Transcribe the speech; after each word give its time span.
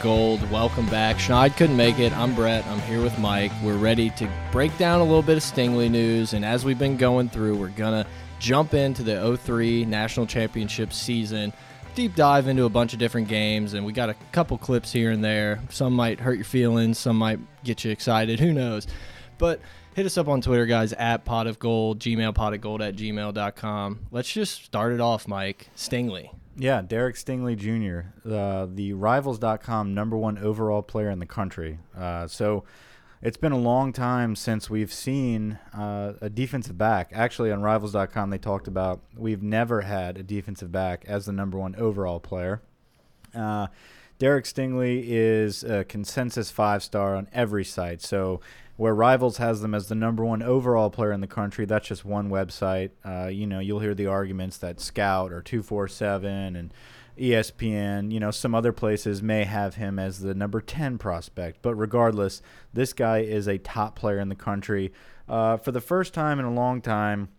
Gold. 0.00 0.48
Welcome 0.50 0.86
back. 0.86 1.16
Schneid 1.16 1.56
couldn't 1.56 1.76
make 1.76 1.98
it. 1.98 2.16
I'm 2.16 2.34
Brett. 2.34 2.66
I'm 2.66 2.80
here 2.80 3.02
with 3.02 3.18
Mike. 3.18 3.50
We're 3.62 3.76
ready 3.76 4.10
to 4.10 4.30
break 4.52 4.76
down 4.78 5.00
a 5.00 5.04
little 5.04 5.22
bit 5.22 5.36
of 5.36 5.42
Stingley 5.42 5.90
news. 5.90 6.34
And 6.34 6.44
as 6.44 6.64
we've 6.64 6.78
been 6.78 6.96
going 6.96 7.28
through, 7.28 7.56
we're 7.56 7.68
going 7.68 8.04
to 8.04 8.10
jump 8.38 8.74
into 8.74 9.02
the 9.02 9.36
03 9.36 9.84
National 9.84 10.26
Championship 10.26 10.92
season, 10.92 11.52
deep 11.94 12.14
dive 12.14 12.46
into 12.46 12.64
a 12.64 12.68
bunch 12.68 12.92
of 12.92 12.98
different 12.98 13.28
games. 13.28 13.74
And 13.74 13.84
we 13.84 13.92
got 13.92 14.08
a 14.08 14.14
couple 14.32 14.58
clips 14.58 14.92
here 14.92 15.10
and 15.10 15.24
there. 15.24 15.60
Some 15.70 15.94
might 15.94 16.20
hurt 16.20 16.36
your 16.36 16.44
feelings, 16.44 16.98
some 16.98 17.16
might 17.16 17.40
get 17.64 17.84
you 17.84 17.90
excited. 17.90 18.40
Who 18.40 18.52
knows? 18.52 18.86
But 19.38 19.60
hit 19.94 20.06
us 20.06 20.16
up 20.16 20.28
on 20.28 20.40
Twitter, 20.40 20.66
guys, 20.66 20.92
at 20.92 21.24
pot 21.24 21.46
of 21.46 21.58
gold, 21.58 21.98
gmail 21.98 22.34
pot 22.34 22.54
of 22.54 22.60
gold 22.60 22.82
at 22.82 22.96
gmail.com. 22.96 24.00
Let's 24.10 24.32
just 24.32 24.64
start 24.64 24.92
it 24.92 25.00
off, 25.00 25.26
Mike. 25.26 25.68
Stingley. 25.76 26.30
Yeah, 26.60 26.82
Derek 26.82 27.14
Stingley 27.14 27.56
Jr., 27.56 28.28
uh, 28.28 28.66
the 28.68 28.92
Rivals.com 28.92 29.94
number 29.94 30.16
one 30.16 30.38
overall 30.38 30.82
player 30.82 31.08
in 31.08 31.20
the 31.20 31.26
country. 31.26 31.78
Uh, 31.96 32.26
so 32.26 32.64
it's 33.22 33.36
been 33.36 33.52
a 33.52 33.58
long 33.58 33.92
time 33.92 34.34
since 34.34 34.68
we've 34.68 34.92
seen 34.92 35.60
uh, 35.72 36.14
a 36.20 36.28
defensive 36.28 36.76
back. 36.76 37.12
Actually, 37.14 37.52
on 37.52 37.62
Rivals.com, 37.62 38.30
they 38.30 38.38
talked 38.38 38.66
about 38.66 39.00
we've 39.16 39.42
never 39.42 39.82
had 39.82 40.18
a 40.18 40.24
defensive 40.24 40.72
back 40.72 41.04
as 41.06 41.26
the 41.26 41.32
number 41.32 41.56
one 41.56 41.76
overall 41.76 42.18
player. 42.18 42.60
Uh, 43.32 43.68
Derek 44.18 44.44
Stingley 44.44 45.04
is 45.06 45.62
a 45.62 45.84
consensus 45.84 46.50
five 46.50 46.82
star 46.82 47.14
on 47.14 47.28
every 47.32 47.64
site. 47.64 48.02
So 48.02 48.40
where 48.78 48.94
Rivals 48.94 49.38
has 49.38 49.60
them 49.60 49.74
as 49.74 49.88
the 49.88 49.96
number 49.96 50.24
one 50.24 50.40
overall 50.40 50.88
player 50.88 51.10
in 51.10 51.20
the 51.20 51.26
country. 51.26 51.66
That's 51.66 51.88
just 51.88 52.04
one 52.04 52.30
website. 52.30 52.90
Uh, 53.04 53.26
you 53.26 53.44
know, 53.44 53.58
you'll 53.58 53.80
hear 53.80 53.92
the 53.92 54.06
arguments 54.06 54.56
that 54.58 54.80
Scout 54.80 55.32
or 55.32 55.42
247 55.42 56.54
and 56.54 56.72
ESPN, 57.18 58.12
you 58.12 58.20
know, 58.20 58.30
some 58.30 58.54
other 58.54 58.72
places 58.72 59.20
may 59.20 59.42
have 59.42 59.74
him 59.74 59.98
as 59.98 60.20
the 60.20 60.32
number 60.32 60.60
10 60.60 60.96
prospect. 60.96 61.60
But 61.60 61.74
regardless, 61.74 62.40
this 62.72 62.92
guy 62.92 63.18
is 63.18 63.48
a 63.48 63.58
top 63.58 63.96
player 63.96 64.20
in 64.20 64.28
the 64.28 64.36
country. 64.36 64.92
Uh, 65.28 65.56
for 65.56 65.72
the 65.72 65.80
first 65.80 66.14
time 66.14 66.38
in 66.38 66.44
a 66.44 66.54
long 66.54 66.80
time, 66.80 67.30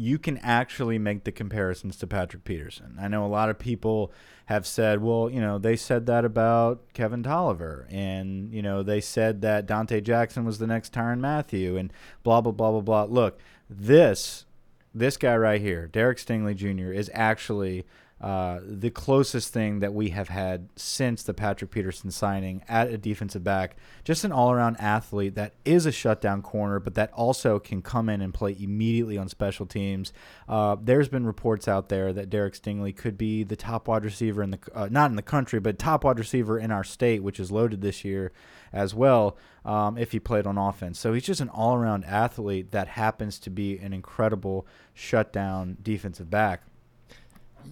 you 0.00 0.18
can 0.18 0.38
actually 0.38 0.98
make 0.98 1.24
the 1.24 1.30
comparisons 1.30 1.98
to 1.98 2.06
Patrick 2.06 2.42
Peterson. 2.42 2.96
I 2.98 3.06
know 3.06 3.22
a 3.22 3.28
lot 3.28 3.50
of 3.50 3.58
people 3.58 4.10
have 4.46 4.66
said, 4.66 5.02
well, 5.02 5.28
you 5.28 5.42
know, 5.42 5.58
they 5.58 5.76
said 5.76 6.06
that 6.06 6.24
about 6.24 6.80
Kevin 6.94 7.22
Toliver, 7.22 7.84
and 7.92 8.50
you 8.50 8.62
know, 8.62 8.82
they 8.82 9.02
said 9.02 9.42
that 9.42 9.66
Donte 9.66 10.02
Jackson 10.02 10.46
was 10.46 10.58
the 10.58 10.66
next 10.66 10.94
Tyrann 10.94 11.20
Mathieu, 11.20 11.76
and 11.76 11.92
blah 12.22 12.40
blah 12.40 12.50
blah 12.50 12.70
blah 12.70 12.80
blah. 12.80 13.04
Look, 13.04 13.40
this 13.68 14.46
this 14.94 15.18
guy 15.18 15.36
right 15.36 15.60
here, 15.60 15.86
Derek 15.86 16.16
Stingley 16.16 16.56
Jr., 16.56 16.92
is 16.92 17.10
actually 17.12 17.84
uh, 18.20 18.60
the 18.62 18.90
closest 18.90 19.50
thing 19.50 19.78
that 19.78 19.94
we 19.94 20.10
have 20.10 20.28
had 20.28 20.68
since 20.76 21.22
the 21.22 21.32
Patrick 21.32 21.70
Peterson 21.70 22.10
signing 22.10 22.62
at 22.68 22.88
a 22.88 22.98
defensive 22.98 23.42
back. 23.42 23.76
Just 24.04 24.24
an 24.24 24.32
all 24.32 24.52
around 24.52 24.76
athlete 24.78 25.34
that 25.36 25.54
is 25.64 25.86
a 25.86 25.92
shutdown 25.92 26.42
corner, 26.42 26.78
but 26.78 26.94
that 26.94 27.10
also 27.12 27.58
can 27.58 27.80
come 27.80 28.10
in 28.10 28.20
and 28.20 28.34
play 28.34 28.54
immediately 28.60 29.16
on 29.16 29.28
special 29.28 29.64
teams. 29.64 30.12
Uh, 30.46 30.76
there's 30.78 31.08
been 31.08 31.24
reports 31.24 31.66
out 31.66 31.88
there 31.88 32.12
that 32.12 32.28
Derek 32.28 32.54
Stingley 32.54 32.94
could 32.94 33.16
be 33.16 33.42
the 33.42 33.56
top 33.56 33.88
wide 33.88 34.04
receiver 34.04 34.42
in 34.42 34.50
the, 34.50 34.58
uh, 34.74 34.88
not 34.90 35.10
in 35.10 35.16
the 35.16 35.22
country, 35.22 35.58
but 35.58 35.78
top 35.78 36.04
wide 36.04 36.18
receiver 36.18 36.58
in 36.58 36.70
our 36.70 36.84
state, 36.84 37.22
which 37.22 37.40
is 37.40 37.50
loaded 37.50 37.80
this 37.80 38.04
year 38.04 38.32
as 38.72 38.94
well 38.94 39.38
um, 39.64 39.96
if 39.96 40.12
he 40.12 40.20
played 40.20 40.46
on 40.46 40.58
offense. 40.58 40.98
So 40.98 41.14
he's 41.14 41.24
just 41.24 41.40
an 41.40 41.48
all 41.48 41.74
around 41.74 42.04
athlete 42.04 42.72
that 42.72 42.88
happens 42.88 43.38
to 43.40 43.50
be 43.50 43.78
an 43.78 43.92
incredible 43.92 44.66
shutdown 44.92 45.78
defensive 45.82 46.28
back. 46.30 46.62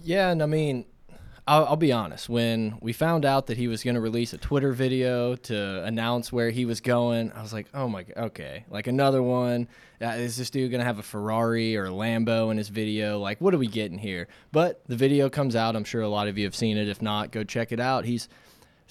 Yeah, 0.03 0.29
and 0.29 0.41
I 0.41 0.45
mean, 0.45 0.85
I'll, 1.49 1.65
I'll, 1.65 1.75
be 1.75 1.91
honest. 1.91 2.29
When 2.29 2.77
we 2.79 2.93
found 2.93 3.25
out 3.25 3.47
that 3.47 3.57
he 3.57 3.67
was 3.67 3.83
going 3.83 3.95
to 3.95 4.01
release 4.01 4.33
a 4.33 4.37
Twitter 4.37 4.71
video 4.71 5.35
to 5.35 5.83
announce 5.83 6.31
where 6.31 6.51
he 6.51 6.63
was 6.65 6.79
going, 6.79 7.31
I 7.31 7.41
was 7.41 7.51
like, 7.51 7.65
"Oh 7.73 7.87
my, 7.87 8.05
okay!" 8.15 8.65
Like 8.69 8.85
another 8.85 9.23
one. 9.23 9.67
Uh, 9.99 10.09
is 10.09 10.37
this 10.37 10.51
dude 10.51 10.69
going 10.69 10.79
to 10.79 10.85
have 10.85 10.99
a 10.99 11.03
Ferrari 11.03 11.75
or 11.75 11.85
a 11.85 11.89
Lambo 11.89 12.51
in 12.51 12.57
his 12.57 12.69
video? 12.69 13.19
Like, 13.19 13.41
what 13.41 13.53
are 13.53 13.57
we 13.57 13.67
getting 13.67 13.97
here? 13.97 14.27
But 14.51 14.81
the 14.87 14.95
video 14.95 15.27
comes 15.27 15.55
out. 15.55 15.75
I'm 15.75 15.83
sure 15.83 16.01
a 16.01 16.07
lot 16.07 16.27
of 16.27 16.37
you 16.37 16.45
have 16.45 16.55
seen 16.55 16.77
it. 16.77 16.87
If 16.87 17.01
not, 17.01 17.31
go 17.31 17.43
check 17.43 17.71
it 17.71 17.79
out. 17.79 18.05
He's 18.05 18.29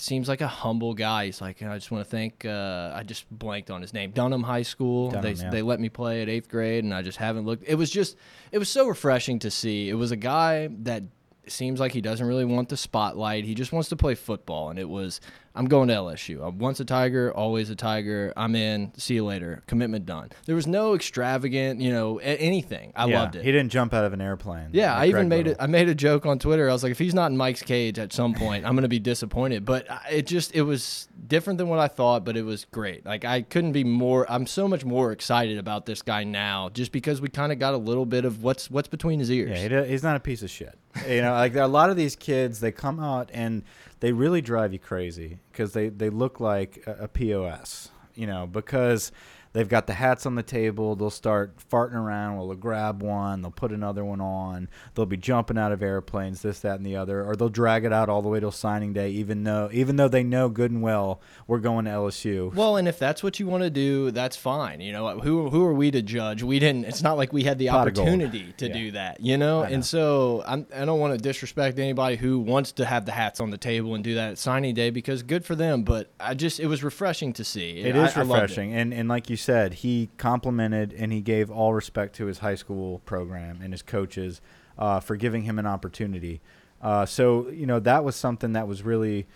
seems 0.01 0.29
like 0.29 0.41
a 0.41 0.49
humble 0.49 0.95
guy. 0.95 1.27
He's 1.27 1.41
like, 1.41 1.63
I 1.63 1.75
just 1.77 1.91
want 1.91 2.05
to 2.05 2.11
thank. 2.11 2.45
Uh, 2.45 2.93
I 2.95 3.03
just 3.03 3.29
blanked 3.31 3.71
on 3.71 3.83
his 3.83 3.93
name. 3.93 4.13
Dunham 4.13 4.43
High 4.43 4.63
School. 4.63 5.11
Dunham, 5.11 5.23
they 5.23 5.43
yeah. 5.43 5.51
they 5.51 5.63
let 5.63 5.81
me 5.81 5.89
play 5.89 6.23
at 6.23 6.29
eighth 6.29 6.49
grade, 6.49 6.85
and 6.85 6.95
I 6.95 7.03
just 7.03 7.19
haven't 7.19 7.45
looked. 7.45 7.65
It 7.67 7.75
was 7.75 7.91
just, 7.91 8.17
it 8.53 8.59
was 8.59 8.69
so 8.69 8.87
refreshing 8.87 9.39
to 9.41 9.51
see. 9.51 9.89
It 9.89 9.95
was 9.95 10.11
a 10.11 10.17
guy 10.17 10.69
that 10.83 11.03
seems 11.47 11.81
like 11.81 11.93
he 11.93 12.01
doesn't 12.01 12.27
really 12.27 12.45
want 12.45 12.69
the 12.69 12.77
spotlight. 12.77 13.45
He 13.45 13.55
just 13.55 13.73
wants 13.73 13.89
to 13.89 13.97
play 13.97 14.15
football, 14.15 14.71
and 14.71 14.79
it 14.79 14.89
was 14.89 15.21
I'm 15.59 15.65
going 15.65 15.89
to 15.89 15.95
LSU. 15.95 16.47
I'm 16.47 16.59
once 16.59 16.79
a 16.79 16.85
Tiger, 16.85 17.33
always 17.35 17.69
a 17.69 17.75
Tiger. 17.75 18.33
I'm 18.37 18.55
in. 18.55 18.93
See 18.97 19.15
you 19.15 19.25
later. 19.25 19.65
Commitment 19.67 20.07
done. 20.07 20.31
There 20.47 20.55
was 20.55 20.69
no 20.69 20.95
extravagant, 20.95 21.81
you 21.81 21.91
know, 21.91 22.19
anything. 22.19 22.93
I 22.95 23.07
yeah, 23.07 23.21
loved 23.21 23.35
it. 23.35 23.45
He 23.45 23.51
didn't 23.51 23.73
jump 23.73 23.93
out 23.93 24.05
of 24.05 24.13
an 24.13 24.21
airplane. 24.21 24.69
Yeah, 24.71 24.93
like 24.93 25.03
I 25.03 25.07
even 25.09 25.29
made 25.29 25.49
it. 25.49 25.57
I 25.59 25.67
made 25.67 25.89
a 25.89 25.97
joke 25.97 26.27
on 26.27 26.39
Twitter. 26.39 26.71
I 26.71 26.73
was 26.73 26.85
like, 26.85 26.93
if 26.93 26.99
he's 27.01 27.13
not 27.13 27.33
in 27.33 27.37
Mike's 27.37 27.63
cage 27.63 27.99
at 27.99 28.13
some 28.13 28.35
point, 28.35 28.65
I'm 28.65 28.75
going 28.75 28.83
to 28.83 28.89
be 28.89 29.01
disappointed. 29.01 29.65
But 29.65 29.89
it 30.09 30.29
just 30.29 30.55
it 30.55 30.63
was 30.63 31.09
different 31.27 31.59
than 31.59 31.69
what 31.69 31.81
I 31.81 31.89
thought, 31.89 32.25
but 32.25 32.37
it 32.37 32.45
was 32.45 32.65
great. 32.67 33.05
Like 33.05 33.25
I 33.25 33.43
couldn't 33.43 33.73
be 33.73 33.83
more. 33.83 34.31
I'm 34.31 34.47
so 34.47 34.69
much 34.69 34.85
more 34.85 35.11
excited 35.11 35.59
about 35.59 35.87
this 35.87 36.03
guy 36.03 36.23
now, 36.23 36.69
just 36.69 36.93
because 36.93 37.21
we 37.21 37.31
kind 37.31 37.51
of 37.51 37.59
got 37.59 37.75
a 37.75 37.79
little 37.79 38.07
bit 38.07 38.25
of 38.25 38.45
what's 38.45 38.71
what's 38.71 38.87
between 38.87 39.19
his 39.19 39.29
ears. 39.29 39.61
Yeah, 39.61 39.83
he, 39.83 39.91
he's 39.91 40.05
not 40.05 40.15
a 40.15 40.21
piece 40.21 40.43
of 40.43 40.51
shit. 40.51 40.79
you 41.09 41.21
know, 41.21 41.33
like 41.33 41.57
a 41.57 41.67
lot 41.67 41.91
of 41.91 41.97
these 41.97 42.15
kids, 42.15 42.61
they 42.61 42.71
come 42.71 43.01
out 43.01 43.29
and 43.33 43.65
they 44.01 44.13
really 44.13 44.41
drive 44.41 44.73
you 44.73 44.79
crazy 44.79 45.39
because 45.51 45.73
they, 45.73 45.89
they 45.89 46.11
look 46.11 46.41
like 46.41 46.83
a, 46.87 47.05
a 47.05 47.09
POS, 47.09 47.91
you 48.15 48.27
know, 48.27 48.47
because 48.47 49.13
They've 49.53 49.69
got 49.69 49.87
the 49.87 49.95
hats 49.95 50.27
on 50.27 50.35
the 50.35 50.43
table. 50.43 50.95
They'll 50.95 51.11
start 51.11 51.57
farting 51.71 51.95
around. 51.95 52.37
Well, 52.37 52.49
they'll 52.49 52.57
grab 52.57 53.03
one. 53.03 53.43
They'll 53.43 53.51
put 53.51 53.73
another 53.73 54.05
one 54.05 54.21
on. 54.21 54.69
They'll 54.95 55.07
be 55.07 55.17
jumping 55.17 55.59
out 55.59 55.73
of 55.73 55.83
airplanes, 55.83 56.43
this, 56.43 56.61
that, 56.61 56.77
and 56.77 56.87
the 56.87 56.97
other. 56.97 57.25
Or 57.25 57.35
they'll 57.35 57.49
drag 57.49 57.85
it 57.85 57.93
out 57.93 58.09
all 58.09 58.23
the 58.23 58.29
way 58.29 58.41
till 58.41 58.53
signing 58.53 58.93
day, 58.93 59.11
even 59.11 59.45
though 59.45 59.69
even 59.73 59.97
though 59.97 60.09
they 60.09 60.23
know 60.23 60.49
good 60.49 60.71
and 60.71 60.83
well 60.83 61.21
we're 61.47 61.59
going 61.59 61.87
to 61.87 61.91
LSU. 61.91 62.55
Well, 62.55 62.77
and 62.77 62.87
if 62.87 62.99
that's 62.99 63.23
what 63.23 63.41
you 63.41 63.47
want 63.47 63.63
to 63.65 63.71
do, 63.71 64.11
that's 64.11 64.37
fine. 64.37 64.81
You 64.81 64.93
know, 64.93 65.19
who 65.19 65.49
who 65.51 65.65
are 65.65 65.73
we 65.73 65.91
to 65.91 66.03
judge? 66.03 66.43
We 66.43 66.59
didn't. 66.59 66.85
It's 66.85 67.03
not 67.03 67.17
like 67.17 67.33
we 67.33 67.45
had 67.45 67.59
the 67.59 67.69
Pot 67.69 67.89
opportunity 67.89 68.53
to 68.59 68.69
yeah. 68.69 68.73
do 68.73 68.91
that. 68.93 69.21
You 69.21 69.37
know, 69.37 69.63
know. 69.63 69.67
and 69.67 69.85
so 69.85 70.43
I'm, 70.47 70.67
I 70.75 70.85
don't 70.85 71.01
want 71.01 71.15
to 71.15 71.19
disrespect 71.19 71.79
anybody 71.79 72.17
who 72.17 72.39
wants 72.39 72.73
to 72.73 72.85
have 72.85 73.07
the 73.07 73.13
hats 73.13 73.41
on 73.41 73.51
the 73.51 73.59
table 73.59 73.95
and 73.95 74.05
do 74.05 74.15
that 74.15 74.33
at 74.33 74.39
signing 74.39 74.75
day 74.75 74.91
because 74.91 75.23
good 75.23 75.45
for 75.45 75.55
them. 75.55 75.83
But 75.83 76.11
I 76.21 76.35
just 76.35 76.61
it 76.61 76.67
was 76.67 76.85
refreshing 76.85 77.33
to 77.35 77.45
see. 77.45 77.81
It 77.81 77.97
I, 77.97 78.07
is 78.07 78.17
refreshing, 78.17 78.75
and 78.75 78.93
and 78.93 79.09
like 79.09 79.31
you 79.31 79.37
said, 79.39 79.75
he 79.75 80.11
complimented 80.19 80.93
and 80.93 81.13
he 81.13 81.23
gave 81.23 81.51
all 81.51 81.73
respect 81.73 82.15
to 82.17 82.27
his 82.27 82.39
high 82.39 82.55
school 82.55 83.01
program 83.07 83.61
and 83.63 83.73
his 83.73 83.81
coaches 83.81 84.43
uh, 84.79 85.01
for 85.01 85.17
giving 85.17 85.43
him 85.43 85.59
an 85.59 85.67
opportunity. 85.67 86.41
Uh, 86.81 87.05
so 87.07 87.49
you 87.49 87.67
know 87.67 87.81
that 87.81 88.05
was 88.05 88.15
something 88.15 88.53
that 88.53 88.69
was 88.69 88.83
really. 88.83 89.27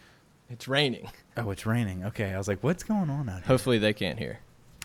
It's 0.50 0.68
raining. 0.68 1.08
Oh, 1.34 1.50
it's 1.50 1.64
raining. 1.64 2.04
Okay, 2.04 2.34
I 2.34 2.36
was 2.36 2.46
like, 2.46 2.62
what's 2.62 2.82
going 2.82 3.08
on 3.08 3.26
out 3.26 3.36
here? 3.36 3.46
Hopefully 3.46 3.78
they 3.78 3.94
can't 3.94 4.18
hear. 4.18 4.40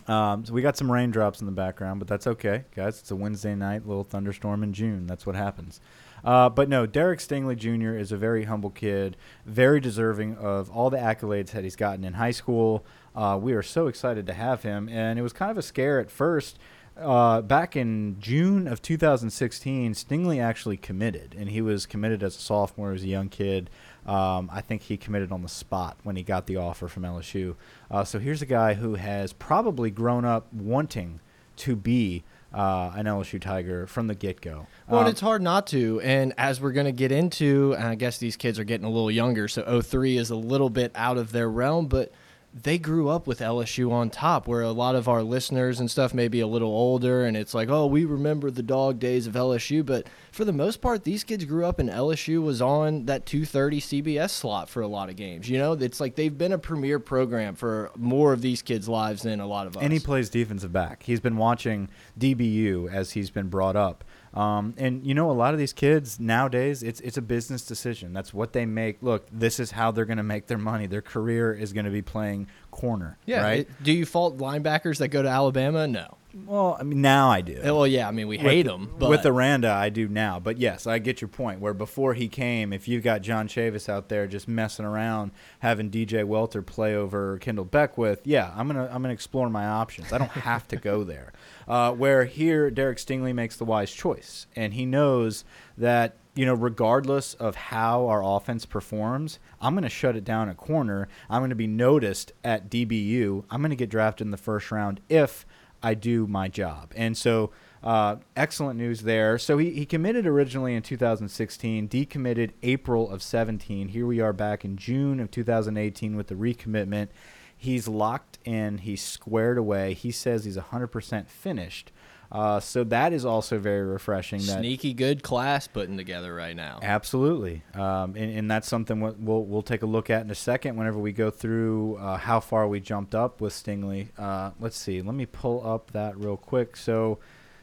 Um, 0.06 0.46
so 0.46 0.54
we 0.54 0.62
got 0.62 0.78
some 0.78 0.90
raindrops 0.90 1.40
in 1.40 1.46
the 1.46 1.52
background, 1.52 1.98
but 1.98 2.08
that's 2.08 2.26
okay, 2.26 2.64
guys. 2.74 2.98
It's 3.00 3.10
a 3.10 3.16
Wednesday 3.16 3.54
night, 3.54 3.86
little 3.86 4.02
thunderstorm 4.02 4.62
in 4.62 4.72
June. 4.72 5.06
That's 5.06 5.26
what 5.26 5.36
happens. 5.36 5.82
Uh, 6.24 6.48
but 6.48 6.68
no, 6.68 6.86
Derek 6.86 7.20
Stingley 7.20 7.56
Jr. 7.56 7.96
is 7.96 8.10
a 8.10 8.16
very 8.16 8.44
humble 8.44 8.70
kid, 8.70 9.16
very 9.44 9.80
deserving 9.80 10.36
of 10.36 10.70
all 10.70 10.88
the 10.88 10.96
accolades 10.96 11.50
that 11.50 11.62
he's 11.62 11.76
gotten 11.76 12.04
in 12.04 12.14
high 12.14 12.30
school. 12.30 12.84
Uh, 13.18 13.36
we 13.36 13.52
are 13.52 13.64
so 13.64 13.88
excited 13.88 14.28
to 14.28 14.32
have 14.32 14.62
him, 14.62 14.88
and 14.88 15.18
it 15.18 15.22
was 15.22 15.32
kind 15.32 15.50
of 15.50 15.58
a 15.58 15.62
scare 15.62 15.98
at 15.98 16.08
first. 16.08 16.56
Uh, 16.96 17.42
back 17.42 17.74
in 17.74 18.16
June 18.20 18.68
of 18.68 18.80
2016, 18.80 19.92
Stingley 19.94 20.40
actually 20.40 20.76
committed, 20.76 21.34
and 21.36 21.48
he 21.50 21.60
was 21.60 21.84
committed 21.84 22.22
as 22.22 22.36
a 22.36 22.40
sophomore, 22.40 22.92
as 22.92 23.02
a 23.02 23.08
young 23.08 23.28
kid. 23.28 23.70
Um, 24.06 24.48
I 24.52 24.60
think 24.60 24.82
he 24.82 24.96
committed 24.96 25.32
on 25.32 25.42
the 25.42 25.48
spot 25.48 25.96
when 26.04 26.14
he 26.14 26.22
got 26.22 26.46
the 26.46 26.58
offer 26.58 26.86
from 26.86 27.02
LSU. 27.02 27.56
Uh, 27.90 28.04
so 28.04 28.20
here's 28.20 28.40
a 28.40 28.46
guy 28.46 28.74
who 28.74 28.94
has 28.94 29.32
probably 29.32 29.90
grown 29.90 30.24
up 30.24 30.52
wanting 30.52 31.18
to 31.56 31.74
be 31.74 32.22
uh, 32.54 32.92
an 32.94 33.06
LSU 33.06 33.40
Tiger 33.40 33.88
from 33.88 34.06
the 34.06 34.14
get 34.14 34.40
go. 34.40 34.68
Well, 34.86 35.00
um, 35.00 35.06
it's 35.08 35.20
hard 35.20 35.42
not 35.42 35.66
to. 35.68 36.00
And 36.02 36.34
as 36.38 36.60
we're 36.60 36.70
going 36.70 36.86
to 36.86 36.92
get 36.92 37.10
into, 37.10 37.74
and 37.76 37.88
I 37.88 37.96
guess 37.96 38.18
these 38.18 38.36
kids 38.36 38.60
are 38.60 38.64
getting 38.64 38.86
a 38.86 38.90
little 38.90 39.10
younger, 39.10 39.48
so 39.48 39.82
03 39.82 40.18
is 40.18 40.30
a 40.30 40.36
little 40.36 40.70
bit 40.70 40.92
out 40.94 41.18
of 41.18 41.32
their 41.32 41.50
realm, 41.50 41.88
but 41.88 42.12
they 42.54 42.78
grew 42.78 43.08
up 43.08 43.26
with 43.26 43.40
LSU 43.40 43.92
on 43.92 44.10
top, 44.10 44.48
where 44.48 44.62
a 44.62 44.70
lot 44.70 44.94
of 44.94 45.06
our 45.06 45.22
listeners 45.22 45.80
and 45.80 45.90
stuff 45.90 46.14
may 46.14 46.28
be 46.28 46.40
a 46.40 46.46
little 46.46 46.70
older, 46.70 47.24
and 47.24 47.36
it's 47.36 47.54
like, 47.54 47.68
oh, 47.68 47.86
we 47.86 48.04
remember 48.04 48.50
the 48.50 48.62
dog 48.62 48.98
days 48.98 49.26
of 49.26 49.34
LSU. 49.34 49.84
But 49.84 50.06
for 50.32 50.44
the 50.44 50.52
most 50.52 50.80
part, 50.80 51.04
these 51.04 51.24
kids 51.24 51.44
grew 51.44 51.66
up 51.66 51.78
and 51.78 51.90
LSU 51.90 52.42
was 52.42 52.62
on 52.62 53.06
that 53.06 53.26
230 53.26 53.80
CBS 53.80 54.30
slot 54.30 54.68
for 54.68 54.80
a 54.80 54.88
lot 54.88 55.10
of 55.10 55.16
games. 55.16 55.48
You 55.48 55.58
know, 55.58 55.72
it's 55.72 56.00
like 56.00 56.14
they've 56.14 56.36
been 56.36 56.52
a 56.52 56.58
premier 56.58 56.98
program 56.98 57.54
for 57.54 57.90
more 57.96 58.32
of 58.32 58.40
these 58.40 58.62
kids' 58.62 58.88
lives 58.88 59.22
than 59.22 59.40
a 59.40 59.46
lot 59.46 59.66
of 59.66 59.76
us. 59.76 59.82
And 59.82 59.92
he 59.92 59.98
plays 59.98 60.30
defensive 60.30 60.72
back. 60.72 61.02
He's 61.02 61.20
been 61.20 61.36
watching 61.36 61.90
DBU 62.18 62.90
as 62.90 63.12
he's 63.12 63.30
been 63.30 63.48
brought 63.48 63.76
up. 63.76 64.04
Um, 64.34 64.74
and 64.76 65.06
you 65.06 65.14
know, 65.14 65.30
a 65.30 65.32
lot 65.32 65.54
of 65.54 65.58
these 65.58 65.72
kids 65.72 66.20
nowadays, 66.20 66.82
it's 66.82 67.00
it's 67.00 67.16
a 67.16 67.22
business 67.22 67.64
decision. 67.64 68.12
That's 68.12 68.32
what 68.34 68.52
they 68.52 68.66
make. 68.66 69.02
Look, 69.02 69.26
this 69.32 69.58
is 69.58 69.72
how 69.72 69.90
they're 69.90 70.04
going 70.04 70.18
to 70.18 70.22
make 70.22 70.46
their 70.46 70.58
money. 70.58 70.86
Their 70.86 71.02
career 71.02 71.52
is 71.52 71.72
going 71.72 71.86
to 71.86 71.90
be 71.90 72.02
playing 72.02 72.48
corner. 72.78 73.18
Yeah. 73.26 73.42
Right. 73.42 73.68
do 73.82 73.92
you 73.92 74.06
fault 74.06 74.38
linebackers 74.38 74.98
that 74.98 75.08
go 75.08 75.22
to 75.22 75.28
Alabama? 75.28 75.86
No. 75.88 76.16
well, 76.46 76.76
I 76.78 76.84
mean, 76.84 77.00
now 77.02 77.28
I 77.30 77.40
do. 77.40 77.60
Well, 77.64 77.86
yeah. 77.86 78.06
I 78.06 78.12
mean, 78.12 78.28
we 78.28 78.38
hate 78.38 78.66
them, 78.66 78.94
but 78.98 79.10
with 79.10 79.26
Aranda, 79.26 79.70
I 79.70 79.88
do 79.88 80.06
now. 80.06 80.38
But 80.38 80.58
yes, 80.58 80.86
I 80.86 80.98
get 81.00 81.20
your 81.20 81.28
point. 81.28 81.60
Where 81.60 81.74
before 81.74 82.14
he 82.14 82.28
came, 82.28 82.72
if 82.72 82.86
you've 82.86 83.02
got 83.02 83.22
John 83.22 83.48
Chavis 83.48 83.88
out 83.88 84.08
there 84.08 84.26
just 84.28 84.46
messing 84.46 84.84
around, 84.84 85.32
having 85.58 85.90
DJ 85.90 86.24
Welter 86.24 86.62
play 86.62 86.94
over 86.94 87.38
Kendall 87.38 87.64
Beckwith, 87.64 88.20
yeah, 88.24 88.52
I'm 88.54 88.68
gonna 88.68 88.88
I'm 88.92 89.02
gonna 89.02 89.14
explore 89.14 89.50
my 89.50 89.66
options. 89.66 90.12
I 90.12 90.18
don't 90.18 90.30
have 90.50 90.68
to 90.68 90.76
go 90.76 91.02
there. 91.02 91.32
Uh, 91.66 91.92
where 91.92 92.24
here, 92.26 92.70
Derek 92.70 92.98
Stingley 92.98 93.34
makes 93.34 93.56
the 93.56 93.64
wise 93.64 93.90
choice, 93.90 94.46
and 94.54 94.74
he 94.74 94.86
knows 94.86 95.44
that 95.76 96.16
you 96.38 96.46
know, 96.46 96.54
regardless 96.54 97.34
of 97.34 97.56
how 97.56 98.06
our 98.06 98.22
offense 98.22 98.64
performs, 98.64 99.40
I'm 99.60 99.74
going 99.74 99.82
to 99.82 99.88
shut 99.88 100.14
it 100.14 100.22
down 100.22 100.48
at 100.48 100.56
corner. 100.56 101.08
I'm 101.28 101.40
going 101.40 101.50
to 101.50 101.56
be 101.56 101.66
noticed 101.66 102.30
at 102.44 102.70
DBU. 102.70 103.42
I'm 103.50 103.60
going 103.60 103.70
to 103.70 103.76
get 103.76 103.90
drafted 103.90 104.24
in 104.24 104.30
the 104.30 104.36
first 104.36 104.70
round 104.70 105.00
if 105.08 105.44
I 105.82 105.94
do 105.94 106.28
my 106.28 106.46
job. 106.46 106.92
And 106.94 107.16
so, 107.16 107.50
uh, 107.82 108.18
excellent 108.36 108.78
news 108.78 109.02
there. 109.02 109.36
So 109.36 109.58
he, 109.58 109.70
he 109.70 109.84
committed 109.84 110.28
originally 110.28 110.76
in 110.76 110.82
2016, 110.82 111.88
decommitted 111.88 112.52
April 112.62 113.10
of 113.10 113.20
17. 113.20 113.88
Here 113.88 114.06
we 114.06 114.20
are 114.20 114.32
back 114.32 114.64
in 114.64 114.76
June 114.76 115.18
of 115.18 115.32
2018 115.32 116.14
with 116.14 116.28
the 116.28 116.36
recommitment. 116.36 117.08
He's 117.56 117.88
locked 117.88 118.38
in. 118.44 118.78
He's 118.78 119.02
squared 119.02 119.58
away. 119.58 119.94
He 119.94 120.12
says 120.12 120.44
he's 120.44 120.56
100% 120.56 121.26
finished. 121.26 121.90
Uh, 122.30 122.60
so 122.60 122.84
that 122.84 123.12
is 123.14 123.24
also 123.24 123.58
very 123.58 123.86
refreshing. 123.86 124.40
That 124.40 124.58
sneaky 124.58 124.92
good 124.92 125.22
class 125.22 125.66
putting 125.66 125.96
together 125.96 126.34
right 126.34 126.54
now. 126.54 126.78
Absolutely, 126.82 127.62
um, 127.74 128.14
and, 128.16 128.38
and 128.38 128.50
that's 128.50 128.68
something 128.68 129.00
we'll 129.00 129.44
we'll 129.44 129.62
take 129.62 129.82
a 129.82 129.86
look 129.86 130.10
at 130.10 130.22
in 130.22 130.30
a 130.30 130.34
second. 130.34 130.76
Whenever 130.76 130.98
we 130.98 131.12
go 131.12 131.30
through 131.30 131.96
uh, 131.96 132.18
how 132.18 132.40
far 132.40 132.68
we 132.68 132.80
jumped 132.80 133.14
up 133.14 133.40
with 133.40 133.54
Stingley, 133.54 134.08
uh, 134.18 134.50
let's 134.60 134.76
see. 134.76 135.00
Let 135.00 135.14
me 135.14 135.24
pull 135.24 135.66
up 135.66 135.92
that 135.92 136.18
real 136.18 136.36
quick. 136.36 136.76
So, 136.76 137.18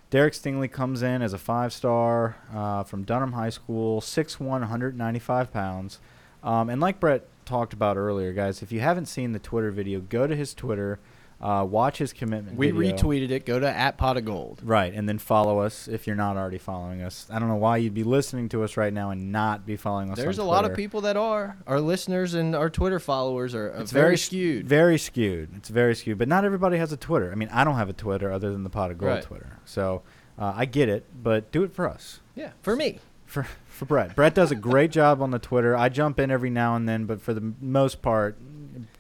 Derek 0.10 0.34
Stingley 0.34 0.72
comes 0.72 1.04
in 1.04 1.22
as 1.22 1.34
a 1.34 1.38
five 1.38 1.72
star 1.72 2.36
uh, 2.52 2.84
from 2.84 3.04
Dunham 3.04 3.34
High 3.34 3.52
School, 3.52 4.02
6'1", 4.02 4.40
195 4.40 5.54
pounds, 5.54 6.00
um, 6.44 6.70
and 6.70 6.82
like 6.82 7.00
Brett 7.00 7.28
talked 7.46 7.74
about 7.74 7.98
earlier, 7.98 8.34
guys, 8.34 8.62
if 8.62 8.72
you 8.72 8.80
haven't 8.80 9.06
seen 9.06 9.32
the 9.32 9.40
Twitter 9.40 9.72
video, 9.72 10.00
go 10.00 10.28
to 10.28 10.36
his 10.36 10.54
Twitter, 10.54 11.00
uh, 11.42 11.66
watch 11.70 11.98
his 11.98 12.14
commitment. 12.14 12.58
We 12.58 12.72
video. 12.72 12.96
retweeted 12.96 13.30
it. 13.30 13.46
Go 13.46 13.60
to 13.60 13.68
at 13.70 13.98
pot 13.98 14.18
of 14.18 14.26
gold. 14.26 14.62
Right, 14.64 14.94
and 14.94 15.08
then 15.08 15.18
follow 15.20 15.60
us 15.60 15.88
if 15.88 16.08
you're 16.08 16.16
not 16.16 16.38
already 16.38 16.58
following 16.58 17.02
us. 17.02 17.28
I 17.30 17.40
don't 17.40 17.50
know 17.50 17.56
why 17.56 17.78
you'd 17.78 17.94
be 17.94 18.04
listening 18.04 18.50
to 18.50 18.64
us 18.64 18.78
right 18.78 18.94
now 18.94 19.10
and 19.12 19.32
not 19.32 19.66
be 19.66 19.76
following 19.76 20.10
us. 20.12 20.18
There's 20.18 20.40
a 20.40 20.42
on 20.42 20.48
lot 20.48 20.66
of 20.66 20.76
people 20.76 21.02
that 21.02 21.18
are 21.18 21.58
our 21.68 21.80
listeners 21.82 22.34
and 22.34 22.56
our 22.56 22.70
Twitter 22.70 23.00
followers 23.00 23.54
are 23.54 23.68
It's 23.68 23.92
very, 23.92 24.04
very 24.06 24.18
skewed. 24.18 24.68
Very 24.68 24.98
skewed. 24.98 25.50
It's 25.58 25.70
very 25.70 25.94
skewed. 25.96 26.18
But 26.18 26.28
not 26.28 26.46
everybody 26.46 26.78
has 26.78 26.92
a 26.92 26.98
Twitter. 26.98 27.32
I 27.32 27.36
mean, 27.36 27.50
I 27.52 27.64
don't 27.64 27.76
have 27.76 27.90
a 27.90 27.94
Twitter 27.94 28.32
other 28.32 28.52
than 28.52 28.64
the 28.64 28.70
Pot 28.70 28.92
of 28.92 28.98
Gold 28.98 29.12
Right. 29.12 29.24
Twitter. 29.24 29.60
So 29.66 30.02
uh, 30.40 30.54
I 30.56 30.66
get 30.66 30.90
it, 30.90 31.06
but 31.22 31.52
do 31.52 31.64
it 31.64 31.74
for 31.74 31.88
us. 31.90 32.20
yeah, 32.36 32.52
for 32.62 32.76
me. 32.76 33.00
For 33.26 33.46
for 33.68 33.86
Brett. 33.86 34.16
Brett 34.16 34.34
does 34.36 34.52
a 34.52 34.56
great 34.56 34.92
job 35.00 35.22
on 35.22 35.32
the 35.32 35.40
Twitter. 35.40 35.76
I 35.76 35.90
jump 35.90 36.20
in 36.20 36.32
every 36.32 36.50
now 36.50 36.76
and 36.76 36.88
then, 36.88 37.06
but 37.06 37.20
for 37.22 37.34
the 37.34 37.54
most 37.60 38.02
part, 38.02 38.38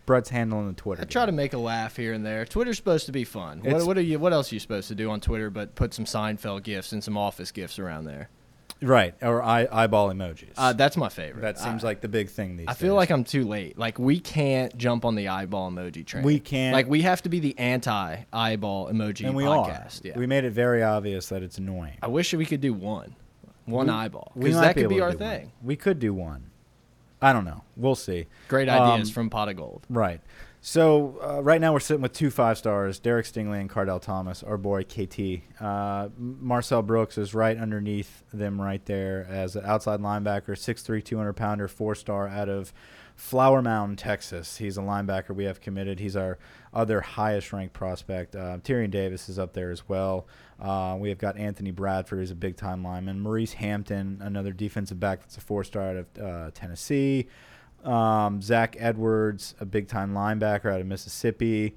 Brett's 0.05 0.29
handling 0.29 0.67
the 0.67 0.73
Twitter. 0.73 1.01
I 1.01 1.05
try 1.05 1.25
to 1.25 1.31
make 1.31 1.53
a 1.53 1.57
laugh 1.57 1.95
here 1.97 2.13
and 2.13 2.25
there. 2.25 2.45
Twitter's 2.45 2.77
supposed 2.77 3.05
to 3.07 3.11
be 3.11 3.23
fun. 3.23 3.59
What, 3.63 3.85
what 3.85 3.97
are 3.97 4.01
you? 4.01 4.19
What 4.19 4.33
else 4.33 4.51
are 4.51 4.55
you 4.55 4.59
supposed 4.59 4.87
to 4.89 4.95
do 4.95 5.09
on 5.09 5.19
Twitter 5.19 5.49
but 5.49 5.75
put 5.75 5.93
some 5.93 6.05
Seinfeld 6.05 6.63
gifs 6.63 6.91
and 6.91 7.03
some 7.03 7.17
Office 7.17 7.51
gifs 7.51 7.79
around 7.79 8.05
there? 8.05 8.29
right 8.81 9.15
or 9.21 9.41
eye, 9.41 9.67
eyeball 9.71 10.09
emojis. 10.11 10.49
Uh, 10.57 10.73
that's 10.73 10.97
my 10.97 11.07
favorite. 11.07 11.41
that 11.41 11.57
seems 11.57 11.83
I, 11.83 11.87
like 11.87 12.01
the 12.01 12.09
big 12.09 12.29
thing 12.29 12.57
these 12.57 12.67
I 12.67 12.71
days. 12.73 12.81
feel 12.81 12.93
like 12.93 13.09
I'm 13.09 13.23
too 13.23 13.45
late. 13.45 13.77
Like 13.79 13.97
we 13.97 14.19
can't 14.19 14.75
jump 14.77 15.05
on 15.05 15.15
the 15.15 15.29
eyeball 15.29 15.71
emoji 15.71 16.05
train. 16.05 16.23
We 16.23 16.39
can't. 16.39 16.73
Like 16.73 16.87
we 16.87 17.01
have 17.03 17.21
to 17.23 17.29
be 17.29 17.39
the 17.39 17.57
anti 17.57 18.17
eyeball 18.33 18.89
emoji 18.91 19.25
and 19.25 19.35
we 19.35 19.45
podcast. 19.45 20.03
are. 20.03 20.09
Yeah. 20.09 20.19
We 20.19 20.27
made 20.27 20.43
it 20.43 20.51
very 20.51 20.83
obvious 20.83 21.29
that 21.29 21.41
it's 21.41 21.57
annoying. 21.57 21.97
I 22.01 22.07
wish 22.07 22.33
we 22.33 22.45
could 22.45 22.61
do 22.61 22.73
one, 22.73 23.15
one 23.65 23.87
We- 23.87 23.93
eyeball, 23.93 24.33
because 24.37 24.59
that 24.59 24.75
could 24.75 24.89
be 24.89 24.95
to 24.97 25.01
our 25.03 25.11
do 25.11 25.17
one. 25.19 25.29
thing. 25.29 25.51
We 25.63 25.77
could 25.77 25.99
do 25.99 26.13
one. 26.13 26.51
I 27.25 27.33
don't 27.33 27.45
know. 27.45 27.63
We'll 27.75 27.95
see. 27.95 28.27
Great 28.47 28.69
ideas 28.69 29.09
Um, 29.09 29.13
from 29.13 29.29
Pot 29.29 29.49
of 29.49 29.55
Gold. 29.57 29.83
Right. 29.89 30.21
So 30.61 31.19
uh, 31.21 31.43
right 31.43 31.61
now 31.61 31.73
we're 31.73 31.79
sitting 31.79 32.01
with 32.01 32.13
two 32.13 32.31
five 32.31 32.57
stars: 32.57 32.97
Derek 32.99 33.25
Stingley 33.25 33.59
and 33.59 33.69
Kardell 33.69 33.99
Thomas. 34.01 34.41
Our 34.43 34.57
boy 34.57 34.83
KT. 34.83 35.41
Uh, 35.61 36.09
Marcel 36.17 36.81
Brooks 36.81 37.17
is 37.17 37.33
right 37.35 37.57
underneath 37.57 38.23
them, 38.33 38.59
right 38.59 38.83
there 38.85 39.25
as 39.29 39.55
an 39.55 39.63
outside 39.65 39.99
linebacker, 39.99 40.51
6'3", 40.57 41.03
200 41.03 41.33
pounder, 41.33 41.67
four 41.67 41.93
star 41.93 42.27
out 42.27 42.49
of 42.49 42.73
Flower 43.15 43.61
Mound, 43.61 43.97
Texas. 43.99 44.57
He's 44.57 44.77
a 44.77 44.81
linebacker 44.81 45.35
we 45.35 45.45
have 45.45 45.61
committed. 45.61 45.99
He's 45.99 46.15
our 46.15 46.37
other 46.75 47.01
highest 47.01 47.53
ranked 47.53 47.73
prospect. 47.73 48.35
Uh, 48.35 48.57
Tyrion 48.57 48.91
Davis 48.91 49.29
is 49.29 49.39
up 49.39 49.53
there 49.53 49.71
as 49.71 49.87
well. 49.87 50.27
Uh, 50.59 50.97
we 50.99 51.09
have 51.09 51.17
got 51.17 51.37
Anthony 51.37 51.71
Bradford, 51.71 52.19
who's 52.19 52.31
a 52.31 52.35
big 52.35 52.57
time 52.57 52.83
lineman. 52.83 53.19
Maurice 53.19 53.53
Hampton, 53.53 54.19
another 54.21 54.51
defensive 54.51 54.99
back 54.99 55.21
that's 55.21 55.37
a 55.37 55.41
four 55.41 55.63
star 55.63 55.89
out 55.89 55.95
of 55.95 56.05
uh, 56.21 56.51
Tennessee. 56.53 57.27
Um, 57.83 58.41
Zach 58.41 58.75
Edwards, 58.79 59.55
a 59.59 59.65
big 59.65 59.87
time 59.87 60.13
linebacker 60.13 60.73
out 60.73 60.81
of 60.81 60.87
Mississippi. 60.87 61.75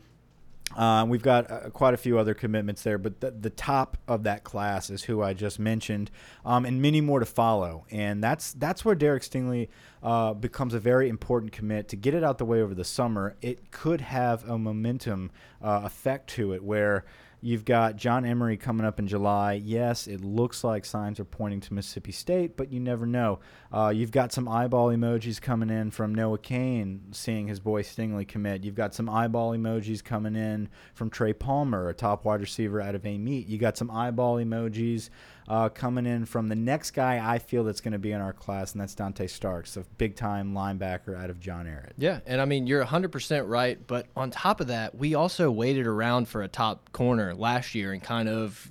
Uh, 0.76 1.04
we've 1.08 1.22
got 1.22 1.50
uh, 1.50 1.70
quite 1.70 1.94
a 1.94 1.96
few 1.96 2.18
other 2.18 2.34
commitments 2.34 2.82
there, 2.82 2.98
but 2.98 3.20
the, 3.20 3.30
the 3.30 3.50
top 3.50 3.96
of 4.06 4.24
that 4.24 4.44
class 4.44 4.90
is 4.90 5.04
who 5.04 5.22
I 5.22 5.32
just 5.32 5.58
mentioned, 5.58 6.10
um, 6.44 6.64
and 6.64 6.82
many 6.82 7.00
more 7.00 7.20
to 7.20 7.26
follow. 7.26 7.86
And 7.90 8.22
that's 8.22 8.52
that's 8.52 8.84
where 8.84 8.94
Derek 8.94 9.22
Stingley 9.22 9.68
uh, 10.02 10.34
becomes 10.34 10.74
a 10.74 10.80
very 10.80 11.08
important 11.08 11.52
commit 11.52 11.88
to 11.88 11.96
get 11.96 12.14
it 12.14 12.22
out 12.22 12.38
the 12.38 12.44
way 12.44 12.60
over 12.60 12.74
the 12.74 12.84
summer. 12.84 13.36
It 13.40 13.70
could 13.70 14.00
have 14.00 14.48
a 14.48 14.58
momentum 14.58 15.30
uh, 15.62 15.80
effect 15.84 16.30
to 16.30 16.52
it 16.52 16.62
where 16.62 17.04
You've 17.40 17.64
got 17.64 17.94
John 17.94 18.24
Emery 18.24 18.56
coming 18.56 18.84
up 18.84 18.98
in 18.98 19.06
July. 19.06 19.52
Yes, 19.52 20.08
it 20.08 20.24
looks 20.24 20.64
like 20.64 20.84
signs 20.84 21.20
are 21.20 21.24
pointing 21.24 21.60
to 21.60 21.74
Mississippi 21.74 22.10
State, 22.10 22.56
but 22.56 22.72
you 22.72 22.80
never 22.80 23.06
know. 23.06 23.38
Uh, 23.72 23.92
you've 23.94 24.10
got 24.10 24.32
some 24.32 24.48
eyeball 24.48 24.88
emojis 24.88 25.40
coming 25.40 25.70
in 25.70 25.92
from 25.92 26.12
Noah 26.12 26.38
Cain, 26.38 27.02
seeing 27.12 27.46
his 27.46 27.60
boy 27.60 27.82
Stingley 27.82 28.26
commit. 28.26 28.64
You've 28.64 28.74
got 28.74 28.92
some 28.92 29.08
eyeball 29.08 29.52
emojis 29.52 30.02
coming 30.02 30.34
in 30.34 30.68
from 30.94 31.10
Trey 31.10 31.32
Palmer, 31.32 31.88
a 31.88 31.94
top 31.94 32.24
wide 32.24 32.40
receiver 32.40 32.80
out 32.80 32.96
of 32.96 33.06
Amite. 33.06 33.46
You 33.46 33.56
got 33.56 33.76
some 33.76 33.90
eyeball 33.90 34.36
emojis 34.36 35.08
uh, 35.48 35.68
coming 35.70 36.06
in 36.06 36.26
from 36.26 36.48
the 36.48 36.54
next 36.54 36.90
guy 36.90 37.34
I 37.34 37.38
feel 37.38 37.64
that's 37.64 37.80
going 37.80 37.92
to 37.92 37.98
be 37.98 38.12
in 38.12 38.20
our 38.20 38.32
class, 38.32 38.72
and 38.72 38.80
that's 38.80 38.94
Dante 38.94 39.26
Starks, 39.26 39.76
a 39.76 39.84
big 39.96 40.14
time 40.14 40.52
linebacker 40.52 41.16
out 41.16 41.30
of 41.30 41.40
John 41.40 41.66
Ehret. 41.66 41.92
Yeah, 41.96 42.20
and 42.26 42.40
I 42.40 42.44
mean 42.44 42.66
you're 42.66 42.84
100% 42.84 43.48
right, 43.48 43.78
but 43.86 44.06
on 44.14 44.30
top 44.30 44.60
of 44.60 44.66
that, 44.66 44.94
we 44.94 45.14
also 45.14 45.50
waited 45.50 45.86
around 45.86 46.28
for 46.28 46.42
a 46.42 46.48
top 46.48 46.92
corner 46.92 47.34
last 47.34 47.74
year 47.74 47.92
and 47.92 48.02
kind 48.02 48.28
of 48.28 48.70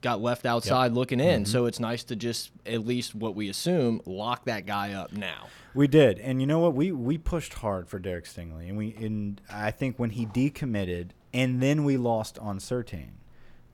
got 0.00 0.20
left 0.20 0.46
outside 0.46 0.92
looking 0.92 1.18
in. 1.18 1.42
Mm-hmm. 1.42 1.50
So 1.50 1.66
it's 1.66 1.80
nice 1.80 2.04
to 2.04 2.16
just 2.16 2.52
at 2.66 2.86
least 2.86 3.14
what 3.14 3.34
we 3.34 3.48
assume 3.48 4.00
lock 4.06 4.44
that 4.44 4.66
guy 4.66 4.92
up 4.92 5.12
now. 5.12 5.46
We 5.74 5.88
did, 5.88 6.20
and 6.20 6.40
you 6.40 6.46
know 6.46 6.60
what? 6.60 6.74
We 6.74 6.92
we 6.92 7.18
pushed 7.18 7.54
hard 7.54 7.88
for 7.88 7.98
Derek 7.98 8.26
Stingley, 8.26 8.68
and 8.68 8.78
we 8.78 8.94
and 8.94 9.40
I 9.50 9.72
think 9.72 9.98
when 9.98 10.10
he 10.10 10.24
decommitted, 10.24 11.10
and 11.32 11.60
then 11.60 11.84
we 11.84 11.96
lost 11.96 12.38
on 12.38 12.58
Surtain, 12.58 13.10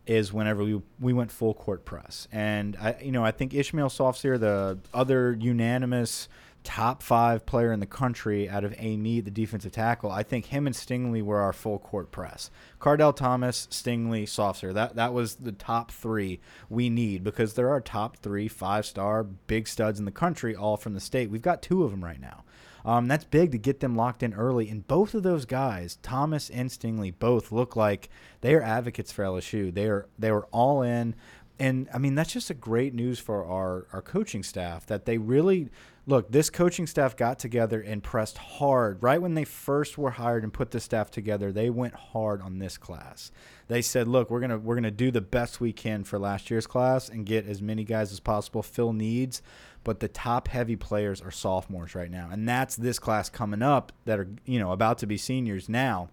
is 0.07 0.33
whenever 0.33 0.65
we 0.65 0.81
we 0.99 1.13
went 1.13 1.31
full 1.31 1.55
court 1.55 1.85
press, 1.85 2.29
and 2.33 2.77
I 2.77 2.97
you 3.03 3.13
know 3.13 3.25
I 3.25 3.31
think 3.31 3.55
Ishmael 3.55 3.89
Sopsher, 3.89 4.39
the 4.39 4.79
other 4.93 5.37
unanimous 5.39 6.29
top 6.63 7.03
five 7.03 7.47
player 7.47 7.73
in 7.73 7.81
the 7.81 7.87
country 7.87 8.49
out 8.49 8.65
of 8.65 8.75
A 8.79 8.97
the 8.97 9.31
defensive 9.31 9.73
tackle, 9.73 10.11
I 10.11 10.23
think 10.23 10.47
him 10.47 10.67
and 10.67 10.77
Stingley 10.77 11.23
were 11.23 11.41
our 11.41 11.53
full 11.53 11.79
court 11.79 12.11
press. 12.13 12.51
Kardell 12.79 13.15
Thomas, 13.15 13.67
Stingley, 13.71 14.25
Sopsher. 14.25 14.75
That 14.75 14.97
that 14.97 15.13
was 15.13 15.37
the 15.37 15.53
top 15.53 15.91
three 15.91 16.41
we 16.69 16.91
need 16.91 17.25
because 17.25 17.55
there 17.55 17.71
are 17.71 17.81
top 17.81 18.19
three 18.19 18.49
five 18.49 18.85
star 18.85 19.25
big 19.25 19.69
studs 19.69 19.99
in 19.99 20.05
the 20.05 20.11
country, 20.11 20.55
all 20.55 20.77
from 20.77 20.95
the 20.95 21.01
state. 21.01 21.31
We've 21.31 21.43
got 21.43 21.63
two 21.63 21.83
of 21.85 21.91
them 21.91 22.05
right 22.05 22.21
now. 22.21 22.45
Um, 22.85 23.09
that's 23.09 23.25
big 23.25 23.53
to 23.53 23.59
get 23.59 23.81
them 23.81 23.97
locked 23.97 24.23
in 24.23 24.35
early. 24.35 24.69
And 24.69 24.87
both 24.87 25.15
of 25.15 25.23
those 25.23 25.45
guys, 25.45 25.99
Thomas 26.03 26.51
and 26.51 26.71
Stingley, 26.71 27.13
both 27.17 27.53
look 27.53 27.77
like 27.77 28.09
they 28.41 28.55
are 28.55 28.63
advocates 28.63 29.13
for 29.13 29.25
LSU. 29.25 29.73
They 29.73 29.87
are 29.87 30.07
they 30.19 30.31
were 30.33 30.47
all 30.47 30.83
in. 30.83 31.15
And 31.59 31.89
I 31.93 31.99
mean 31.99 32.15
that's 32.15 32.33
just 32.33 32.51
a 32.51 32.55
great 32.55 32.95
news 32.95 33.19
for 33.19 33.45
our, 33.45 33.87
our 33.93 34.03
coaching 34.03 34.43
staff 34.43 34.87
that 34.87 35.05
they 35.05 35.19
really 35.19 35.69
look, 36.07 36.31
this 36.31 36.51
coaching 36.51 36.87
staff 36.87 37.17
got 37.17 37.39
together 37.39 37.81
and 37.81 38.03
pressed 38.03 38.37
hard. 38.37 39.03
Right 39.03 39.21
when 39.21 39.35
they 39.35 39.45
first 39.45 39.97
were 39.97 40.11
hired 40.11 40.43
and 40.43 40.53
put 40.53 40.71
the 40.71 40.81
staff 40.81 41.11
together, 41.11 41.53
they 41.53 41.71
went 41.71 41.95
hard 41.95 42.43
on 42.43 42.59
this 42.59 42.77
class. 42.77 43.31
They 43.69 43.83
said, 43.83 44.09
"Look, 44.09 44.31
we're 44.31 44.41
gonna 44.41 44.59
we're 44.59 44.75
gonna 44.75 44.91
do 44.91 45.11
the 45.11 45.21
best 45.21 45.61
we 45.61 45.73
can 45.73 46.05
for 46.05 46.19
last 46.19 46.51
year's 46.51 46.67
class 46.67 47.09
and 47.09 47.25
get 47.25 47.47
as 47.47 47.63
many 47.63 47.85
guys 47.85 48.13
as 48.13 48.21
possible, 48.21 48.63
fill 48.63 48.93
needs." 48.93 49.43
But 49.83 50.01
the 50.01 50.09
top 50.09 50.49
heavy 50.49 50.77
players 50.77 51.23
are 51.23 51.31
sophomores 51.31 51.95
right 51.95 52.11
now, 52.11 52.29
and 52.31 52.49
that's 52.49 52.77
this 52.77 52.99
class 52.99 53.31
coming 53.31 53.63
up 53.63 53.93
that 54.05 54.19
are 54.19 54.29
you 54.45 54.59
know 54.59 54.73
about 54.73 54.99
to 54.99 55.07
be 55.07 55.17
seniors 55.17 55.69
now, 55.69 56.11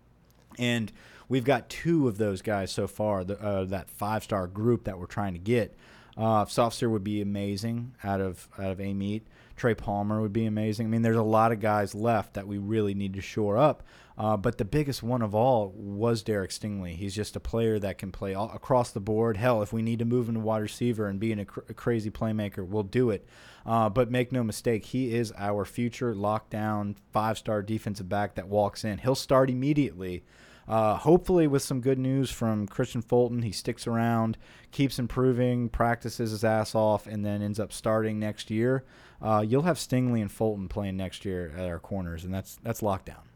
and 0.58 0.92
we've 1.28 1.44
got 1.44 1.70
two 1.70 2.08
of 2.08 2.18
those 2.18 2.42
guys 2.42 2.72
so 2.72 2.88
far. 2.88 3.24
The, 3.24 3.42
uh, 3.42 3.66
that 3.66 3.90
five 3.90 4.24
star 4.24 4.48
group 4.48 4.86
that 4.86 5.00
we're 5.00 5.06
trying 5.06 5.34
to 5.34 5.40
get. 5.40 5.76
Uh, 6.18 6.46
Sopsher 6.46 6.90
would 6.90 7.04
be 7.04 7.22
amazing 7.22 7.94
out 8.04 8.22
of 8.22 8.48
out 8.58 8.72
of 8.72 8.80
Amite. 8.80 9.28
Trey 9.56 9.76
Palmer 9.76 10.22
would 10.22 10.34
be 10.34 10.46
amazing. 10.46 10.86
I 10.86 10.90
mean, 10.90 11.02
there's 11.02 11.18
a 11.18 11.24
lot 11.24 11.52
of 11.52 11.60
guys 11.60 11.94
left 11.94 12.36
that 12.36 12.48
we 12.48 12.58
really 12.58 12.94
need 12.94 13.14
to 13.16 13.22
shore 13.22 13.58
up. 13.58 13.84
Uh, 14.18 14.36
but 14.36 14.58
the 14.58 14.66
biggest 14.66 15.04
one 15.04 15.22
of 15.22 15.36
all 15.36 15.72
was 15.76 16.24
Derek 16.24 16.50
Stingley. 16.50 16.96
He's 16.96 17.14
just 17.14 17.36
a 17.36 17.40
player 17.40 17.78
that 17.78 18.00
can 18.00 18.12
play 18.12 18.34
all, 18.34 18.52
across 18.52 18.90
the 18.92 19.00
board. 19.00 19.38
Hell, 19.38 19.62
if 19.62 19.72
we 19.72 19.84
need 19.84 20.00
to 20.00 20.06
move 20.06 20.28
into 20.28 20.42
wide 20.42 20.64
receiver 20.64 21.08
and 21.08 21.20
being 21.20 21.40
a, 21.40 21.46
cr 21.46 21.60
a 21.70 21.74
crazy 21.74 22.10
playmaker, 22.10 22.66
we'll 22.68 22.82
do 22.84 23.12
it. 23.12 23.28
Uh, 23.64 23.90
but 23.90 24.10
make 24.10 24.32
no 24.32 24.44
mistake, 24.44 24.86
he 24.86 25.14
is 25.14 25.32
our 25.38 25.66
future 25.66 26.16
lockdown 26.16 26.96
five 27.12 27.38
star 27.38 27.62
defensive 27.62 28.10
back 28.10 28.36
that 28.36 28.48
walks 28.48 28.84
in. 28.84 28.98
He'll 28.98 29.14
start 29.14 29.52
immediately. 29.52 30.24
Uh, 30.68 30.96
hopefully, 30.96 31.48
with 31.48 31.62
some 31.62 31.80
good 31.80 32.00
news 32.00 32.30
from 32.30 32.68
Kristian 32.68 33.04
Fulton, 33.04 33.44
he 33.44 33.54
sticks 33.54 33.88
around, 33.88 34.38
keeps 34.72 35.00
improving, 35.00 35.70
practices 35.70 36.32
his 36.32 36.44
ass 36.44 36.76
off, 36.76 37.08
and 37.08 37.24
then 37.24 37.42
ends 37.42 37.60
up 37.60 37.72
starting 37.72 38.20
next 38.20 38.52
year. 38.52 38.84
Uh, 39.22 39.46
you'll 39.48 39.62
have 39.62 39.78
Stingley 39.78 40.22
and 40.22 40.32
Fulton 40.32 40.68
playing 40.68 40.98
next 40.98 41.24
year 41.24 41.54
at 41.56 41.66
our 41.66 41.80
corners, 41.80 42.26
and 42.26 42.34
that's 42.34 42.58
that's 42.64 42.82
lockdown. 42.82 43.27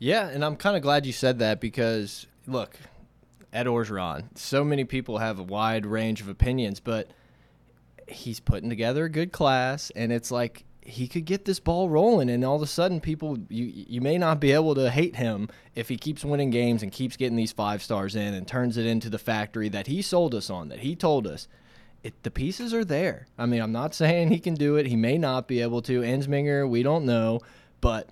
Yeah, 0.00 0.28
and 0.28 0.42
I'm 0.42 0.56
kind 0.56 0.76
of 0.76 0.82
glad 0.82 1.04
you 1.04 1.12
said 1.12 1.38
that 1.40 1.60
because 1.60 2.26
look, 2.46 2.74
Ed 3.52 3.66
Orgeron. 3.66 4.36
So 4.36 4.64
many 4.64 4.84
people 4.84 5.18
have 5.18 5.38
a 5.38 5.42
wide 5.42 5.84
range 5.84 6.22
of 6.22 6.28
opinions, 6.28 6.80
but 6.80 7.10
he's 8.08 8.40
putting 8.40 8.70
together 8.70 9.04
a 9.04 9.10
good 9.10 9.30
class, 9.30 9.90
and 9.94 10.10
it's 10.10 10.30
like 10.30 10.64
he 10.82 11.06
could 11.06 11.26
get 11.26 11.44
this 11.44 11.60
ball 11.60 11.90
rolling 11.90 12.30
and 12.30 12.42
all 12.42 12.56
of 12.56 12.62
a 12.62 12.66
sudden 12.66 12.98
people 12.98 13.38
you 13.50 13.66
you 13.66 14.00
may 14.00 14.16
not 14.16 14.40
be 14.40 14.50
able 14.50 14.74
to 14.74 14.90
hate 14.90 15.14
him 15.14 15.46
if 15.74 15.90
he 15.90 15.96
keeps 15.96 16.24
winning 16.24 16.48
games 16.48 16.82
and 16.82 16.90
keeps 16.90 17.18
getting 17.18 17.36
these 17.36 17.52
five 17.52 17.82
stars 17.82 18.16
in 18.16 18.32
and 18.32 18.48
turns 18.48 18.78
it 18.78 18.86
into 18.86 19.10
the 19.10 19.18
factory 19.18 19.68
that 19.68 19.86
he 19.86 20.00
sold 20.00 20.34
us 20.34 20.48
on 20.48 20.68
that 20.68 20.80
he 20.80 20.96
told 20.96 21.26
us 21.26 21.46
it, 22.02 22.22
the 22.22 22.30
pieces 22.30 22.72
are 22.72 22.84
there. 22.84 23.26
I 23.38 23.44
mean, 23.44 23.60
I'm 23.60 23.72
not 23.72 23.94
saying 23.94 24.30
he 24.30 24.38
can 24.38 24.54
do 24.54 24.76
it. 24.76 24.86
He 24.86 24.96
may 24.96 25.18
not 25.18 25.46
be 25.46 25.60
able 25.60 25.82
to. 25.82 26.00
Ensminger, 26.00 26.66
we 26.66 26.82
don't 26.82 27.04
know, 27.04 27.40
but 27.82 28.08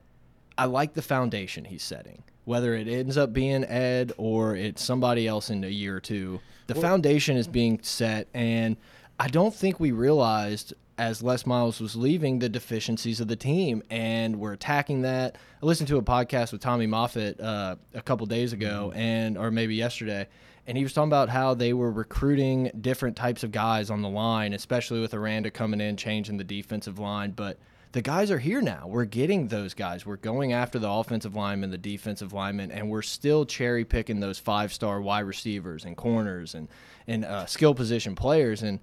I 0.59 0.65
like 0.65 0.95
the 0.95 1.03
foundation 1.03 1.65
he's 1.65 1.85
setting. 1.85 2.25
Whether 2.45 2.75
it 2.75 2.89
ends 2.89 3.17
up 3.17 3.33
being 3.33 3.65
Ed 3.65 4.13
or 4.17 4.57
it's 4.57 4.83
somebody 4.83 5.29
else 5.29 5.51
in 5.51 5.63
a 5.65 5.69
year 5.69 5.97
or 5.97 6.01
two, 6.01 6.41
the 6.67 6.75
well, 6.75 6.83
foundation 6.83 7.37
is 7.37 7.47
being 7.47 7.79
set, 7.83 8.27
and 8.35 8.77
I 9.21 9.29
don't 9.29 9.55
think 9.55 9.79
we 9.79 9.93
realized 9.93 10.75
as 10.99 11.23
Les 11.23 11.47
Miles 11.47 11.81
was 11.81 11.95
leaving 11.95 12.41
the 12.41 12.49
deficiencies 12.49 13.21
of 13.21 13.29
the 13.29 13.37
team, 13.37 13.83
and 13.89 14.37
we're 14.37 14.53
attacking 14.53 15.03
that. 15.03 15.37
I 15.63 15.67
listened 15.67 15.89
to 15.89 15.97
a 15.97 16.03
podcast 16.03 16.51
with 16.51 16.61
Tommy 16.61 16.87
Moffitt 16.87 17.41
uh, 17.41 17.77
a 17.95 18.03
couple 18.03 18.27
days 18.27 18.53
ago, 18.53 18.91
mm-hmm. 18.91 18.99
and 18.99 19.39
or 19.39 19.51
maybe 19.51 19.77
yesterday, 19.77 20.27
and 20.67 20.77
he 20.77 20.83
was 20.83 20.93
talking 20.93 21.09
about 21.09 21.29
how 21.29 21.55
they 21.55 21.73
were 21.73 21.93
recruiting 21.93 22.71
different 22.81 23.17
types 23.17 23.45
of 23.45 23.53
guys 23.53 23.91
on 23.91 24.03
the 24.03 24.09
line, 24.09 24.53
especially 24.53 25.01
with 25.01 25.15
Aranda 25.15 25.51
coming 25.51 25.81
in, 25.81 25.97
changing 25.97 26.37
the 26.37 26.45
defensive 26.45 26.99
line. 26.99 27.31
But 27.31 27.59
the 27.93 28.03
guys 28.03 28.31
are 28.31 28.39
here 28.39 28.61
now. 28.61 28.87
We're 28.87 29.05
getting 29.05 29.49
those 29.49 29.75
guys. 29.75 30.05
We're 30.05 30.17
going 30.17 30.53
after 30.53 30.79
the 30.79 30.91
offensive 30.91 31.35
linemen, 31.35 31.71
the 31.71 31.79
defensive 31.79 32.33
linemen, 32.33 32.71
and 32.71 32.91
we're 32.91 33.03
still 33.03 33.45
cherry 33.47 33.85
picking 33.85 34.21
those 34.21 34.39
five 34.39 34.73
star 34.73 35.01
wide 35.01 35.21
receivers 35.21 35.85
and 35.85 35.97
corners 35.97 36.55
and 36.55 36.69
and 37.07 37.25
uh, 37.25 37.47
skill 37.47 37.75
position 37.75 38.15
players 38.15 38.63
and 38.63 38.81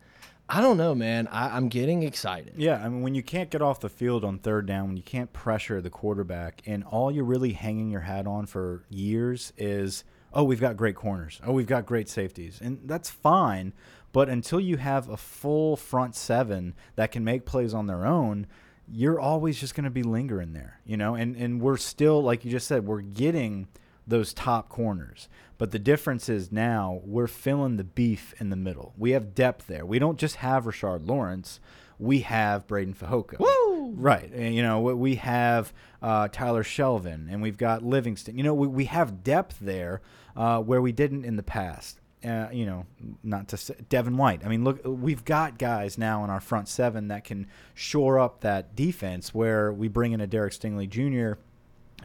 I 0.47 0.61
don't 0.61 0.77
know, 0.77 0.93
man. 0.93 1.27
I, 1.27 1.57
am 1.57 1.69
getting 1.69 2.03
excited. 2.03 2.53
Yeah, 2.55 2.75
I 2.75 2.87
mean, 2.87 3.01
when 3.01 3.15
you 3.15 3.23
can't 3.23 3.49
get 3.49 3.63
off 3.63 3.79
the 3.79 3.89
field 3.89 4.23
on 4.23 4.37
third 4.37 4.67
down, 4.67 4.89
when 4.89 4.97
you 4.97 5.03
can't 5.03 5.33
pressure 5.33 5.81
the 5.81 5.89
quarterback, 5.89 6.61
and 6.67 6.83
all 6.83 7.11
you're 7.11 7.23
really 7.23 7.53
hanging 7.53 7.89
your 7.89 8.01
hat 8.01 8.27
on 8.27 8.45
for 8.45 8.83
years 8.87 9.53
is, 9.57 10.03
oh, 10.33 10.43
we've 10.43 10.61
got 10.61 10.77
great 10.77 10.95
corners. 10.95 11.41
Oh, 11.43 11.51
we've 11.51 11.65
got 11.65 11.87
great 11.87 12.07
safeties. 12.07 12.61
And 12.61 12.79
that's 12.85 13.09
fine. 13.09 13.73
But 14.11 14.29
until 14.29 14.59
you 14.59 14.77
have 14.77 15.09
a 15.09 15.17
full 15.17 15.75
front 15.75 16.15
seven 16.15 16.75
that 16.95 17.11
can 17.11 17.23
make 17.23 17.45
plays 17.45 17.73
on 17.73 17.87
their 17.87 18.05
own, 18.05 18.45
you're 18.91 19.19
always 19.19 19.59
just 19.59 19.75
going 19.75 19.85
to 19.85 19.89
be 19.89 20.03
lingering 20.03 20.53
there, 20.53 20.79
you 20.85 20.97
know? 20.97 21.15
And, 21.15 21.35
and 21.35 21.61
we're 21.61 21.77
still, 21.77 22.21
like 22.21 22.45
you 22.45 22.51
just 22.51 22.67
said, 22.67 22.85
we're 22.85 23.01
getting 23.01 23.67
those 24.07 24.33
top 24.33 24.69
corners. 24.69 25.27
But 25.57 25.71
the 25.71 25.79
difference 25.79 26.29
is 26.29 26.51
now 26.51 27.01
we're 27.03 27.27
filling 27.27 27.77
the 27.77 27.83
beef 27.83 28.33
in 28.39 28.49
the 28.49 28.55
middle. 28.55 28.93
We 28.97 29.11
have 29.11 29.33
depth 29.33 29.67
there. 29.67 29.85
We 29.85 29.99
don't 29.99 30.19
just 30.19 30.37
have 30.37 30.65
Rashard 30.65 31.07
Lawrence. 31.07 31.59
We 31.97 32.19
have 32.21 32.67
Braden 32.67 32.93
Fehoko. 32.93 33.39
Woo! 33.39 33.93
Right. 33.95 34.29
And, 34.33 34.53
you 34.53 34.61
know, 34.61 34.81
we 34.81 35.15
have 35.15 35.73
uh, 36.01 36.27
Tyler 36.27 36.63
Shelvin 36.63 37.31
and 37.31 37.41
we've 37.41 37.57
got 37.57 37.83
Livingston. 37.83 38.37
You 38.37 38.43
know, 38.43 38.53
we, 38.53 38.67
we 38.67 38.85
have 38.85 39.23
depth 39.23 39.57
there 39.61 40.01
uh, 40.35 40.61
where 40.61 40.81
we 40.81 40.91
didn't 40.91 41.23
in 41.23 41.37
the 41.37 41.43
past. 41.43 42.01
Uh, 42.25 42.49
you 42.51 42.65
know, 42.65 42.85
not 43.23 43.49
to 43.49 43.57
say 43.57 43.75
Devin 43.89 44.17
White. 44.17 44.43
I 44.43 44.47
mean, 44.47 44.63
look, 44.63 44.81
we've 44.83 45.23
got 45.23 45.59
guys 45.59 45.97
now 45.97 46.23
in 46.23 46.29
our 46.29 46.39
front 46.39 46.67
seven 46.67 47.09
that 47.09 47.23
can 47.23 47.47
shore 47.73 48.17
up 48.19 48.41
that 48.41 48.75
defense 48.75 49.33
where 49.33 49.71
we 49.71 49.87
bring 49.87 50.11
in 50.11 50.21
a 50.21 50.27
Derek 50.27 50.53
Stingley 50.53 50.89
Jr 50.89 51.39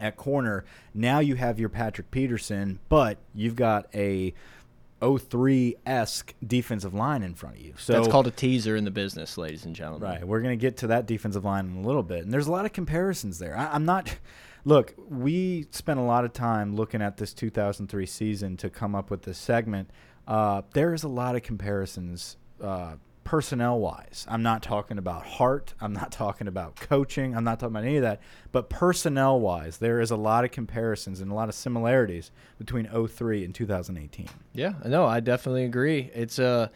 at 0.01 0.17
corner. 0.17 0.65
Now 0.93 1.19
you 1.19 1.35
have 1.35 1.59
your 1.59 1.69
Patrick 1.69 2.11
Peterson, 2.11 2.79
but 2.89 3.19
you've 3.33 3.55
got 3.55 3.87
a 3.93 4.33
03 5.01 5.75
esque 5.85 6.33
defensive 6.45 6.93
line 6.93 7.23
in 7.23 7.33
front 7.33 7.55
of 7.55 7.61
you. 7.61 7.73
So 7.77 7.93
that's 7.93 8.07
called 8.07 8.27
a 8.27 8.31
teaser 8.31 8.75
in 8.75 8.83
the 8.83 8.91
business, 8.91 9.37
ladies 9.37 9.65
and 9.65 9.75
gentlemen. 9.75 10.09
Right. 10.09 10.27
We're 10.27 10.41
going 10.41 10.57
to 10.57 10.61
get 10.61 10.77
to 10.77 10.87
that 10.87 11.05
defensive 11.05 11.45
line 11.45 11.67
in 11.67 11.83
a 11.83 11.87
little 11.87 12.03
bit, 12.03 12.23
and 12.23 12.33
there's 12.33 12.47
a 12.47 12.51
lot 12.51 12.65
of 12.65 12.73
comparisons 12.73 13.39
there. 13.39 13.57
I, 13.57 13.67
I'm 13.73 13.85
not. 13.85 14.15
Look, 14.63 14.93
we 15.09 15.65
spent 15.71 15.99
a 15.99 16.03
lot 16.03 16.23
of 16.23 16.33
time 16.33 16.75
looking 16.75 17.01
at 17.01 17.17
this 17.17 17.33
2003 17.33 18.05
season 18.05 18.57
to 18.57 18.69
come 18.69 18.93
up 18.93 19.09
with 19.09 19.23
this 19.23 19.39
segment. 19.39 19.89
Uh, 20.27 20.61
there 20.73 20.93
is 20.93 21.03
a 21.03 21.07
lot 21.07 21.35
of 21.35 21.43
comparisons 21.43 22.37
uh, 22.61 22.95
personnel 23.23 23.79
wise. 23.79 24.25
I'm 24.29 24.43
not 24.43 24.61
talking 24.61 24.97
about 24.97 25.25
heart. 25.25 25.73
I'm 25.79 25.93
not 25.93 26.11
talking 26.11 26.47
about 26.47 26.75
coaching. 26.75 27.35
I'm 27.35 27.43
not 27.43 27.59
talking 27.59 27.73
about 27.73 27.85
any 27.85 27.97
of 27.97 28.03
that. 28.03 28.19
But 28.51 28.69
personnel 28.69 29.39
wise, 29.39 29.77
there 29.77 29.99
is 29.99 30.11
a 30.11 30.15
lot 30.15 30.43
of 30.43 30.51
comparisons 30.51 31.21
and 31.21 31.31
a 31.31 31.33
lot 31.33 31.49
of 31.49 31.55
similarities 31.55 32.31
between 32.57 32.87
03 32.87 33.45
and 33.45 33.55
2018. 33.55 34.27
Yeah, 34.53 34.73
no, 34.85 35.05
I 35.05 35.19
definitely 35.19 35.65
agree. 35.65 36.11
It's 36.13 36.39
a. 36.39 36.45
Uh, 36.45 36.67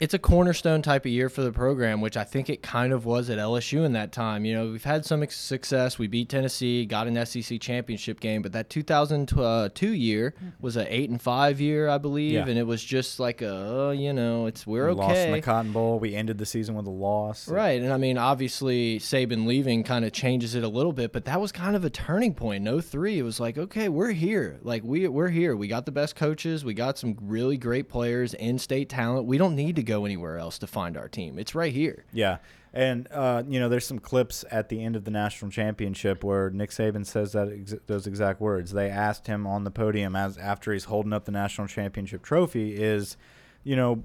it's 0.00 0.14
a 0.14 0.18
cornerstone 0.18 0.80
type 0.80 1.04
of 1.04 1.12
year 1.12 1.28
for 1.28 1.42
the 1.42 1.52
program, 1.52 2.00
which 2.00 2.16
I 2.16 2.24
think 2.24 2.48
it 2.48 2.62
kind 2.62 2.94
of 2.94 3.04
was 3.04 3.28
at 3.28 3.38
LSU 3.38 3.84
in 3.84 3.92
that 3.92 4.12
time. 4.12 4.46
You 4.46 4.54
know, 4.54 4.70
we've 4.70 4.82
had 4.82 5.04
some 5.04 5.22
success. 5.28 5.98
We 5.98 6.06
beat 6.06 6.30
Tennessee, 6.30 6.86
got 6.86 7.06
an 7.06 7.26
SEC 7.26 7.60
championship 7.60 8.18
game, 8.18 8.40
but 8.40 8.52
that 8.52 8.70
2002 8.70 9.92
year 9.92 10.34
was 10.58 10.76
an 10.76 10.86
eight 10.88 11.10
and 11.10 11.20
five 11.20 11.60
year, 11.60 11.90
I 11.90 11.98
believe, 11.98 12.32
yeah. 12.32 12.46
and 12.46 12.58
it 12.58 12.66
was 12.66 12.82
just 12.82 13.20
like 13.20 13.42
a, 13.42 13.88
uh, 13.88 13.90
you 13.90 14.14
know, 14.14 14.46
it's 14.46 14.66
we're 14.66 14.86
we 14.86 14.92
okay. 14.92 15.02
Lost 15.02 15.18
in 15.18 15.32
the 15.32 15.42
Cotton 15.42 15.72
Bowl. 15.72 15.98
We 15.98 16.14
ended 16.14 16.38
the 16.38 16.46
season 16.46 16.76
with 16.76 16.86
a 16.86 16.90
loss. 16.90 17.46
Right, 17.46 17.82
and 17.82 17.92
I 17.92 17.98
mean, 17.98 18.16
obviously 18.16 18.98
Saban 19.00 19.46
leaving 19.46 19.84
kind 19.84 20.06
of 20.06 20.12
changes 20.12 20.54
it 20.54 20.64
a 20.64 20.68
little 20.68 20.94
bit, 20.94 21.12
but 21.12 21.26
that 21.26 21.38
was 21.42 21.52
kind 21.52 21.76
of 21.76 21.84
a 21.84 21.90
turning 21.90 22.32
point. 22.32 22.64
No 22.64 22.80
three, 22.80 23.18
it 23.18 23.22
was 23.22 23.38
like, 23.38 23.58
okay, 23.58 23.90
we're 23.90 24.12
here. 24.12 24.60
Like 24.62 24.82
we 24.82 25.08
we're 25.08 25.28
here. 25.28 25.54
We 25.56 25.68
got 25.68 25.84
the 25.84 25.92
best 25.92 26.16
coaches. 26.16 26.64
We 26.64 26.72
got 26.72 26.96
some 26.96 27.18
really 27.20 27.58
great 27.58 27.90
players, 27.90 28.32
in-state 28.32 28.88
talent. 28.88 29.26
We 29.26 29.36
don't 29.36 29.54
need 29.54 29.76
to 29.76 29.89
go 29.90 30.04
anywhere 30.04 30.38
else 30.38 30.58
to 30.58 30.66
find 30.66 30.96
our 30.96 31.08
team. 31.08 31.38
It's 31.38 31.54
right 31.54 31.72
here. 31.72 32.04
Yeah. 32.12 32.38
And 32.72 33.08
uh, 33.10 33.42
you 33.48 33.58
know, 33.58 33.68
there's 33.68 33.86
some 33.86 33.98
clips 33.98 34.44
at 34.50 34.68
the 34.68 34.82
end 34.82 34.94
of 34.94 35.04
the 35.04 35.10
national 35.10 35.50
championship 35.50 36.22
where 36.22 36.50
Nick 36.50 36.70
Saban 36.70 37.04
says 37.04 37.32
that 37.32 37.48
ex 37.48 37.74
those 37.86 38.06
exact 38.06 38.40
words. 38.40 38.72
They 38.72 38.88
asked 38.88 39.26
him 39.26 39.46
on 39.46 39.64
the 39.64 39.70
podium 39.70 40.14
as 40.14 40.38
after 40.38 40.72
he's 40.72 40.84
holding 40.84 41.12
up 41.12 41.24
the 41.24 41.32
national 41.32 41.66
championship 41.66 42.22
trophy, 42.22 42.80
is, 42.80 43.16
you 43.64 43.74
know, 43.74 44.04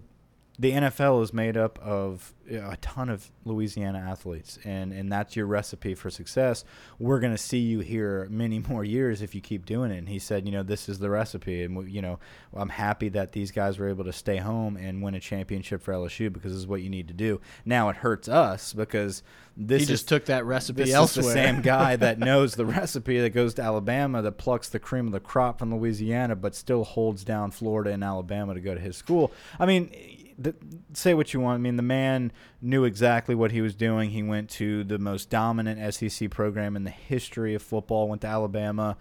the 0.57 0.71
NFL 0.71 1.21
is 1.23 1.33
made 1.33 1.57
up 1.57 1.77
of 1.79 2.33
a 2.49 2.77
ton 2.77 3.09
of 3.09 3.29
Louisiana 3.43 3.99
athletes, 3.99 4.57
and, 4.63 4.93
and 4.93 5.11
that's 5.11 5.35
your 5.35 5.47
recipe 5.47 5.95
for 5.95 6.09
success. 6.09 6.63
We're 6.99 7.19
going 7.19 7.33
to 7.33 7.37
see 7.37 7.59
you 7.59 7.79
here 7.79 8.27
many 8.29 8.59
more 8.69 8.83
years 8.83 9.21
if 9.21 9.35
you 9.35 9.41
keep 9.41 9.65
doing 9.65 9.91
it. 9.91 9.97
And 9.97 10.07
he 10.07 10.19
said, 10.19 10.45
you 10.45 10.51
know, 10.51 10.63
this 10.63 10.87
is 10.87 10.99
the 10.99 11.09
recipe. 11.09 11.63
And, 11.63 11.89
you 11.91 12.01
know, 12.01 12.19
I'm 12.53 12.69
happy 12.69 13.09
that 13.09 13.33
these 13.33 13.51
guys 13.51 13.79
were 13.79 13.89
able 13.89 14.05
to 14.05 14.13
stay 14.13 14.37
home 14.37 14.77
and 14.77 15.01
win 15.01 15.15
a 15.15 15.19
championship 15.19 15.81
for 15.81 15.93
LSU 15.93 16.31
because 16.31 16.53
this 16.53 16.59
is 16.59 16.67
what 16.67 16.81
you 16.81 16.89
need 16.89 17.07
to 17.09 17.13
do. 17.13 17.41
Now 17.65 17.89
it 17.89 17.97
hurts 17.97 18.29
us 18.29 18.73
because 18.73 19.23
this 19.57 19.81
he 19.81 19.85
just 19.87 20.03
is, 20.03 20.07
took 20.07 20.25
that 20.25 20.45
recipe 20.45 20.91
elsewhere. 20.91 21.25
Is 21.25 21.33
the 21.33 21.33
same 21.33 21.61
guy 21.63 21.95
that 21.95 22.19
knows 22.19 22.55
the 22.55 22.65
recipe 22.65 23.19
that 23.19 23.31
goes 23.31 23.55
to 23.55 23.61
Alabama, 23.61 24.21
that 24.21 24.33
plucks 24.33 24.69
the 24.69 24.79
cream 24.79 25.07
of 25.07 25.13
the 25.13 25.19
crop 25.19 25.59
from 25.59 25.75
Louisiana, 25.75 26.35
but 26.35 26.55
still 26.55 26.83
holds 26.83 27.23
down 27.23 27.51
Florida 27.51 27.91
and 27.91 28.03
Alabama 28.03 28.53
to 28.53 28.61
go 28.61 28.73
to 28.73 28.81
his 28.81 28.95
school. 28.95 29.31
I 29.59 29.65
mean, 29.65 29.91
the, 30.37 30.55
say 30.93 31.13
what 31.13 31.33
you 31.33 31.39
want. 31.39 31.55
I 31.55 31.61
mean, 31.61 31.75
the 31.75 31.83
man 31.83 32.31
knew 32.61 32.83
exactly 32.83 33.35
what 33.35 33.51
he 33.51 33.61
was 33.61 33.75
doing. 33.75 34.09
He 34.09 34.23
went 34.23 34.49
to 34.51 34.83
the 34.83 34.97
most 34.97 35.29
dominant 35.29 35.93
SEC 35.93 36.29
program 36.29 36.75
in 36.75 36.83
the 36.83 36.89
history 36.89 37.55
of 37.55 37.61
football. 37.61 38.07
Went 38.07 38.21
to 38.21 38.27
Alabama, 38.27 38.97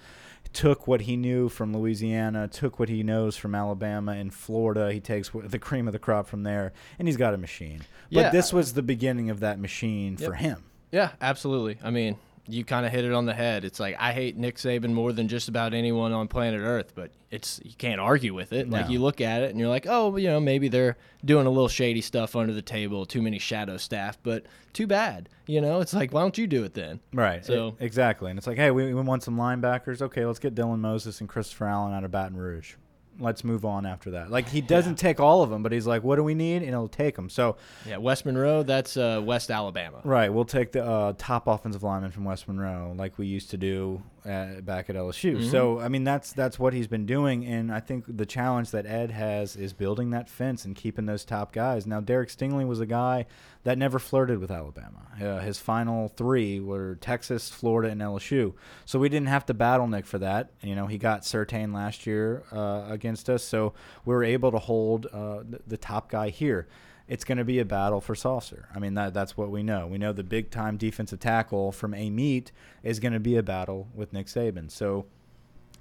took 0.53 0.87
what 0.87 1.03
he 1.03 1.17
knew 1.17 1.49
from 1.49 1.77
Louisiana, 1.77 2.49
took 2.49 2.79
what 2.79 2.89
he 2.89 3.03
knows 3.03 3.37
from 3.37 3.55
Alabama 3.55 4.13
and 4.13 4.33
Florida. 4.33 4.93
He 4.93 5.01
takes 5.01 5.31
the 5.33 5.59
cream 5.59 5.87
of 5.87 5.93
the 5.93 5.99
crop 5.99 6.27
from 6.27 6.43
there, 6.43 6.73
and 6.99 7.09
he's 7.09 7.17
got 7.17 7.35
a 7.35 7.39
machine. 7.39 7.83
But 8.13 8.21
yeah. 8.21 8.31
this 8.31 8.53
was 8.53 8.75
the 8.75 8.83
beginning 8.83 9.31
of 9.31 9.41
that 9.41 9.59
machine 9.59 10.17
yep. 10.19 10.29
for 10.29 10.35
him. 10.35 10.65
Yeah, 10.93 11.11
absolutely. 11.21 11.79
I 11.83 11.91
mean, 11.91 12.17
you 12.47 12.65
kind 12.65 12.85
of 12.85 12.93
hit 12.93 13.05
it 13.05 13.13
on 13.13 13.25
the 13.27 13.33
head. 13.35 13.65
It's 13.65 13.81
like 13.81 13.97
I 13.99 14.13
hate 14.13 14.37
Nick 14.37 14.57
Saban 14.57 14.93
more 14.93 15.13
than 15.13 15.29
just 15.29 15.49
about 15.49 15.73
anyone 15.75 16.13
on 16.13 16.29
planet 16.29 16.61
Earth, 16.61 16.93
but 16.95 17.11
it's 17.31 17.61
you 17.65 17.73
can't 17.79 18.01
argue 18.01 18.35
with 18.35 18.53
it. 18.53 18.69
Like 18.71 18.91
you 18.91 18.99
look 18.99 19.21
at 19.21 19.43
it 19.43 19.51
and 19.51 19.59
you're 19.59 19.69
like, 19.69 19.87
oh, 19.89 20.17
you 20.17 20.29
know, 20.29 20.41
maybe 20.41 20.69
they're 20.69 20.97
doing 21.25 21.47
a 21.47 21.51
little 21.51 21.69
shady 21.69 22.01
stuff 22.03 22.37
under 22.37 22.53
the 22.53 22.61
table, 22.63 23.07
too 23.07 23.23
many 23.23 23.39
shadow 23.39 23.77
staff, 23.79 24.19
but 24.23 24.45
too 24.73 24.87
bad. 24.87 25.29
You 25.47 25.61
know, 25.61 25.81
it's 25.81 25.95
like 25.95 26.13
why 26.13 26.21
don't 26.21 26.37
you 26.37 26.47
do 26.47 26.65
it 26.65 26.75
then? 26.75 27.01
Right. 27.13 27.45
So- 27.45 27.69
e- 27.71 27.85
exactly, 27.85 28.31
and 28.31 28.39
it's 28.39 28.47
like, 28.47 28.57
hey, 28.59 28.71
we, 28.71 28.93
we 28.93 29.01
want 29.01 29.23
some 29.23 29.37
linebackers. 29.37 30.03
Okay, 30.03 30.25
let's 30.27 30.39
get 30.39 30.55
Dylan 30.55 30.81
Moses 30.81 31.21
and 31.21 31.29
Christopher 31.29 31.67
Allen 31.67 31.95
out 31.95 32.05
of 32.05 32.11
Baton 32.11 32.37
Rouge. 32.37 32.75
Let's 33.19 33.45
move 33.45 33.65
on 33.65 33.87
after 33.87 34.11
that. 34.13 34.31
Like 34.31 34.49
he 34.49 34.61
doesn't 34.75 34.97
take 34.97 35.21
all 35.21 35.43
of 35.43 35.51
them, 35.51 35.63
but 35.63 35.73
he's 35.73 35.87
like, 35.87 36.03
what 36.03 36.17
do 36.17 36.25
we 36.25 36.35
need? 36.35 36.57
And 36.57 36.67
he'll 36.67 36.89
take 36.89 37.17
them. 37.17 37.29
So 37.29 37.57
Yeah, 37.87 37.99
West 37.99 38.27
Monroe, 38.27 38.63
that's 38.63 38.97
uh, 38.97 39.23
West 39.25 39.51
Alabama. 39.51 40.01
right, 40.05 40.33
we'll 40.33 40.45
take 40.45 40.73
the 40.73 40.85
uh, 40.85 41.13
top 41.19 41.47
offensive 41.47 41.83
lineman 41.83 42.11
from 42.11 42.25
West 42.25 42.49
Monroe, 42.49 42.95
like 42.97 43.19
we 43.19 43.27
used 43.27 43.51
to 43.51 43.57
do 43.57 44.03
uh, 44.29 44.61
back 44.61 44.89
at 44.89 44.97
LSU. 44.97 45.51
So 45.51 45.81
I 45.81 45.89
mean, 45.89 46.05
that's 46.05 46.33
that's 46.33 46.59
what 46.59 46.73
he's 46.73 46.87
been 46.87 47.07
doing, 47.07 47.45
and 47.45 47.73
I 47.73 47.81
think 47.81 48.05
the 48.09 48.27
challenge 48.27 48.71
that 48.71 48.87
Ed 48.87 49.11
has 49.11 49.57
is 49.57 49.73
building 49.73 50.11
that 50.11 50.29
fence 50.29 50.65
and 50.65 50.75
keeping 50.75 51.07
those 51.07 51.25
top 51.25 51.53
guys. 51.53 51.87
Now, 51.87 52.01
Derek 52.01 52.29
Stingley 52.31 52.67
was 52.67 52.81
a 52.81 52.87
guy 52.87 53.27
that 53.65 53.79
never 53.79 53.99
flirted 53.99 54.39
with 54.39 54.51
Alabama. 54.51 55.07
Uh, 55.21 55.41
his 55.41 55.59
final 55.59 56.09
three 56.09 56.61
were 56.61 56.97
Texas, 56.97 57.51
Florida, 57.51 57.91
and 57.91 58.01
LSU. 58.01 58.55
So 58.85 58.99
we 58.99 59.09
didn't 59.09 59.29
have 59.29 59.47
to 59.47 59.55
battle 59.55 59.87
Nick 59.87 60.07
for 60.07 60.19
that. 60.19 60.53
You 60.63 60.75
know, 60.75 60.87
he 60.87 60.99
got 60.99 61.23
Surtain 61.23 61.75
last 61.75 62.07
year 62.07 62.45
uh, 62.53 62.85
against 62.89 63.29
us, 63.31 63.43
so 63.43 63.73
we 64.05 64.15
were 64.15 64.25
able 64.25 64.53
to 64.53 64.59
hold 64.59 65.07
uh, 65.07 65.41
the, 65.49 65.61
the 65.67 65.77
top 65.77 66.11
guy 66.11 66.31
here. 66.31 66.67
It's 67.07 67.25
going 67.25 67.39
to 67.39 67.45
be 67.45 67.59
a 67.59 67.65
battle 67.65 68.01
for 68.01 68.15
Sopsher. 68.15 68.65
I 68.75 68.79
mean, 68.79 68.95
that 68.95 69.13
that's 69.13 69.37
what 69.37 69.51
we 69.51 69.63
know. 69.63 69.87
We 69.87 69.99
know 69.99 70.13
the 70.13 70.25
big 70.25 70.51
time 70.51 70.77
defensive 70.77 71.21
tackle 71.21 71.71
from 71.71 71.93
Amite 71.93 72.51
is 72.83 72.99
going 72.99 73.13
to 73.13 73.21
be 73.21 73.37
a 73.37 73.43
battle 73.43 73.89
with 73.95 74.13
Nick 74.13 74.27
Saban. 74.27 74.71
So 74.71 75.07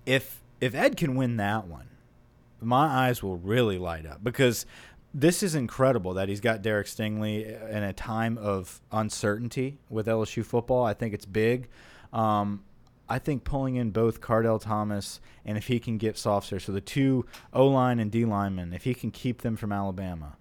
if 0.05 0.41
if 0.59 0.75
Ed 0.75 0.97
can 0.97 1.15
win 1.15 1.37
that 1.37 1.67
one, 1.67 1.89
my 2.61 2.85
eyes 2.85 3.23
will 3.23 3.37
really 3.37 3.77
light 3.77 4.05
up 4.05 4.23
because 4.23 4.65
this 5.13 5.43
is 5.43 5.53
incredible 5.53 6.13
that 6.15 6.27
he's 6.27 6.41
got 6.41 6.61
Derek 6.61 6.87
Stingley 6.87 7.45
in 7.69 7.83
a 7.83 7.93
time 7.93 8.37
of 8.37 8.81
uncertainty 8.91 9.77
with 9.89 10.07
LSU 10.07 10.43
football. 10.43 10.83
I 10.83 10.93
think 10.93 11.13
it's 11.13 11.25
big. 11.25 11.69
Um, 12.11 12.63
I 13.07 13.19
think 13.19 13.43
pulling 13.43 13.75
in 13.75 13.91
both 13.91 14.21
Kardell 14.21 14.59
Thomas 14.59 15.19
and 15.45 15.57
if 15.57 15.67
he 15.67 15.79
can 15.79 15.97
get 15.97 16.15
Sopsher, 16.15 16.59
so 16.59 16.71
the 16.71 16.81
two 16.81 17.25
O 17.51 17.67
line 17.67 17.99
and 17.99 18.09
D 18.09 18.25
linemen, 18.25 18.73
if 18.73 18.85
he 18.85 18.93
can 18.93 19.11
keep 19.11 19.41
them 19.41 19.55
from 19.55 19.71
Alabama, 19.71 20.37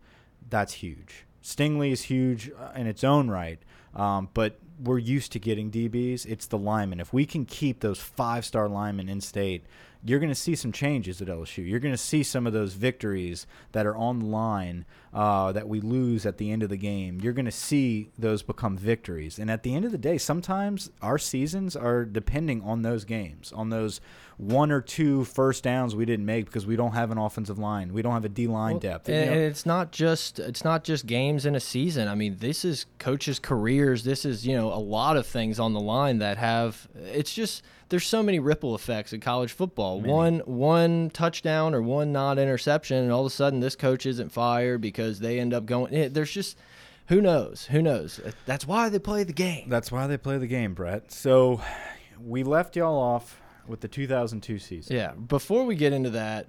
that's 0.53 0.75
huge. 0.75 1.25
Stingley 1.43 1.93
is 1.93 2.03
huge 2.03 2.51
uh, 2.51 2.73
in 2.77 2.87
its 2.87 3.03
own 3.03 3.29
right, 3.31 3.59
um, 3.97 4.29
but 4.35 4.59
we're 4.79 4.99
used 4.99 5.33
to 5.33 5.39
getting 5.39 5.71
DBs. 5.71 6.27
It's 6.27 6.47
the 6.47 6.59
linemen. 6.59 7.01
If 7.01 7.13
we 7.13 7.25
can 7.25 7.47
keep 7.47 7.81
those 7.81 7.99
five 7.99 8.45
star 8.45 8.69
linemen 8.69 9.09
in 9.09 9.23
state, 9.23 9.65
you're 10.05 10.19
going 10.19 10.29
to 10.29 10.35
see 10.35 10.55
some 10.55 10.71
changes 10.71 11.23
at 11.23 11.29
LSU. 11.29 11.67
You're 11.67 11.81
going 11.81 11.95
to 11.95 11.99
see 11.99 12.23
some 12.23 12.47
of 12.47 12.53
those 12.53 12.75
victories 12.75 13.47
that 13.73 13.87
are 13.87 13.97
on 13.97 14.19
the 14.19 14.27
line 14.27 14.85
uh, 15.13 15.53
that 15.53 15.69
we 15.69 15.81
lose 15.81 16.25
at 16.25 16.39
the 16.39 16.51
end 16.51 16.63
of 16.63 16.71
the 16.71 16.77
game. 16.77 17.21
You're 17.21 17.33
going 17.35 17.45
to 17.45 17.51
see 17.53 18.11
those 18.19 18.43
become 18.43 18.77
victories. 18.79 19.39
And 19.39 19.51
at 19.51 19.63
the 19.63 19.75
end 19.75 19.85
of 19.85 19.93
the 19.93 19.99
day, 19.99 20.17
sometimes 20.19 20.91
our 21.03 21.19
seasons 21.19 21.77
are 21.77 22.05
depending 22.05 22.63
on 22.63 22.83
those 22.83 23.05
games, 23.05 23.53
on 23.55 23.69
those 23.71 24.01
one 24.39 24.73
or 24.73 24.81
two 24.81 25.25
first 25.25 25.63
downs 25.63 25.95
we 25.95 26.05
didn't 26.07 26.25
make 26.25 26.47
because 26.47 26.67
we 26.67 26.75
don't 26.75 26.93
have 26.95 27.11
an 27.11 27.19
offensive 27.19 27.59
line. 27.59 27.93
We 27.93 28.01
don't 28.03 28.15
have 28.15 28.25
a 28.25 28.29
D 28.31 28.47
line 28.47 28.73
Well, 28.73 28.81
depth. 28.81 29.09
And, 29.09 29.17
You 29.19 29.27
know- 29.27 29.33
and 29.33 29.41
it's 29.43 29.67
not 29.67 29.93
just 29.93 30.39
it's 30.39 30.65
not 30.65 30.83
just 30.85 31.07
games 31.07 31.45
in 31.47 31.55
a 31.55 31.61
season. 31.61 32.09
I 32.09 32.15
mean, 32.15 32.37
this 32.41 32.65
is 32.65 32.87
coaches' 32.99 33.39
careers. 33.39 34.05
This 34.05 34.25
is 34.25 34.47
you 34.47 34.57
know 34.57 34.73
a 34.73 34.81
lot 34.81 35.17
of 35.19 35.27
things 35.27 35.61
on 35.61 35.75
the 35.75 35.81
line 35.81 36.19
that 36.19 36.39
have. 36.39 36.89
It's 37.13 37.33
just 37.33 37.63
there's 37.91 38.07
so 38.07 38.23
many 38.23 38.39
ripple 38.41 38.75
effects 38.75 39.13
in 39.13 39.21
college 39.21 39.53
football. 39.53 40.01
One 40.01 40.39
one 40.41 41.11
touchdown 41.11 41.75
or 41.75 41.83
one 41.83 42.11
not 42.11 42.39
interception, 42.39 42.97
and 42.97 43.13
all 43.13 43.21
of 43.21 43.27
a 43.27 43.31
sudden 43.35 43.61
this 43.61 43.77
coach 43.77 44.07
isn't 44.07 44.33
fired 44.33 44.81
because 44.81 45.02
they 45.11 45.39
end 45.41 45.53
up 45.55 45.67
going. 45.67 45.95
eh, 45.95 46.09
There's 46.11 46.31
just 46.33 46.57
who 47.09 47.21
knows? 47.21 47.67
Who 47.67 47.83
knows? 47.83 48.21
That's 48.47 48.67
why 48.67 48.89
they 48.89 48.99
play 48.99 49.25
the 49.25 49.33
game. 49.33 49.69
That's 49.69 49.91
why 49.93 50.07
they 50.07 50.17
play 50.17 50.39
the 50.39 50.47
game, 50.47 50.73
Brett. 50.75 51.11
So 51.13 51.61
we 52.25 52.43
left 52.43 52.77
y'all 52.77 52.99
off 52.99 53.41
with 53.67 53.81
the 53.81 53.89
2002 53.89 54.59
season. 54.59 54.97
Yeah. 54.97 55.13
Before 55.13 55.65
we 55.65 55.75
get 55.75 55.93
into 55.93 56.11
that, 56.11 56.47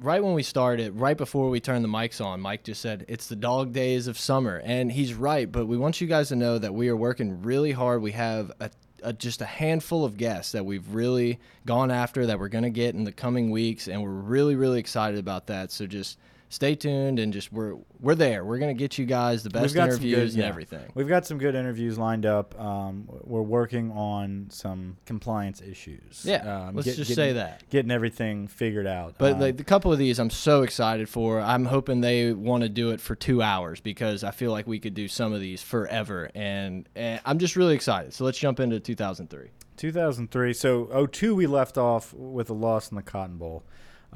right 0.00 0.22
when 0.22 0.34
we 0.34 0.42
started, 0.42 0.98
right 1.00 1.16
before 1.16 1.50
we 1.50 1.60
turned 1.60 1.84
the 1.84 1.88
mics 1.88 2.24
on, 2.24 2.40
Mike 2.40 2.64
just 2.64 2.80
said 2.80 3.04
it's 3.08 3.26
the 3.28 3.36
dog 3.36 3.72
days 3.72 4.06
of 4.06 4.18
summer, 4.18 4.60
and 4.64 4.90
he's 4.92 5.12
right. 5.14 5.50
But 5.50 5.66
we 5.66 5.76
want 5.76 6.00
you 6.00 6.06
guys 6.06 6.28
to 6.28 6.36
know 6.36 6.58
that 6.58 6.72
we 6.74 6.88
are 6.88 6.96
working 6.96 7.42
really 7.42 7.72
hard. 7.72 8.00
We 8.00 8.12
have 8.12 8.52
a, 8.60 8.70
a 9.02 9.12
just 9.12 9.42
a 9.42 9.46
handful 9.46 10.04
of 10.04 10.16
guests 10.16 10.52
that 10.52 10.64
we've 10.64 10.88
really 10.94 11.40
gone 11.66 11.90
after 11.90 12.26
that 12.26 12.38
we're 12.38 12.48
going 12.48 12.64
to 12.64 12.70
get 12.70 12.94
in 12.94 13.04
the 13.04 13.12
coming 13.12 13.50
weeks, 13.50 13.88
and 13.88 14.02
we're 14.02 14.08
really 14.10 14.54
really 14.54 14.78
excited 14.78 15.18
about 15.18 15.48
that. 15.48 15.72
So 15.72 15.86
just 15.86 16.18
stay 16.48 16.74
tuned 16.74 17.18
and 17.18 17.32
just 17.32 17.52
we're 17.52 17.76
we're 18.00 18.14
there. 18.14 18.44
We're 18.44 18.58
going 18.58 18.74
to 18.74 18.78
get 18.78 18.98
you 18.98 19.06
guys 19.06 19.42
the 19.42 19.50
best 19.50 19.74
interviews 19.74 20.34
and 20.34 20.42
yeah. 20.42 20.48
everything. 20.48 20.90
We've 20.94 21.08
got 21.08 21.26
some 21.26 21.38
good 21.38 21.54
interviews 21.54 21.98
lined 21.98 22.26
up. 22.26 22.58
Um, 22.60 23.08
we're 23.24 23.42
working 23.42 23.90
on 23.92 24.46
some 24.50 24.96
compliance 25.06 25.60
issues. 25.60 26.22
Yeah, 26.24 26.66
um, 26.68 26.76
let's 26.76 26.86
get- 26.86 26.96
just 26.96 27.08
getting- 27.08 27.14
say 27.14 27.32
that. 27.34 27.68
Getting 27.70 27.90
everything 27.90 28.48
figured 28.48 28.86
out. 28.86 29.14
But 29.18 29.34
Um, 29.34 29.40
like 29.40 29.56
the 29.56 29.64
couple 29.64 29.92
of 29.92 29.98
these, 29.98 30.18
I'm 30.18 30.30
so 30.30 30.62
excited 30.62 31.08
for. 31.08 31.40
I'm 31.40 31.64
hoping 31.64 32.00
they 32.00 32.32
want 32.32 32.62
to 32.62 32.68
do 32.68 32.90
it 32.90 33.00
for 33.00 33.14
two 33.14 33.42
hours 33.42 33.80
because 33.80 34.22
I 34.22 34.30
feel 34.30 34.52
like 34.52 34.66
we 34.66 34.78
could 34.78 34.94
do 34.94 35.08
some 35.08 35.32
of 35.32 35.40
these 35.40 35.62
forever, 35.62 36.30
and, 36.34 36.88
and 36.94 37.20
I'm 37.24 37.38
just 37.38 37.56
really 37.56 37.74
excited. 37.74 38.14
So 38.14 38.24
let's 38.24 38.38
jump 38.38 38.60
into 38.60 38.78
2003. 38.80 39.50
2003. 39.76 40.52
So 40.54 41.06
02 41.06 41.34
we 41.34 41.46
left 41.46 41.76
off 41.76 42.14
with 42.14 42.50
a 42.50 42.54
loss 42.54 42.90
in 42.90 42.96
the 42.96 43.02
Cotton 43.02 43.36
Bowl. 43.36 43.64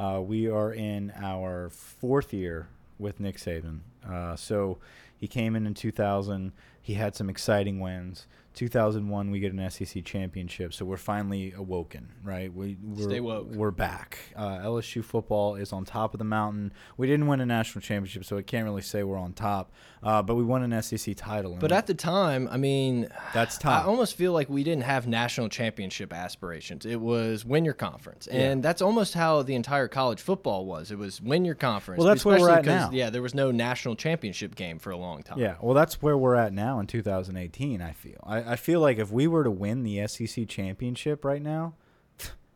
Uh, 0.00 0.18
we 0.18 0.48
are 0.48 0.72
in 0.72 1.12
our 1.14 1.68
fourth 1.68 2.32
year 2.32 2.68
with 2.98 3.20
Nick 3.20 3.36
Saban. 3.36 3.80
Uh, 4.08 4.34
so 4.34 4.78
he 5.18 5.28
came 5.28 5.54
in 5.54 5.66
in 5.66 5.74
2000. 5.74 6.52
He 6.80 6.94
had 6.94 7.14
some 7.14 7.28
exciting 7.28 7.80
wins. 7.80 8.26
2001 8.54 9.30
we 9.30 9.40
get 9.40 9.52
an 9.52 9.70
SEC 9.70 10.04
championship. 10.04 10.74
So 10.74 10.84
we're 10.84 10.96
finally 10.96 11.52
awoken, 11.56 12.08
right? 12.22 12.52
We 12.52 12.76
we're, 12.82 13.04
Stay 13.04 13.20
woke. 13.20 13.48
We're 13.52 13.70
back. 13.70 14.18
Uh, 14.34 14.58
LSU 14.58 15.04
football 15.04 15.54
is 15.54 15.72
on 15.72 15.84
top 15.84 16.14
of 16.14 16.18
the 16.18 16.24
mountain. 16.24 16.72
We 16.96 17.06
didn't 17.06 17.26
win 17.26 17.40
a 17.40 17.46
national 17.46 17.82
championship, 17.82 18.24
so 18.24 18.36
I 18.38 18.42
can't 18.42 18.64
really 18.64 18.82
say 18.82 19.02
we're 19.02 19.18
on 19.18 19.32
top. 19.32 19.72
Uh, 20.02 20.22
but 20.22 20.34
we 20.34 20.42
won 20.42 20.62
an 20.62 20.82
SEC 20.82 21.14
title. 21.16 21.56
But 21.60 21.72
at 21.72 21.86
the 21.86 21.94
time, 21.94 22.48
I 22.50 22.56
mean, 22.56 23.08
that's 23.34 23.58
top. 23.58 23.84
I 23.84 23.86
almost 23.86 24.16
feel 24.16 24.32
like 24.32 24.48
we 24.48 24.64
didn't 24.64 24.84
have 24.84 25.06
national 25.06 25.48
championship 25.48 26.12
aspirations. 26.12 26.86
It 26.86 27.00
was 27.00 27.44
win 27.44 27.64
your 27.64 27.74
conference, 27.74 28.26
and 28.26 28.62
that's 28.62 28.82
almost 28.82 29.14
how 29.14 29.42
the 29.42 29.54
entire 29.54 29.88
college 29.88 30.20
football 30.20 30.64
was. 30.64 30.90
It 30.90 30.98
was 30.98 31.20
win 31.20 31.44
your 31.44 31.54
conference. 31.54 31.98
Well, 31.98 32.08
that's 32.08 32.24
where 32.24 32.40
we're 32.40 32.50
at 32.50 32.64
now. 32.64 32.90
Yeah, 32.92 33.10
there 33.10 33.22
was 33.22 33.34
no 33.34 33.50
national 33.50 33.96
championship 33.96 34.54
game 34.54 34.78
for 34.78 34.90
a 34.90 34.96
long 34.96 35.22
time. 35.22 35.38
Yeah, 35.38 35.56
well, 35.60 35.74
that's 35.74 36.00
where 36.02 36.16
we're 36.16 36.36
at 36.36 36.52
now 36.52 36.80
in 36.80 36.86
2018. 36.86 37.82
I 37.82 37.92
feel. 37.92 38.20
I, 38.26 38.39
I 38.46 38.56
feel 38.56 38.80
like 38.80 38.98
if 38.98 39.10
we 39.10 39.26
were 39.26 39.44
to 39.44 39.50
win 39.50 39.82
the 39.82 40.06
SEC 40.06 40.48
championship 40.48 41.24
right 41.24 41.42
now, 41.42 41.74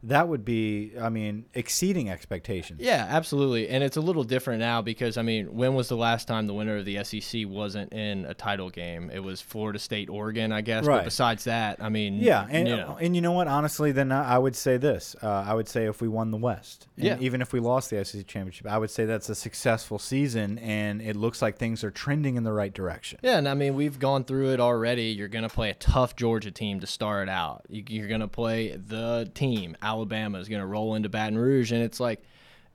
that 0.09 0.29
would 0.29 0.45
be, 0.45 0.93
I 1.01 1.09
mean, 1.09 1.47
exceeding 1.55 2.11
expectations. 2.11 2.81
Yeah, 2.83 3.07
absolutely. 3.09 3.69
And 3.69 3.83
it's 3.83 3.97
a 3.97 4.01
little 4.01 4.25
different 4.25 4.61
now 4.61 4.83
because, 4.83 5.17
I 5.17 5.23
mean, 5.23 5.55
when 5.55 5.75
was 5.75 5.89
the 5.89 5.97
last 5.97 6.29
time 6.29 6.47
the 6.47 6.55
winner 6.55 6.77
of 6.77 6.85
the 6.85 7.03
SEC 7.05 7.43
wasn't 7.47 7.93
in 7.93 8.25
a 8.27 8.35
title 8.35 8.71
game? 8.71 9.11
It 9.11 9.21
was 9.21 9.41
Florida 9.41 9.79
State, 9.79 10.11
Oregon, 10.11 10.53
I 10.53 10.61
guess. 10.61 10.85
Right. 10.85 10.99
But 10.99 11.05
besides 11.05 11.45
that, 11.45 11.83
I 11.83 11.89
mean, 11.89 12.17
Yeah, 12.17 12.47
and 12.51 12.69
you 12.69 12.77
know. 12.77 12.97
and 13.01 13.15
you 13.17 13.23
know 13.23 13.33
what? 13.33 13.49
Honestly, 13.49 13.93
then 13.93 14.13
I 14.13 14.39
would 14.39 14.57
say 14.57 14.77
this. 14.77 15.17
Uh, 15.23 15.29
I 15.47 15.55
would 15.55 15.69
say 15.69 15.87
if 15.87 16.01
we 16.01 16.09
won 16.09 16.31
the 16.31 16.37
West, 16.39 16.87
and 16.97 17.07
Yeah. 17.07 17.17
even 17.21 17.41
if 17.41 17.53
we 17.53 17.61
lost 17.61 17.91
the 17.91 18.05
SEC 18.05 18.27
championship, 18.27 18.67
I 18.67 18.79
would 18.79 18.91
say 18.91 19.05
that's 19.07 19.29
a 19.29 19.35
successful 19.35 19.99
season, 19.99 20.59
and 20.59 21.01
it 21.03 21.17
looks 21.17 21.41
like 21.43 21.57
things 21.59 21.83
are 21.83 21.91
trending 21.91 22.37
in 22.37 22.45
the 22.45 22.53
right 22.53 22.73
direction. 22.73 23.19
Yeah, 23.23 23.39
and 23.39 23.49
I 23.49 23.55
mean, 23.55 23.75
we've 23.75 23.99
gone 23.99 24.25
through 24.25 24.53
it 24.53 24.61
already. 24.61 25.05
You're 25.05 25.29
going 25.29 25.49
to 25.49 25.55
play 25.55 25.71
a 25.71 25.75
tough 25.75 26.17
Georgia 26.17 26.51
team 26.51 26.81
to 26.81 26.87
start 26.87 27.29
out. 27.29 27.63
You, 27.69 27.83
you're 27.89 28.09
going 28.09 28.21
to 28.21 28.29
play 28.29 28.77
the 28.77 29.31
team. 29.35 29.77
Alabama 29.95 30.39
is 30.39 30.49
going 30.49 30.61
to 30.61 30.67
roll 30.67 30.95
into 30.97 31.09
Baton 31.09 31.39
Rouge. 31.39 31.71
And 31.71 31.81
it's 31.83 32.01
like, 32.01 32.21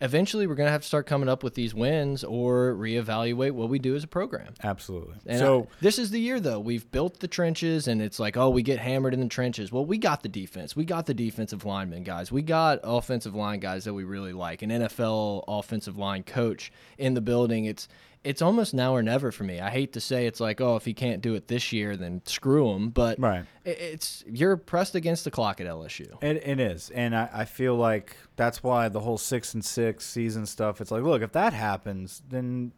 eventually, 0.02 0.48
we're 0.48 0.56
going 0.56 0.68
to 0.68 0.72
have 0.72 0.82
to 0.84 0.88
start 0.88 1.06
coming 1.06 1.28
up 1.28 1.44
with 1.44 1.54
these 1.54 1.74
wins 1.74 2.24
or 2.24 2.74
reevaluate 2.76 3.52
what 3.52 3.68
we 3.68 3.78
do 3.80 3.94
as 3.96 4.04
a 4.06 4.08
program. 4.08 4.54
Absolutely. 4.64 5.16
And 5.26 5.38
so 5.40 5.64
I- 5.64 5.68
this 5.82 6.00
is 6.00 6.12
the 6.12 6.20
year, 6.22 6.40
though. 6.40 6.60
We've 6.62 6.90
built 6.90 7.20
the 7.20 7.28
trenches, 7.28 7.90
and 7.90 8.02
it's 8.02 8.20
like, 8.20 8.38
oh, 8.38 8.50
we 8.50 8.64
get 8.64 8.80
hammered 8.80 9.14
in 9.14 9.20
the 9.20 9.28
trenches. 9.28 9.70
Well, 9.72 9.86
we 9.86 9.98
got 9.98 10.24
the 10.24 10.30
defense. 10.30 10.76
We 10.78 10.86
got 10.86 11.06
the 11.06 11.14
defensive 11.14 11.66
linemen 11.66 12.04
guys. 12.04 12.32
We 12.32 12.42
got 12.42 12.80
offensive 12.84 13.36
line 13.36 13.60
guys 13.60 13.84
that 13.84 13.94
we 13.94 14.06
really 14.06 14.32
like. 14.34 14.62
An 14.62 14.70
NFL 14.70 15.44
offensive 15.50 15.98
line 15.98 16.24
coach 16.24 16.72
in 16.98 17.14
the 17.16 17.22
building. 17.22 17.66
It's 17.66 17.90
it's 18.24 18.42
almost 18.42 18.74
now 18.74 18.94
or 18.94 19.02
never 19.02 19.32
for 19.32 19.44
me. 19.46 19.60
I 19.62 19.70
hate 19.70 19.94
to 19.94 20.02
say 20.02 20.26
it's 20.28 20.40
like, 20.40 20.60
oh, 20.60 20.76
if 20.76 20.84
he 20.86 20.94
can't 20.94 21.22
do 21.22 21.36
it 21.36 21.48
this 21.48 21.72
year, 21.72 21.96
then 21.96 22.22
screw 22.26 22.70
him. 22.72 22.90
But 22.90 23.18
Right. 23.20 23.46
it's 23.64 24.24
you're 24.28 24.58
pressed 24.58 24.96
against 24.96 25.24
the 25.24 25.32
clock 25.32 25.62
at 25.62 25.68
LSU. 25.68 26.22
It, 26.22 26.38
it 26.46 26.60
is, 26.60 26.90
and 26.90 27.16
I, 27.16 27.30
I 27.34 27.46
feel 27.46 27.76
like 27.76 28.18
that's 28.36 28.62
why 28.62 28.90
the 28.90 29.00
whole 29.00 29.18
six 29.18 29.54
and 29.54 29.64
six 29.64 30.06
season 30.06 30.46
stuff. 30.46 30.82
It's 30.82 30.92
like, 30.92 31.04
look, 31.04 31.22
if 31.22 31.32
that 31.32 31.54
happens, 31.54 32.22
then 32.28 32.72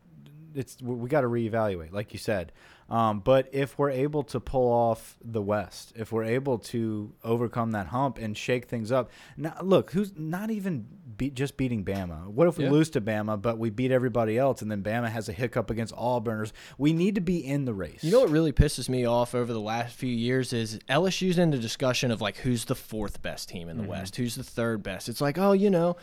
it's 0.53 0.77
we 0.81 1.09
got 1.09 1.21
to 1.21 1.27
reevaluate, 1.27 1.91
like 1.91 2.13
you 2.13 2.19
said. 2.19 2.51
Um, 2.91 3.21
but 3.21 3.47
if 3.53 3.79
we're 3.79 3.89
able 3.89 4.23
to 4.23 4.39
pull 4.41 4.69
off 4.69 5.15
the 5.23 5.41
West, 5.41 5.93
if 5.95 6.11
we're 6.11 6.25
able 6.25 6.57
to 6.59 7.13
overcome 7.23 7.71
that 7.71 7.87
hump 7.87 8.17
and 8.17 8.37
shake 8.37 8.65
things 8.65 8.91
up, 8.91 9.09
now 9.37 9.55
look, 9.61 9.91
who's 9.91 10.11
not 10.17 10.51
even 10.51 10.85
beat, 11.15 11.33
just 11.33 11.55
beating 11.55 11.85
Bama? 11.85 12.27
What 12.27 12.49
if 12.49 12.57
we 12.57 12.65
Yeah. 12.65 12.71
lose 12.71 12.89
to 12.89 12.99
Bama, 12.99 13.41
but 13.41 13.57
we 13.57 13.69
beat 13.69 13.91
everybody 13.91 14.37
else, 14.37 14.61
and 14.61 14.69
then 14.69 14.83
Bama 14.83 15.09
has 15.09 15.29
a 15.29 15.33
hiccup 15.33 15.69
against 15.69 15.93
Auburners? 15.95 16.51
We 16.77 16.91
need 16.91 17.15
to 17.15 17.21
be 17.21 17.37
in 17.37 17.63
the 17.63 17.73
race. 17.73 18.03
You 18.03 18.11
know 18.11 18.19
what 18.19 18.29
really 18.29 18.51
pisses 18.51 18.89
me 18.89 19.05
off 19.05 19.33
over 19.33 19.53
the 19.53 19.61
last 19.61 19.95
few 19.95 20.11
years 20.13 20.51
is 20.51 20.77
LSU's 20.89 21.37
in 21.37 21.51
the 21.51 21.57
discussion 21.59 22.11
of 22.11 22.19
like 22.19 22.37
who's 22.37 22.65
the 22.65 22.75
fourth 22.75 23.21
best 23.21 23.47
team 23.47 23.69
in 23.69 23.77
the 23.77 23.83
Mm-hmm. 23.83 23.91
West, 23.91 24.17
who's 24.17 24.35
the 24.35 24.43
third 24.43 24.83
best. 24.83 25.07
It's 25.07 25.21
like, 25.21 25.37
oh, 25.37 25.53
you 25.53 25.69
know, 25.69 25.95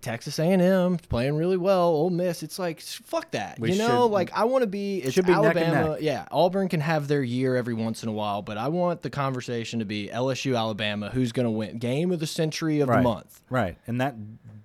Texas 0.00 0.38
A&M 0.38 0.96
playing 1.08 1.36
really 1.36 1.56
well, 1.56 1.88
Ole 1.88 2.10
Miss. 2.10 2.42
It's 2.42 2.58
like 2.58 2.80
fuck 2.80 3.30
that. 3.30 3.58
We 3.58 3.72
you 3.72 3.78
know, 3.78 4.04
should- 4.04 4.12
like 4.12 4.32
I 4.32 4.44
want 4.44 4.62
to 4.62 4.66
be. 4.66 4.98
It's 4.98 5.14
should 5.14 5.26
be 5.26 5.32
neck 5.32 5.56
Alabama. 5.56 5.88
neck. 5.90 5.98
Yeah, 6.00 6.26
Auburn 6.30 6.68
can 6.68 6.80
have 6.80 7.08
their 7.08 7.22
year 7.22 7.56
every 7.56 7.74
once 7.74 8.02
in 8.02 8.08
a 8.08 8.12
while, 8.12 8.42
but 8.42 8.58
I 8.58 8.68
want 8.68 9.02
the 9.02 9.10
conversation 9.10 9.78
to 9.78 9.84
be 9.84 10.08
LSU 10.12 10.56
Alabama. 10.58 11.10
Who's 11.10 11.32
going 11.32 11.44
to 11.44 11.50
win? 11.50 11.78
Game 11.78 12.10
of 12.10 12.20
the 12.20 12.26
century 12.26 12.80
of 12.80 12.88
right. 12.88 12.98
the 12.98 13.02
month. 13.02 13.42
Right. 13.48 13.78
And 13.86 14.00
that 14.00 14.16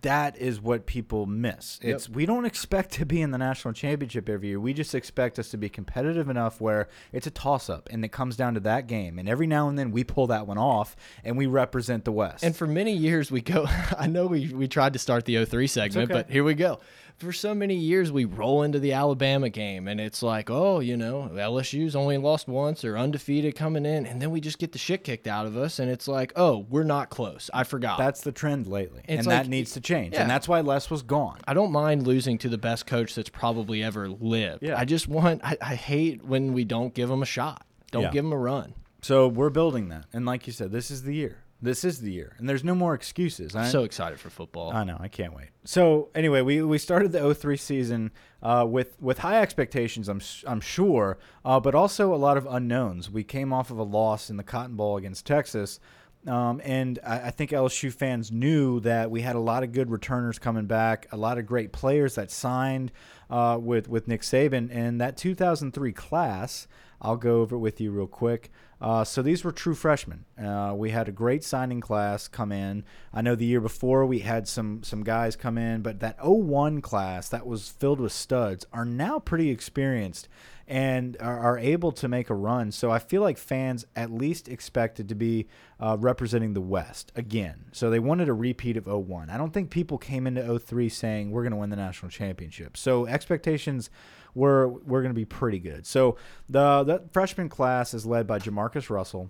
that 0.01 0.37
is 0.37 0.59
what 0.59 0.85
people 0.85 1.25
miss. 1.25 1.79
Yep. 1.81 1.95
It's 1.95 2.09
we 2.09 2.25
don't 2.25 2.45
expect 2.45 2.91
to 2.93 3.05
be 3.05 3.21
in 3.21 3.31
the 3.31 3.37
national 3.37 3.73
championship 3.73 4.27
every 4.29 4.49
year. 4.49 4.59
We 4.59 4.73
just 4.73 4.95
expect 4.95 5.37
us 5.39 5.49
to 5.49 5.57
be 5.57 5.69
competitive 5.69 6.29
enough 6.29 6.59
where 6.59 6.87
it's 7.11 7.27
a 7.27 7.31
toss 7.31 7.69
up 7.69 7.87
and 7.91 8.03
it 8.03 8.11
comes 8.11 8.35
down 8.35 8.55
to 8.55 8.59
that 8.61 8.87
game. 8.87 9.19
And 9.19 9.29
every 9.29 9.47
now 9.47 9.69
and 9.69 9.77
then 9.77 9.91
we 9.91 10.03
pull 10.03 10.27
that 10.27 10.47
one 10.47 10.57
off 10.57 10.95
and 11.23 11.37
we 11.37 11.45
represent 11.45 12.05
the 12.05 12.11
West. 12.11 12.43
And 12.43 12.55
for 12.55 12.67
many 12.67 12.93
years, 12.93 13.31
we 13.31 13.41
go. 13.41 13.67
I 13.97 14.07
know 14.07 14.25
we 14.25 14.53
we 14.53 14.67
tried 14.67 14.93
to 14.93 14.99
start 14.99 15.10
the 15.19 15.43
03 15.45 15.67
segment, 15.67 16.11
okay. 16.11 16.21
but 16.21 16.29
here 16.29 16.43
we 16.43 16.53
go. 16.53 16.79
For 17.17 17.31
so 17.31 17.53
many 17.53 17.75
years, 17.75 18.11
we 18.11 18.25
roll 18.25 18.63
into 18.63 18.79
the 18.79 18.93
Alabama 18.93 19.49
game, 19.49 19.87
and 19.87 20.01
it's 20.01 20.23
like, 20.23 20.49
oh, 20.49 20.79
you 20.79 20.97
know, 20.97 21.29
LSU's 21.31 21.95
only 21.95 22.17
lost 22.17 22.47
once 22.47 22.83
or 22.83 22.97
undefeated 22.97 23.55
coming 23.55 23.85
in, 23.85 24.07
and 24.07 24.19
then 24.19 24.31
we 24.31 24.41
just 24.41 24.57
get 24.57 24.71
the 24.71 24.79
shit 24.79 25.03
kicked 25.03 25.27
out 25.27 25.45
of 25.45 25.55
us, 25.55 25.77
and 25.77 25.91
it's 25.91 26.07
like, 26.07 26.33
oh, 26.35 26.65
we're 26.69 26.83
not 26.83 27.11
close. 27.11 27.51
I 27.53 27.63
forgot. 27.63 27.99
that's 27.99 28.21
the 28.21 28.31
trend 28.31 28.65
lately. 28.65 29.01
It's 29.07 29.19
and 29.19 29.27
like- 29.27 29.43
that 29.43 29.49
needs 29.49 29.73
to 29.73 29.81
change. 29.81 30.13
Yeah. 30.13 30.21
And 30.21 30.31
that's 30.31 30.47
why 30.47 30.61
Les 30.61 30.89
was 30.89 31.03
gone. 31.03 31.37
I 31.47 31.53
don't 31.53 31.71
mind 31.71 32.07
losing 32.07 32.39
to 32.39 32.49
the 32.49 32.57
best 32.57 32.87
coach 32.87 33.13
that's 33.13 33.29
probably 33.29 33.83
ever 33.83 34.09
lived. 34.09 34.63
Yeah. 34.63 34.79
I 34.79 34.85
just 34.85 35.07
want. 35.07 35.41
I, 35.43 35.57
I 35.61 35.75
hate 35.75 36.25
when 36.25 36.53
we 36.53 36.63
don't 36.63 36.91
give 36.93 37.09
them 37.09 37.21
a 37.21 37.27
shot. 37.27 37.67
Don't 37.91 38.03
Yeah. 38.03 38.11
give 38.11 38.23
them 38.23 38.33
a 38.33 38.37
run. 38.37 38.73
So 39.03 39.27
we're 39.27 39.49
building 39.49 39.89
that. 39.89 40.05
And 40.13 40.25
like 40.25 40.47
you 40.47 40.53
said, 40.53 40.71
this 40.71 40.89
is 40.89 41.03
the 41.03 41.13
year. 41.13 41.37
This 41.61 41.83
is 41.83 42.01
the 42.01 42.11
year. 42.11 42.35
And 42.39 42.49
there's 42.49 42.63
no 42.63 42.73
more 42.73 42.95
excuses. 42.95 43.55
I'm 43.55 43.69
so 43.69 43.83
excited 43.83 44.19
for 44.19 44.29
football. 44.31 44.71
I 44.71 44.83
know. 44.83 44.97
I 44.99 45.07
can't 45.07 45.35
wait. 45.35 45.49
So 45.63 46.09
anyway, 46.15 46.41
we, 46.41 46.61
we 46.63 46.79
started 46.79 47.11
the 47.11 47.33
03 47.35 47.55
season 47.55 48.11
uh, 48.41 48.65
with 48.67 48.99
with 48.99 49.19
high 49.19 49.41
expectations. 49.41 50.09
I'm 50.09 50.21
I'm 50.47 50.61
sure, 50.61 51.19
uh, 51.45 51.59
but 51.59 51.75
also 51.75 52.13
a 52.13 52.17
lot 52.17 52.37
of 52.37 52.47
unknowns. 52.47 53.11
We 53.11 53.23
came 53.23 53.53
off 53.53 53.69
of 53.69 53.77
a 53.77 53.83
loss 53.83 54.29
in 54.29 54.37
the 54.37 54.43
Cotton 54.43 54.75
Bowl 54.75 54.97
against 54.97 55.25
Texas. 55.27 55.79
Um, 56.27 56.61
and 56.63 56.99
I, 57.03 57.27
I 57.27 57.31
think 57.31 57.51
LSU 57.51 57.91
fans 57.91 58.31
knew 58.31 58.79
that 58.81 59.09
we 59.09 59.21
had 59.21 59.35
a 59.35 59.39
lot 59.39 59.63
of 59.63 59.71
good 59.71 59.89
returners 59.89 60.37
coming 60.37 60.65
back, 60.65 61.07
a 61.11 61.17
lot 61.17 61.39
of 61.39 61.47
great 61.47 61.71
players 61.71 62.15
that 62.15 62.29
signed 62.31 62.91
uh, 63.29 63.57
with 63.59 63.87
with 63.87 64.07
Nick 64.07 64.21
Saban, 64.21 64.69
and 64.71 64.99
that 65.01 65.17
2003 65.17 65.91
class. 65.93 66.67
I'll 67.03 67.17
go 67.17 67.41
over 67.41 67.55
it 67.55 67.59
with 67.59 67.81
you 67.81 67.91
real 67.91 68.05
quick. 68.05 68.51
Uh, 68.81 69.03
so 69.03 69.21
these 69.21 69.43
were 69.43 69.51
true 69.51 69.75
freshmen. 69.75 70.25
Uh, 70.43 70.73
we 70.75 70.89
had 70.89 71.07
a 71.07 71.11
great 71.11 71.43
signing 71.43 71.79
class 71.79 72.27
come 72.27 72.51
in. 72.51 72.83
I 73.13 73.21
know 73.21 73.35
the 73.35 73.45
year 73.45 73.61
before 73.61 74.05
we 74.07 74.19
had 74.19 74.47
some 74.47 74.81
some 74.81 75.03
guys 75.03 75.35
come 75.35 75.57
in, 75.57 75.81
but 75.81 75.99
that 75.99 76.17
01 76.23 76.81
class 76.81 77.29
that 77.29 77.45
was 77.45 77.69
filled 77.69 77.99
with 77.99 78.11
studs 78.11 78.65
are 78.73 78.85
now 78.85 79.19
pretty 79.19 79.49
experienced 79.49 80.27
and 80.67 81.17
are, 81.19 81.37
are 81.37 81.59
able 81.59 81.91
to 81.91 82.07
make 82.07 82.29
a 82.29 82.33
run. 82.33 82.71
So 82.71 82.89
I 82.89 82.97
feel 82.97 83.21
like 83.21 83.37
fans 83.37 83.85
at 83.95 84.09
least 84.09 84.47
expected 84.47 85.09
to 85.09 85.15
be 85.15 85.47
uh, 85.79 85.97
representing 85.99 86.53
the 86.53 86.61
West 86.61 87.11
again. 87.15 87.65
So 87.73 87.89
they 87.89 87.99
wanted 87.99 88.29
a 88.29 88.33
repeat 88.33 88.77
of 88.77 88.87
01. 88.87 89.29
I 89.29 89.37
don't 89.37 89.53
think 89.53 89.69
people 89.69 89.97
came 89.97 90.25
into 90.25 90.57
03 90.57 90.87
saying 90.87 91.31
we're 91.31 91.43
going 91.43 91.51
to 91.51 91.57
win 91.57 91.71
the 91.71 91.75
national 91.75 92.09
championship. 92.09 92.77
So 92.77 93.05
expectations 93.05 93.89
were 94.33 94.67
were 94.67 95.01
going 95.01 95.13
to 95.13 95.19
be 95.19 95.25
pretty 95.25 95.59
good. 95.59 95.85
So 95.85 96.17
the 96.49 96.83
the 96.83 97.03
freshman 97.11 97.49
class 97.49 97.93
is 97.93 98.05
led 98.05 98.27
by 98.27 98.39
Jamarcus 98.39 98.89
Russell, 98.89 99.29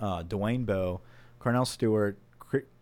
uh, 0.00 0.22
Dwayne 0.22 0.66
Bowe, 0.66 1.00
Cornell 1.38 1.64
Stewart, 1.64 2.18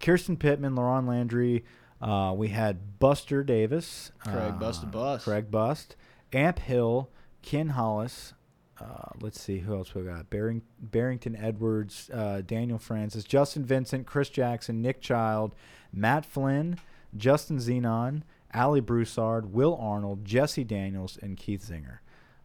Kirston 0.00 0.36
Pittman, 0.36 0.74
LaRon 0.74 1.06
Landry. 1.06 1.64
Uh, 2.00 2.32
we 2.36 2.48
had 2.48 2.98
Buster 2.98 3.42
Davis, 3.42 4.12
Craig 4.20 4.36
uh, 4.36 4.58
Busta 4.58 4.90
Bust. 4.90 5.24
Craig 5.24 5.50
Bust, 5.50 5.96
Amp 6.32 6.58
Hill, 6.60 7.10
Ken 7.42 7.70
Hollis. 7.70 8.34
Uh, 8.80 9.10
let's 9.20 9.40
see 9.40 9.58
who 9.58 9.74
else 9.74 9.92
we 9.92 10.02
got. 10.02 10.30
Barring, 10.30 10.62
Barrington 10.78 11.34
Edwards, 11.34 12.08
uh, 12.14 12.42
Daniel 12.46 12.78
Francis, 12.78 13.24
Justin 13.24 13.64
Vincent, 13.64 14.06
Chris 14.06 14.28
Jackson, 14.28 14.80
Nick 14.80 15.00
Child, 15.00 15.56
Matt 15.92 16.24
Flynn, 16.24 16.78
Justin 17.16 17.58
Zenon, 17.58 18.22
Alley 18.52 18.80
Broussard, 18.80 19.52
Will 19.52 19.76
Arnold, 19.80 20.24
Jesse 20.24 20.64
Daniels, 20.64 21.18
and 21.20 21.36
Keith 21.36 21.68
Zinger. 21.68 21.98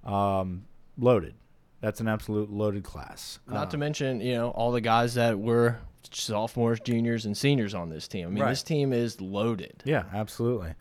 Um, 0.10 0.66
loaded. 0.98 1.36
That's 1.82 2.00
an 2.00 2.08
absolute 2.08 2.50
loaded 2.52 2.84
class. 2.84 3.40
Not 3.48 3.68
Uh, 3.68 3.72
to 3.72 3.78
mention, 3.78 4.22
you 4.22 4.34
know, 4.36 4.50
all 4.52 4.72
the 4.72 4.82
guys 4.82 5.16
that 5.16 5.40
were 5.40 5.78
sophomores, 6.12 6.80
juniors, 6.82 7.26
and 7.26 7.36
seniors 7.38 7.74
on 7.74 7.90
this 7.90 8.08
team. 8.08 8.28
I 8.28 8.30
mean, 8.32 8.44
Right. 8.44 8.50
this 8.50 8.64
team 8.64 8.92
is 8.94 9.20
loaded. 9.22 9.82
Yeah, 9.86 10.04
absolutely. 10.14 10.76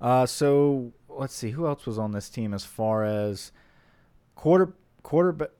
Uh, 0.00 0.26
so 0.26 0.92
let's 1.08 1.34
see 1.34 1.50
who 1.50 1.66
else 1.66 1.84
was 1.86 1.98
on 1.98 2.12
this 2.12 2.28
team 2.30 2.54
as 2.54 2.64
far 2.64 3.04
as 3.04 3.50
quarter 4.36 4.72
quarterback 5.02 5.50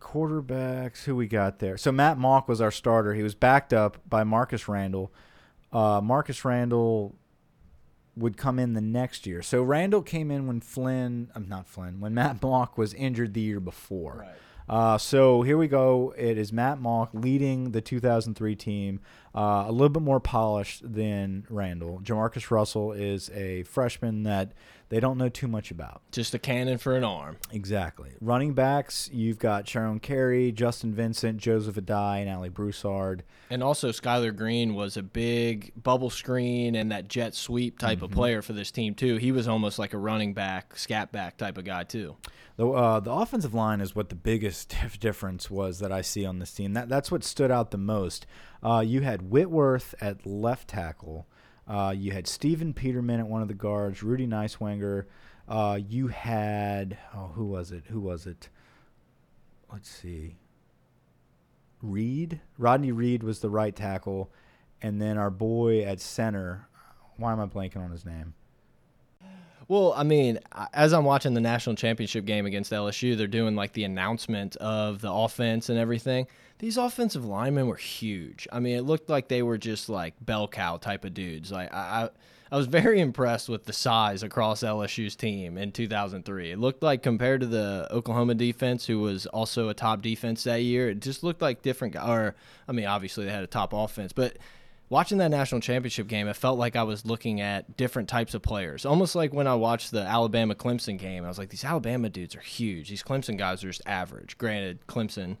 quarterbacks. 0.00 1.04
Who 1.04 1.16
we 1.16 1.26
got 1.26 1.58
there? 1.58 1.76
So 1.76 1.90
Matt 1.92 2.18
Mauck 2.18 2.46
was 2.48 2.60
our 2.60 2.70
starter. 2.70 3.14
He 3.14 3.22
was 3.22 3.34
backed 3.34 3.72
up 3.72 3.98
by 4.08 4.24
Marcus 4.24 4.68
Randall. 4.68 5.12
Uh, 5.72 6.00
Marcus 6.02 6.44
Randall 6.44 7.14
would 8.16 8.36
come 8.36 8.58
in 8.58 8.74
the 8.74 8.80
next 8.80 9.26
year. 9.26 9.42
So 9.42 9.62
Randall 9.62 10.02
came 10.02 10.30
in 10.30 10.46
when 10.46 10.60
Flynn, 10.60 11.30
I'm 11.34 11.48
not 11.48 11.66
Flynn, 11.66 12.00
when 12.00 12.14
Matt 12.14 12.40
Mauck 12.40 12.76
was 12.76 12.94
injured 12.94 13.34
the 13.34 13.40
year 13.40 13.60
before. 13.60 14.26
Uh, 14.68 14.96
so 14.96 15.42
here 15.42 15.58
we 15.58 15.68
go. 15.68 16.14
It 16.16 16.38
is 16.38 16.52
Matt 16.52 16.78
Mauck 16.80 17.08
leading 17.12 17.72
the 17.72 17.80
2003 17.82 18.56
team, 18.56 19.00
uh, 19.34 19.64
a 19.66 19.72
little 19.72 19.90
bit 19.90 20.02
more 20.02 20.20
polished 20.20 20.80
than 20.82 21.46
Randall. 21.50 22.00
Jamarcus 22.02 22.50
Russell 22.50 22.92
is 22.92 23.30
a 23.30 23.64
freshman 23.64 24.22
that 24.22 24.52
they 24.90 25.00
don't 25.00 25.18
know 25.18 25.28
too 25.28 25.48
much 25.48 25.70
about. 25.70 26.02
Just 26.12 26.34
a 26.34 26.38
cannon 26.38 26.78
for 26.78 26.94
an 26.96 27.04
arm. 27.04 27.36
Exactly. 27.52 28.10
Running 28.20 28.52
backs, 28.52 29.08
you've 29.12 29.38
got 29.38 29.64
Shyrone 29.64 30.00
Carey, 30.00 30.52
Justin 30.52 30.94
Vincent, 30.94 31.38
Joseph 31.38 31.76
Addai, 31.76 32.20
and 32.20 32.28
Alley 32.28 32.48
Broussard. 32.50 33.22
And 33.50 33.62
also, 33.62 33.90
Skyler 33.90 34.34
Green 34.34 34.74
was 34.74 34.96
a 34.96 35.02
big 35.02 35.72
bubble 35.80 36.10
screen 36.10 36.74
and 36.74 36.92
that 36.92 37.08
jet 37.08 37.34
sweep 37.34 37.78
type 37.78 37.96
Mm-hmm. 37.98 38.04
of 38.06 38.10
player 38.10 38.42
for 38.42 38.52
this 38.52 38.70
team, 38.70 38.94
too. 38.94 39.16
He 39.16 39.32
was 39.32 39.48
almost 39.48 39.78
like 39.78 39.94
a 39.94 39.98
running 39.98 40.34
back, 40.34 40.76
scat 40.76 41.12
back 41.12 41.36
type 41.36 41.58
of 41.58 41.64
guy, 41.64 41.84
too. 41.84 42.16
The 42.56 42.68
uh, 42.68 43.00
the 43.00 43.10
offensive 43.10 43.52
line 43.52 43.80
is 43.80 43.96
what 43.96 44.10
the 44.10 44.14
biggest 44.14 44.74
difference 45.00 45.50
was 45.50 45.80
that 45.80 45.90
I 45.90 46.02
see 46.02 46.24
on 46.24 46.38
this 46.38 46.52
team. 46.52 46.72
That 46.74 46.88
that's 46.88 47.10
what 47.10 47.24
stood 47.24 47.50
out 47.50 47.72
the 47.72 47.78
most. 47.78 48.26
Uh, 48.62 48.80
you 48.86 49.00
had 49.00 49.22
Whitworth 49.22 49.94
at 50.00 50.24
left 50.24 50.68
tackle. 50.68 51.26
Uh, 51.66 51.94
you 51.96 52.12
had 52.12 52.26
Stephen 52.26 52.74
Peterman 52.74 53.20
at 53.20 53.26
one 53.26 53.42
of 53.42 53.48
the 53.48 53.54
guards. 53.54 54.02
Rudy 54.02 54.26
Niswanger. 54.26 55.06
Uh, 55.48 55.78
you 55.86 56.08
had 56.08 56.98
oh 57.14 57.32
who 57.34 57.44
was 57.44 57.70
it? 57.70 57.84
Who 57.88 58.00
was 58.00 58.26
it? 58.26 58.48
Let's 59.72 59.88
see. 59.88 60.36
Reed. 61.82 62.40
Rodney 62.58 62.92
Reed 62.92 63.22
was 63.22 63.40
the 63.40 63.50
right 63.50 63.74
tackle, 63.74 64.30
and 64.80 65.00
then 65.00 65.18
our 65.18 65.30
boy 65.30 65.82
at 65.82 66.00
center. 66.00 66.68
Why 67.16 67.32
am 67.32 67.40
I 67.40 67.46
blanking 67.46 67.84
on 67.84 67.90
his 67.90 68.04
name? 68.04 68.34
Well, 69.68 69.94
I 69.96 70.02
mean, 70.02 70.40
as 70.74 70.92
I'm 70.92 71.04
watching 71.04 71.32
the 71.32 71.40
national 71.40 71.76
championship 71.76 72.26
game 72.26 72.44
against 72.44 72.70
LSU, 72.70 73.16
they're 73.16 73.26
doing 73.26 73.56
like 73.56 73.72
the 73.72 73.84
announcement 73.84 74.56
of 74.56 75.00
the 75.00 75.10
offense 75.10 75.70
and 75.70 75.78
everything. 75.78 76.26
These 76.64 76.78
offensive 76.78 77.26
linemen 77.26 77.66
were 77.66 77.76
huge. 77.76 78.48
I 78.50 78.58
mean, 78.58 78.78
it 78.78 78.84
looked 78.84 79.10
like 79.10 79.28
they 79.28 79.42
were 79.42 79.58
just 79.58 79.90
like 79.90 80.14
bell 80.18 80.48
cow 80.48 80.78
type 80.78 81.04
of 81.04 81.12
dudes. 81.12 81.52
Like 81.52 81.70
I, 81.74 81.76
I, 82.04 82.08
I 82.50 82.56
was 82.56 82.66
very 82.66 83.02
impressed 83.02 83.50
with 83.50 83.66
the 83.66 83.74
size 83.74 84.22
across 84.22 84.62
LSU's 84.62 85.14
team 85.14 85.58
in 85.58 85.72
2003. 85.72 86.52
It 86.52 86.58
looked 86.58 86.82
like 86.82 87.02
compared 87.02 87.42
to 87.42 87.46
the 87.46 87.86
Oklahoma 87.90 88.34
defense, 88.34 88.86
who 88.86 89.00
was 89.00 89.26
also 89.26 89.68
a 89.68 89.74
top 89.74 90.00
defense 90.00 90.44
that 90.44 90.62
year, 90.62 90.88
it 90.88 91.00
just 91.00 91.22
looked 91.22 91.42
like 91.42 91.60
different. 91.60 91.96
Or 91.96 92.34
I 92.66 92.72
mean, 92.72 92.86
obviously 92.86 93.26
they 93.26 93.30
had 93.30 93.44
a 93.44 93.46
top 93.46 93.74
offense, 93.74 94.14
but 94.14 94.38
watching 94.88 95.18
that 95.18 95.30
national 95.30 95.60
championship 95.60 96.08
game, 96.08 96.28
it 96.28 96.36
felt 96.36 96.58
like 96.58 96.76
I 96.76 96.84
was 96.84 97.04
looking 97.04 97.42
at 97.42 97.76
different 97.76 98.08
types 98.08 98.32
of 98.32 98.40
players. 98.40 98.86
Almost 98.86 99.14
like 99.14 99.34
when 99.34 99.46
I 99.46 99.54
watched 99.54 99.90
the 99.90 100.00
Alabama 100.00 100.54
Clemson 100.54 100.98
game, 100.98 101.26
I 101.26 101.28
was 101.28 101.38
like, 101.38 101.50
these 101.50 101.62
Alabama 101.62 102.08
dudes 102.08 102.34
are 102.34 102.40
huge. 102.40 102.88
These 102.88 103.02
Clemson 103.02 103.36
guys 103.36 103.62
are 103.62 103.68
just 103.68 103.82
average. 103.84 104.38
Granted, 104.38 104.86
Clemson 104.86 105.36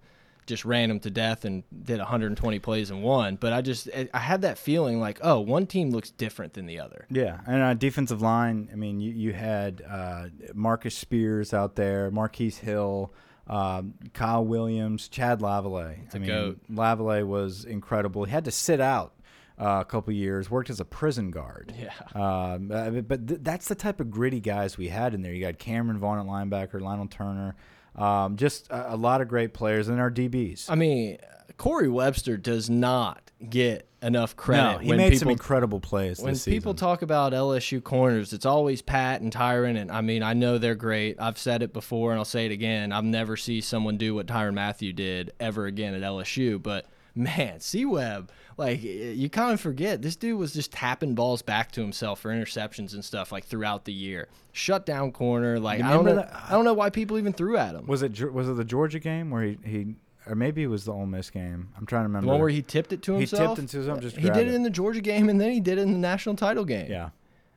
just 0.46 0.64
ran 0.64 0.88
them 0.88 1.00
to 1.00 1.10
death 1.10 1.44
and 1.44 1.64
did 1.84 1.98
120 1.98 2.58
plays 2.58 2.90
and 2.90 3.02
won. 3.02 3.36
But 3.36 3.52
I 3.52 3.62
just 3.62 3.88
I 4.12 4.18
had 4.18 4.42
that 4.42 4.58
feeling 4.58 5.00
like, 5.00 5.18
oh, 5.22 5.40
one 5.40 5.66
team 5.66 5.90
looks 5.90 6.10
different 6.10 6.54
than 6.54 6.66
the 6.66 6.80
other. 6.80 7.06
Yeah, 7.10 7.40
and 7.46 7.62
uh, 7.62 7.74
defensive 7.74 8.22
line. 8.22 8.68
I 8.72 8.76
mean, 8.76 9.00
you 9.00 9.12
you 9.12 9.32
had 9.32 9.82
uh, 9.88 10.26
Marcus 10.54 10.96
Spears 10.96 11.54
out 11.54 11.76
there, 11.76 12.10
Marquise 12.10 12.58
Hill. 12.58 13.12
Um, 13.46 13.92
Kyle 14.14 14.42
Williams, 14.42 15.06
Chad 15.06 15.40
Lavalais. 15.40 15.98
I 16.14 16.18
mean, 16.18 16.28
goat. 16.28 16.60
Lavalais 16.70 17.26
was 17.26 17.66
incredible. 17.66 18.24
He 18.24 18.30
had 18.30 18.46
to 18.46 18.50
sit 18.50 18.80
out 18.80 19.12
uh, 19.60 19.78
a 19.80 19.84
couple 19.84 20.12
years, 20.12 20.50
worked 20.50 20.70
as 20.70 20.80
a 20.80 20.84
prison 20.84 21.30
guard. 21.30 21.72
Yeah. 21.78 21.92
Um, 22.14 22.70
uh, 22.72 22.90
but 22.90 23.28
th 23.28 23.40
that's 23.42 23.68
the 23.68 23.74
type 23.74 24.00
of 24.00 24.10
gritty 24.10 24.40
guys 24.40 24.76
we 24.76 24.88
had 24.88 25.14
in 25.14 25.22
there. 25.22 25.32
You 25.32 25.44
got 25.44 25.58
Cameron 25.58 25.98
Vaughn 25.98 26.18
at 26.18 26.26
linebacker, 26.26 26.80
Lionel 26.80 27.06
Turner, 27.06 27.54
um, 27.96 28.36
just 28.36 28.68
a, 28.70 28.94
a, 28.94 28.96
lot 28.96 29.20
of 29.20 29.28
great 29.28 29.54
players, 29.54 29.88
and 29.88 30.00
our 30.00 30.10
DBs. 30.10 30.68
I 30.68 30.74
mean, 30.74 31.18
Corey 31.56 31.88
Webster 31.88 32.36
does 32.36 32.68
not 32.68 33.30
get 33.48 33.88
enough 34.02 34.36
credit. 34.36 34.62
No, 34.62 34.78
he 34.78 34.92
made 34.92 35.10
people, 35.10 35.18
some 35.18 35.30
incredible 35.30 35.80
plays. 35.80 36.20
When 36.20 36.36
people 36.38 36.74
talk 36.74 37.02
about 37.02 37.32
LSU 37.32 37.82
corners, 37.82 38.32
it's 38.32 38.46
always 38.46 38.82
Pat 38.82 39.20
and 39.20 39.32
Tyrann, 39.32 39.80
and 39.80 39.90
I 39.90 40.00
mean, 40.00 40.22
I 40.22 40.34
know 40.34 40.58
they're 40.58 40.74
great. 40.74 41.20
I've 41.20 41.38
said 41.38 41.62
it 41.62 41.72
before, 41.72 42.10
and 42.10 42.18
I'll 42.18 42.24
say 42.24 42.46
it 42.46 42.52
again. 42.52 42.92
I've 42.92 43.04
never 43.04 43.36
see 43.36 43.60
someone 43.60 43.96
do 43.96 44.14
what 44.14 44.26
Tyrann 44.26 44.54
Mathieu 44.54 44.92
did 44.92 45.32
ever 45.40 45.66
again 45.66 45.94
at 45.94 46.02
LSU, 46.02 46.62
but 46.62 46.86
man, 47.14 47.60
C 47.60 47.84
Webb, 47.84 48.30
like 48.56 48.82
you 48.82 49.28
kind 49.30 49.52
of 49.52 49.60
forget 49.60 50.02
this 50.02 50.16
dude 50.16 50.38
was 50.38 50.52
just 50.52 50.72
tapping 50.72 51.14
balls 51.14 51.42
back 51.42 51.72
to 51.72 51.80
himself 51.80 52.20
for 52.20 52.30
interceptions 52.30 52.94
and 52.94 53.04
stuff 53.04 53.32
like 53.32 53.44
throughout 53.44 53.84
the 53.84 53.92
year. 53.92 54.28
Shut 54.52 54.86
down 54.86 55.12
corner, 55.12 55.58
like 55.58 55.82
I 55.82 55.92
don't 55.92 56.04
know, 56.04 56.16
that? 56.16 56.34
I 56.48 56.52
don't 56.52 56.64
know 56.64 56.74
why 56.74 56.90
people 56.90 57.18
even 57.18 57.32
threw 57.32 57.56
at 57.56 57.74
him. 57.74 57.86
Was 57.86 58.02
it 58.02 58.32
was 58.32 58.48
it 58.48 58.56
the 58.56 58.64
Georgia 58.64 58.98
game 58.98 59.30
where 59.30 59.42
he 59.42 59.58
he 59.64 59.94
or 60.26 60.34
maybe 60.34 60.62
it 60.62 60.68
was 60.68 60.84
the 60.84 60.92
Ole 60.92 61.06
Miss 61.06 61.30
game. 61.30 61.68
I'm 61.76 61.86
trying 61.86 62.04
to 62.04 62.08
remember. 62.08 62.26
The 62.26 62.32
one 62.32 62.40
where 62.40 62.48
he 62.48 62.62
tipped 62.62 62.92
it 62.92 63.02
to 63.02 63.14
himself. 63.14 63.40
He 63.40 63.46
tipped 63.46 63.58
into 63.58 63.76
himself. 63.78 64.00
Just 64.00 64.16
he 64.16 64.22
did 64.22 64.36
it. 64.36 64.48
it 64.48 64.54
in 64.54 64.62
the 64.62 64.70
Georgia 64.70 65.00
game, 65.00 65.28
and 65.28 65.40
then 65.40 65.50
he 65.50 65.60
did 65.60 65.78
it 65.78 65.82
in 65.82 65.92
the 65.92 65.98
national 65.98 66.36
title 66.36 66.64
game. 66.64 66.90
Yeah, 66.90 67.10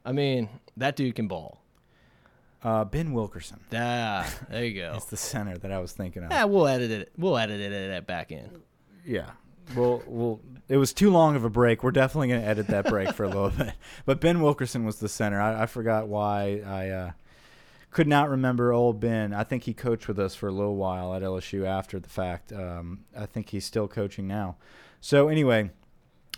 I 0.05 0.11
mean 0.11 0.49
that 0.75 0.95
dude 0.95 1.15
can 1.15 1.27
ball. 1.27 1.61
Uh, 2.63 2.83
ben 2.83 3.13
Wilkerson. 3.13 3.59
Ah, 3.73 4.29
there 4.49 4.65
you 4.65 4.81
go. 4.81 4.93
it's 4.95 5.05
the 5.05 5.17
center 5.17 5.57
that 5.59 5.71
I 5.71 5.79
was 5.79 5.93
thinking 5.93 6.23
of. 6.23 6.31
Yeah, 6.31 6.45
we'll 6.45 6.67
edit 6.67 6.91
it. 6.91 7.11
We'll 7.17 7.37
edit 7.37 7.61
it, 7.61 7.71
edit 7.71 7.91
it 7.91 8.07
back 8.07 8.31
in. 8.31 8.49
Yeah, 9.05 9.29
well, 9.75 10.01
well, 10.07 10.39
it 10.69 10.77
was 10.77 10.93
too 10.93 11.09
long 11.09 11.35
of 11.35 11.43
a 11.43 11.49
break. 11.49 11.83
We're 11.83 11.91
definitely 11.91 12.29
going 12.29 12.41
to 12.41 12.47
edit 12.47 12.67
that 12.67 12.85
break 12.85 13.13
for 13.13 13.23
a 13.23 13.27
little 13.27 13.49
bit. 13.49 13.73
But 14.05 14.21
Ben 14.21 14.41
Wilkerson 14.41 14.85
was 14.85 14.99
the 14.99 15.09
center. 15.09 15.39
I, 15.39 15.63
I 15.63 15.65
forgot 15.65 16.07
why 16.07 16.61
I 16.65 16.89
uh, 16.89 17.11
could 17.91 18.07
not 18.07 18.29
remember 18.29 18.71
old 18.71 18.99
Ben. 18.99 19.33
I 19.33 19.43
think 19.43 19.63
he 19.63 19.73
coached 19.73 20.07
with 20.07 20.19
us 20.19 20.35
for 20.35 20.47
a 20.47 20.51
little 20.51 20.75
while 20.75 21.13
at 21.13 21.21
LSU 21.21 21.65
after 21.65 21.99
the 21.99 22.09
fact. 22.09 22.53
Um, 22.53 23.05
I 23.17 23.25
think 23.25 23.49
he's 23.49 23.65
still 23.65 23.87
coaching 23.87 24.27
now. 24.27 24.57
So 25.01 25.27
anyway, 25.27 25.71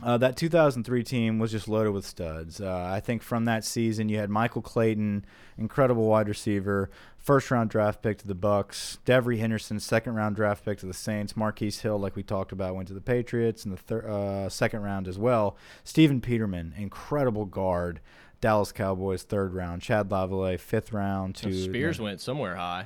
uh, 0.03 0.17
that 0.17 0.37
2003 0.37 1.03
team 1.03 1.39
was 1.39 1.51
just 1.51 1.67
loaded 1.67 1.91
with 1.91 2.05
studs. 2.05 2.61
Uh, 2.61 2.89
I 2.91 2.99
think 2.99 3.21
from 3.21 3.45
that 3.45 3.65
season, 3.65 4.09
you 4.09 4.17
had 4.17 4.29
Michael 4.29 4.61
Clayton, 4.61 5.25
incredible 5.57 6.07
wide 6.07 6.27
receiver, 6.29 6.89
first 7.17 7.51
round 7.51 7.69
draft 7.69 8.01
pick 8.01 8.17
to 8.19 8.27
the 8.27 8.35
Bucks. 8.35 8.99
Devery 9.05 9.39
Henderson, 9.39 9.79
second 9.79 10.15
round 10.15 10.35
draft 10.35 10.63
pick 10.63 10.79
to 10.79 10.85
the 10.85 10.93
Saints. 10.93 11.35
Marquise 11.35 11.79
Hill, 11.81 11.97
like 11.97 12.15
we 12.15 12.23
talked 12.23 12.51
about, 12.51 12.75
went 12.75 12.87
to 12.87 12.93
the 12.93 13.01
Patriots 13.01 13.65
in 13.65 13.71
the 13.71 13.77
thir- 13.77 14.07
uh, 14.07 14.49
second 14.49 14.81
round 14.81 15.07
as 15.07 15.17
well. 15.17 15.57
Stephen 15.83 16.21
Peterman, 16.21 16.73
incredible 16.77 17.45
guard. 17.45 17.99
Dallas 18.41 18.71
Cowboys, 18.71 19.23
third 19.23 19.53
round. 19.53 19.81
Chad 19.81 20.09
Lavalais, 20.09 20.59
fifth 20.59 20.93
round. 20.93 21.35
To 21.35 21.51
Spears 21.51 21.99
went 21.99 22.21
somewhere 22.21 22.55
high. 22.55 22.85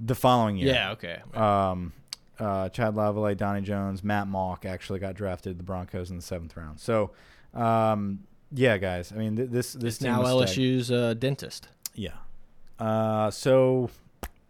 The 0.00 0.14
following 0.16 0.56
year. 0.56 0.72
Yeah. 0.74 0.90
Okay. 0.92 1.20
Um, 1.34 1.92
uh, 2.40 2.68
Chad 2.70 2.94
Lavalais, 2.94 3.36
Donnie 3.36 3.60
Jones, 3.60 4.02
Matt 4.02 4.26
Mauck 4.26 4.64
actually 4.64 4.98
got 4.98 5.14
drafted 5.14 5.58
the 5.58 5.62
Broncos 5.62 6.10
in 6.10 6.16
the 6.16 6.22
seventh 6.22 6.56
round. 6.56 6.80
So, 6.80 7.10
um, 7.54 8.20
yeah, 8.52 8.78
guys. 8.78 9.12
I 9.12 9.16
mean, 9.16 9.36
th 9.36 9.50
this 9.50 9.72
this 9.74 9.96
it's 9.96 10.02
now 10.02 10.22
LSU's 10.22 10.90
uh, 10.90 11.14
dentist. 11.14 11.68
Yeah. 11.94 12.16
Uh, 12.78 13.30
so 13.30 13.90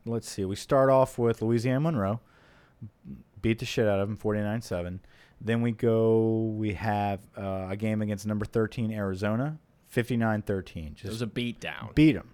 let's 0.07 0.31
see. 0.31 0.45
We 0.45 0.57
start 0.57 0.89
off 0.89 1.19
with 1.19 1.43
Louisiana 1.43 1.81
Monroe, 1.81 2.21
beat 3.43 3.59
the 3.59 3.67
shit 3.67 3.87
out 3.87 3.99
of 3.99 4.09
them, 4.09 4.17
49-7. 4.17 5.01
Then 5.41 5.63
we 5.63 5.73
go. 5.73 6.55
We 6.57 6.75
have 6.75 7.21
uh, 7.37 7.69
a 7.71 7.77
game 7.77 8.03
against 8.03 8.27
number 8.27 8.45
thirteen 8.45 8.93
Arizona, 8.93 9.59
59-13. 9.95 10.95
Just 10.95 11.05
it 11.07 11.09
was 11.09 11.23
a 11.23 11.27
beat 11.27 11.61
down. 11.61 11.91
Beat 11.95 12.13
them. 12.13 12.31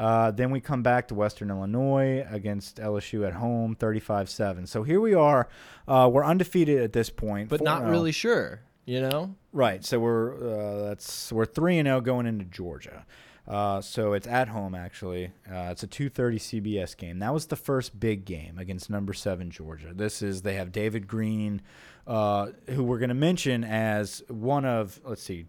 Uh, 0.00 0.30
then 0.30 0.50
we 0.50 0.62
come 0.62 0.82
back 0.82 1.08
to 1.08 1.14
Western 1.14 1.50
Illinois 1.50 2.26
against 2.30 2.78
LSU 2.78 3.26
at 3.26 3.34
home, 3.34 3.76
35-7. 3.76 4.66
So 4.66 4.82
here 4.82 4.98
we 4.98 5.12
are. 5.12 5.46
Uh, 5.86 6.08
we're 6.10 6.24
undefeated 6.24 6.80
at 6.80 6.94
this 6.94 7.10
point, 7.10 7.50
but 7.50 7.60
not 7.60 7.84
really 7.84 8.10
sure. 8.10 8.62
You 8.86 9.02
know, 9.02 9.34
right? 9.52 9.84
So 9.84 10.00
we're 10.00 10.36
uh, 10.36 10.88
that's 10.88 11.30
we're 11.30 11.44
three 11.44 11.78
and 11.78 11.86
zero 11.86 11.98
oh 11.98 12.00
going 12.00 12.24
into 12.24 12.46
Georgia. 12.46 13.04
Uh, 13.46 13.82
so 13.82 14.14
it's 14.14 14.26
at 14.26 14.48
home 14.48 14.74
actually. 14.74 15.32
Uh, 15.46 15.68
it's 15.70 15.82
a 15.82 15.86
2:30 15.86 16.36
CBS 16.40 16.96
game. 16.96 17.18
That 17.18 17.34
was 17.34 17.46
the 17.46 17.56
first 17.56 18.00
big 18.00 18.24
game 18.24 18.58
against 18.58 18.88
number 18.88 19.12
seven 19.12 19.50
Georgia. 19.50 19.92
This 19.92 20.22
is 20.22 20.42
they 20.42 20.54
have 20.54 20.72
David 20.72 21.08
Greene, 21.08 21.60
uh, 22.06 22.52
who 22.70 22.84
we're 22.84 22.98
going 22.98 23.10
to 23.10 23.14
mention 23.14 23.64
as 23.64 24.22
one 24.28 24.64
of 24.64 24.98
let's 25.04 25.22
see, 25.22 25.44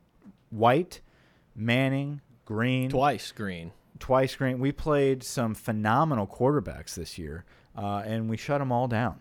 White, 0.49 0.99
Manning, 1.55 2.19
Green, 2.43 2.89
twice 2.89 3.31
Greene 3.31 3.71
twice 4.01 4.35
Grant. 4.35 4.59
We 4.59 4.73
played 4.73 5.23
some 5.23 5.55
phenomenal 5.55 6.27
quarterbacks 6.27 6.95
this 6.95 7.17
year, 7.17 7.45
uh, 7.77 8.03
and 8.05 8.29
we 8.29 8.35
shut 8.35 8.59
them 8.59 8.71
all 8.71 8.87
down. 8.87 9.19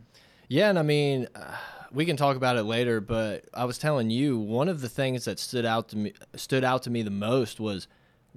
Yeah, 0.49 0.71
and 0.71 0.79
I 0.79 0.83
mean, 0.83 1.29
uh, 1.37 1.57
we 1.93 2.05
can 2.05 2.16
talk 2.16 2.37
about 2.37 2.57
it 2.57 2.64
later. 2.64 3.01
But 3.01 3.45
I 3.55 3.64
was 3.66 3.79
telling 3.79 4.11
you 4.11 4.38
one 4.38 4.69
of 4.69 4.81
the 4.81 4.88
things 4.88 5.27
that 5.27 5.38
stood 5.38 5.64
out 5.64 5.90
to 5.90 5.97
me 5.97 6.12
stood 6.35 6.64
out 6.64 6.83
to 6.85 6.90
me 6.90 7.03
the 7.03 7.11
most 7.11 7.61
was 7.61 7.87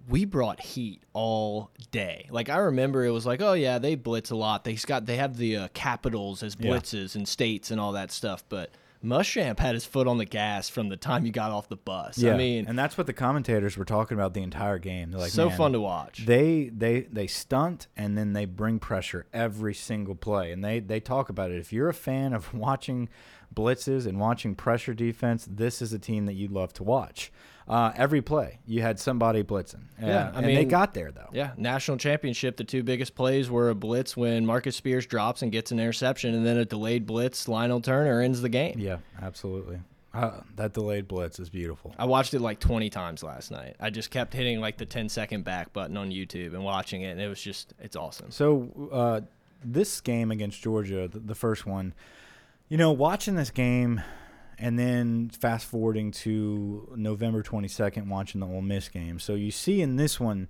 we 0.08 0.26
brought 0.26 0.60
heat 0.60 1.02
all 1.14 1.72
day. 1.92 2.28
Like 2.30 2.50
I 2.50 2.58
remember, 2.58 3.06
it 3.06 3.12
was 3.12 3.26
like, 3.26 3.42
oh 3.42 3.54
yeah, 3.54 3.80
they 3.80 3.96
blitz 3.96 4.30
a 4.30 4.36
lot. 4.36 4.64
They 4.64 4.76
got 4.76 5.06
they 5.06 5.16
have 5.16 5.38
the 5.38 5.58
uh, 5.58 5.68
capitals 5.74 6.44
as 6.44 6.56
blitzes 6.56 7.16
yeah. 7.16 7.20
and 7.20 7.28
states 7.28 7.72
and 7.72 7.80
all 7.80 7.94
that 7.94 8.12
stuff, 8.12 8.44
but 8.50 8.70
Muschamp 9.04 9.60
had 9.60 9.74
his 9.74 9.86
foot 9.86 10.08
on 10.08 10.18
the 10.18 10.26
gas 10.26 10.70
from 10.70 10.90
the 10.90 10.96
time 10.96 11.26
you 11.26 11.32
got 11.32 11.52
off 11.52 11.68
the 11.68 11.76
bus. 11.76 12.18
Yeah, 12.18 12.34
I 12.34 12.38
mean, 12.38 12.66
and 12.68 12.80
that's 12.80 12.98
what 12.98 13.08
the 13.08 13.14
commentators 13.14 13.78
were 13.78 13.86
talking 13.86 14.16
about 14.16 14.34
the 14.34 14.42
entire 14.42 14.80
game. 14.80 15.12
They're 15.12 15.20
like, 15.20 15.32
so 15.32 15.50
fun 15.50 15.74
to 15.74 15.82
watch. 15.82 16.26
They 16.26 16.70
they 16.74 17.02
they 17.02 17.28
stunt 17.28 17.88
and 17.98 18.18
then 18.18 18.34
they 18.34 18.46
bring 18.46 18.80
pressure 18.80 19.26
every 19.34 19.74
single 19.74 20.16
play, 20.16 20.52
and 20.52 20.64
they 20.64 20.80
they 20.80 21.00
talk 21.00 21.30
about 21.30 21.52
it. 21.52 21.58
If 21.58 21.74
you're 21.74 21.90
a 21.90 21.94
fan 21.94 22.34
of 22.34 22.54
watching 22.64 23.10
blitzes 23.54 24.06
and 24.08 24.20
watching 24.20 24.56
pressure 24.56 24.94
defense, 24.94 25.48
this 25.50 25.82
is 25.82 25.94
a 25.94 26.00
team 26.00 26.26
that 26.26 26.34
you'd 26.34 26.52
love 26.52 26.74
to 26.74 26.84
watch 26.84 27.32
uh, 27.68 27.92
every 27.96 28.22
play 28.22 28.60
you 28.66 28.82
had 28.82 29.00
somebody 29.00 29.44
blitzing. 29.44 29.84
Yeah, 30.02 30.32
I 30.34 30.42
mean 30.42 30.56
they 30.56 30.66
got 30.66 30.94
there 30.94 31.12
though. 31.12 31.30
Yeah, 31.32 31.52
national 31.58 31.98
championship. 31.98 32.58
The 32.58 32.64
two 32.64 32.84
biggest 32.84 33.16
plays 33.16 33.50
were 33.50 33.70
a 33.70 33.76
blitz 33.76 34.18
when 34.18 34.46
Marcus 34.46 34.76
Spears 34.76 35.06
drops 35.06 35.42
and 35.42 35.52
gets 35.52 35.72
an 35.72 35.80
interception, 35.80 36.34
and 36.36 36.46
then 36.46 36.58
a 36.58 36.66
delayed 36.66 37.06
blitz. 37.06 37.48
Lionel 37.48 37.82
Turner 37.82 38.22
ends 38.22 38.42
the 38.42 38.50
game. 38.50 38.78
Yeah, 38.78 38.98
absolutely. 39.22 39.80
Uh, 40.14 40.42
that 40.58 40.74
delayed 40.74 41.08
blitz 41.08 41.40
is 41.40 41.50
beautiful. 41.50 41.96
I 41.98 42.06
watched 42.06 42.36
it 42.36 42.40
like 42.40 42.60
20 42.60 42.92
times 42.92 43.24
last 43.24 43.50
night. 43.50 43.76
I 43.80 43.90
just 43.90 44.12
kept 44.12 44.32
hitting 44.32 44.60
like 44.60 44.78
the 44.78 44.86
10 44.86 45.10
second 45.10 45.44
back 45.44 45.74
button 45.74 45.98
on 45.98 46.12
YouTube 46.12 46.54
and 46.54 46.64
watching 46.64 47.02
it, 47.02 47.12
and 47.12 47.22
it 47.22 47.28
was 47.28 47.42
just 47.42 47.74
it's 47.80 47.96
awesome. 47.96 48.30
So 48.30 48.90
uh, 48.92 49.22
this 49.64 50.02
game 50.02 50.32
against 50.32 50.62
Georgia, 50.62 51.08
the, 51.08 51.20
the 51.20 51.36
first 51.36 51.66
one, 51.66 51.94
you 52.70 52.78
know, 52.78 52.92
watching 52.92 53.36
this 53.36 53.52
game 53.52 54.02
and 54.58 54.78
then 54.78 55.30
fast 55.30 55.66
forwarding 55.66 56.12
to 56.12 56.94
November 56.96 57.44
22nd, 57.44 58.08
watching 58.08 58.40
the 58.40 58.48
Ole 58.48 58.62
Miss 58.62 58.90
game. 58.90 59.20
So 59.20 59.36
you 59.36 59.52
see 59.52 59.82
in 59.82 59.96
this 59.96 60.20
one, 60.20 60.50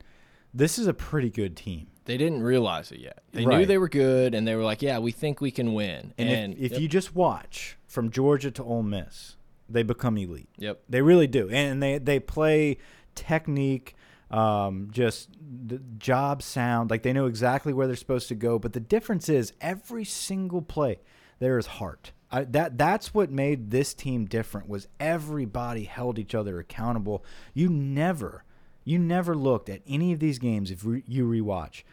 this 0.53 0.77
is 0.77 0.87
a 0.87 0.93
pretty 0.93 1.29
good 1.29 1.57
team. 1.57 1.87
They 2.05 2.17
didn't 2.17 2.43
realize 2.43 2.91
it 2.91 2.99
yet. 2.99 3.23
They 3.31 3.45
right. 3.45 3.59
knew 3.59 3.65
they 3.65 3.77
were 3.77 3.89
good, 3.89 4.35
and 4.35 4.45
they 4.45 4.55
were 4.55 4.63
like, 4.63 4.81
"Yeah, 4.81 4.99
we 4.99 5.11
think 5.11 5.39
we 5.39 5.51
can 5.51 5.73
win." 5.73 6.13
And, 6.17 6.29
and 6.29 6.53
if, 6.53 6.59
if 6.59 6.71
yep. 6.73 6.81
you 6.81 6.87
just 6.89 7.15
watch 7.15 7.77
from 7.87 8.11
Georgia 8.11 8.51
to 8.51 8.63
Ole 8.63 8.83
Miss, 8.83 9.37
they 9.69 9.83
become 9.83 10.17
elite. 10.17 10.49
Yep, 10.57 10.83
they 10.89 11.01
really 11.01 11.27
do, 11.27 11.49
and 11.49 11.81
they 11.81 11.97
they 11.99 12.19
play 12.19 12.77
technique, 13.15 13.95
um, 14.29 14.89
just 14.91 15.29
the 15.39 15.79
job 15.97 16.43
sound, 16.43 16.89
like 16.89 17.03
they 17.03 17.13
know 17.13 17.25
exactly 17.25 17.71
where 17.71 17.87
they're 17.87 17.95
supposed 17.95 18.27
to 18.27 18.35
go. 18.35 18.59
But 18.59 18.73
the 18.73 18.81
difference 18.81 19.29
is 19.29 19.53
every 19.61 20.03
single 20.03 20.61
play 20.61 20.99
there 21.43 21.57
is 21.57 21.65
heart. 21.65 22.11
I, 22.31 22.45
that 22.45 22.77
that's 22.77 23.13
what 23.13 23.29
made 23.29 23.69
this 23.69 23.93
team 23.93 24.25
different 24.25 24.67
was 24.67 24.87
everybody 24.99 25.83
held 25.83 26.17
each 26.17 26.33
other 26.33 26.57
accountable. 26.57 27.23
You 27.53 27.69
never, 27.69 28.43
you 28.83 28.97
never 28.97 29.35
looked 29.35 29.69
at 29.69 29.81
any 29.87 30.13
of 30.13 30.19
these 30.19 30.39
games 30.39 30.71
if 30.71 30.83
re, 30.83 31.03
you 31.07 31.27
rewatch 31.27 31.83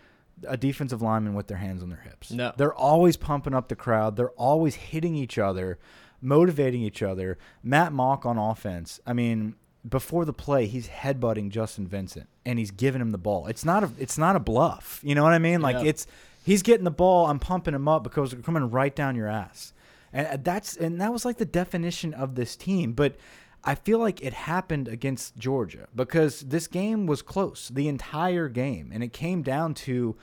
a 0.48 0.56
defensive 0.56 1.02
lineman 1.02 1.34
with 1.34 1.48
their 1.48 1.58
hands 1.58 1.82
on 1.82 1.90
their 1.90 2.00
hips. 2.00 2.30
No, 2.30 2.52
they're 2.56 2.72
always 2.72 3.16
pumping 3.16 3.54
up 3.54 3.68
the 3.68 3.76
crowd. 3.76 4.16
They're 4.16 4.30
always 4.30 4.76
hitting 4.76 5.14
each 5.14 5.36
other, 5.36 5.78
motivating 6.22 6.80
each 6.80 7.02
other. 7.02 7.36
Matt 7.62 7.92
Mauck 7.92 8.24
on 8.24 8.38
offense. 8.38 8.98
I 9.06 9.12
mean, 9.12 9.56
before 9.86 10.24
the 10.24 10.32
play, 10.32 10.66
he's 10.66 10.88
headbutting 10.88 11.50
Justin 11.50 11.86
Vincent 11.86 12.28
and 12.46 12.58
he's 12.58 12.70
giving 12.70 13.00
him 13.00 13.10
the 13.10 13.18
ball. 13.18 13.46
It's 13.46 13.64
not 13.64 13.84
a 13.84 13.90
it's 13.98 14.16
not 14.16 14.36
a 14.36 14.40
bluff. 14.40 15.00
You 15.02 15.14
know 15.14 15.22
what 15.22 15.32
I 15.32 15.38
mean? 15.38 15.60
Like 15.60 15.76
yeah. 15.76 15.90
it's 15.90 16.06
he's 16.44 16.62
getting 16.62 16.84
the 16.84 16.90
ball. 16.90 17.26
I'm 17.26 17.38
pumping 17.38 17.74
him 17.74 17.88
up 17.88 18.02
because 18.04 18.30
they're 18.30 18.40
coming 18.40 18.70
right 18.70 18.94
down 18.94 19.16
your 19.16 19.28
ass 19.28 19.72
and 20.12 20.26
uh, 20.26 20.36
that's 20.42 20.76
and 20.76 21.00
that 21.00 21.12
was 21.12 21.24
like 21.24 21.38
the 21.38 21.44
definition 21.44 22.14
of 22.14 22.34
this 22.34 22.56
team. 22.56 22.92
But 22.92 23.16
I 23.62 23.74
feel 23.74 23.98
like 23.98 24.22
it 24.22 24.32
happened 24.32 24.88
against 24.88 25.36
Georgia 25.36 25.88
because 25.94 26.40
this 26.40 26.66
game 26.66 27.06
was 27.06 27.22
close 27.22 27.68
the 27.68 27.88
entire 27.88 28.48
game, 28.48 28.90
and 28.92 29.02
it 29.02 29.12
came 29.12 29.42
down 29.42 29.74
to 29.74 30.16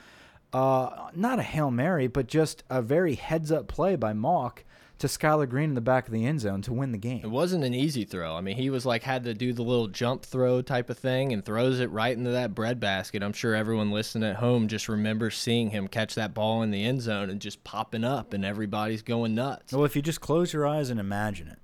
uh, 0.54 1.10
not 1.14 1.40
a 1.40 1.44
hail 1.44 1.72
mary, 1.72 2.08
but 2.08 2.28
just 2.28 2.64
a 2.70 2.82
very 2.82 3.16
heads 3.16 3.52
up 3.52 3.68
play 3.68 3.96
by 3.96 4.14
Mauck 4.14 4.60
to 5.00 5.08
Skyler 5.08 5.48
Green 5.48 5.70
in 5.70 5.76
the 5.76 5.82
back 5.82 6.08
of 6.08 6.14
the 6.14 6.26
end 6.26 6.42
zone 6.42 6.62
to 6.64 6.74
win 6.74 6.92
the 6.92 6.98
game. 6.98 7.22
It 7.24 7.30
wasn't 7.30 7.64
an 7.64 7.74
easy 7.74 8.04
throw. 8.04 8.36
I 8.36 8.42
mean, 8.42 8.56
he 8.56 8.70
was 8.70 8.86
like 8.86 9.04
had 9.04 9.24
to 9.26 9.34
do 9.34 9.54
the 9.54 9.62
little 9.62 9.88
jump 9.88 10.24
throw 10.24 10.62
type 10.62 10.90
of 10.90 10.98
thing 10.98 11.34
and 11.34 11.46
throws 11.46 11.80
it 11.80 11.92
right 11.92 12.18
into 12.18 12.32
that 12.32 12.56
breadbasket. 12.56 13.22
I'm 13.22 13.34
sure 13.34 13.54
everyone 13.54 13.92
listening 13.92 14.30
at 14.30 14.38
home 14.38 14.68
just 14.68 14.90
remembers 14.90 15.38
seeing 15.38 15.70
him 15.70 15.88
catch 15.88 16.16
that 16.16 16.34
ball 16.34 16.64
in 16.64 16.72
the 16.72 16.84
end 16.84 17.02
zone 17.02 17.30
and 17.30 17.40
just 17.40 17.64
popping 17.64 18.04
up, 18.04 18.34
and 18.34 18.44
everybody's 18.44 19.02
going 19.02 19.36
nuts. 19.36 19.74
Well, 19.74 19.86
if 19.86 19.96
you 19.96 20.02
just 20.02 20.22
close 20.22 20.52
your 20.52 20.66
eyes 20.66 20.90
and 20.90 21.00
imagine 21.00 21.48
it, 21.48 21.60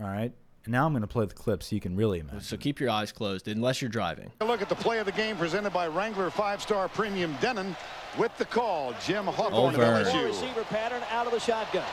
all 0.00 0.08
right. 0.08 0.32
And 0.64 0.72
now 0.72 0.84
I'm 0.84 0.92
going 0.92 1.00
to 1.00 1.08
play 1.08 1.24
the 1.24 1.34
clip 1.34 1.62
so 1.62 1.74
you 1.74 1.80
can 1.80 1.96
really 1.96 2.18
imagine. 2.18 2.42
So 2.42 2.58
keep 2.58 2.80
your 2.80 2.90
eyes 2.90 3.12
closed 3.12 3.48
unless 3.48 3.80
you're 3.80 3.88
driving. 3.88 4.30
A 4.42 4.44
look 4.44 4.60
at 4.60 4.68
the 4.68 4.74
play 4.74 4.98
of 4.98 5.06
the 5.06 5.12
game 5.12 5.36
presented 5.36 5.70
by 5.70 5.88
Wrangler 5.88 6.28
five-star 6.28 6.88
premium 6.88 7.34
denim 7.40 7.74
with 8.18 8.36
the 8.36 8.44
call. 8.44 8.94
Jim 9.06 9.24
Hawthorne 9.24 9.74
of 9.74 9.80
Over. 9.80 10.04
LSU. 10.04 10.26
Receiver 10.26 10.64
pattern 10.64 11.02
out 11.10 11.26
of 11.26 11.32
the 11.32 11.40
shotgun. 11.40 11.84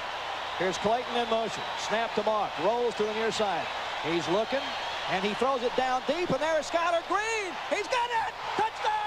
Here's 0.57 0.77
Clayton 0.79 1.15
in 1.15 1.29
motion. 1.29 1.61
Snap 1.79 2.15
to 2.15 2.21
Mauck. 2.21 2.49
Rolls 2.65 2.95
to 2.95 3.03
the 3.03 3.13
near 3.13 3.31
side. 3.31 3.65
He's 4.03 4.27
looking, 4.29 4.59
and 5.11 5.23
he 5.23 5.35
throws 5.35 5.61
it 5.61 5.75
down 5.75 6.01
deep, 6.07 6.29
and 6.29 6.39
there's 6.39 6.67
Skyler 6.69 7.07
Green. 7.07 7.53
He's 7.69 7.87
got 7.87 8.09
it! 8.09 8.33
Touchdown! 8.55 8.97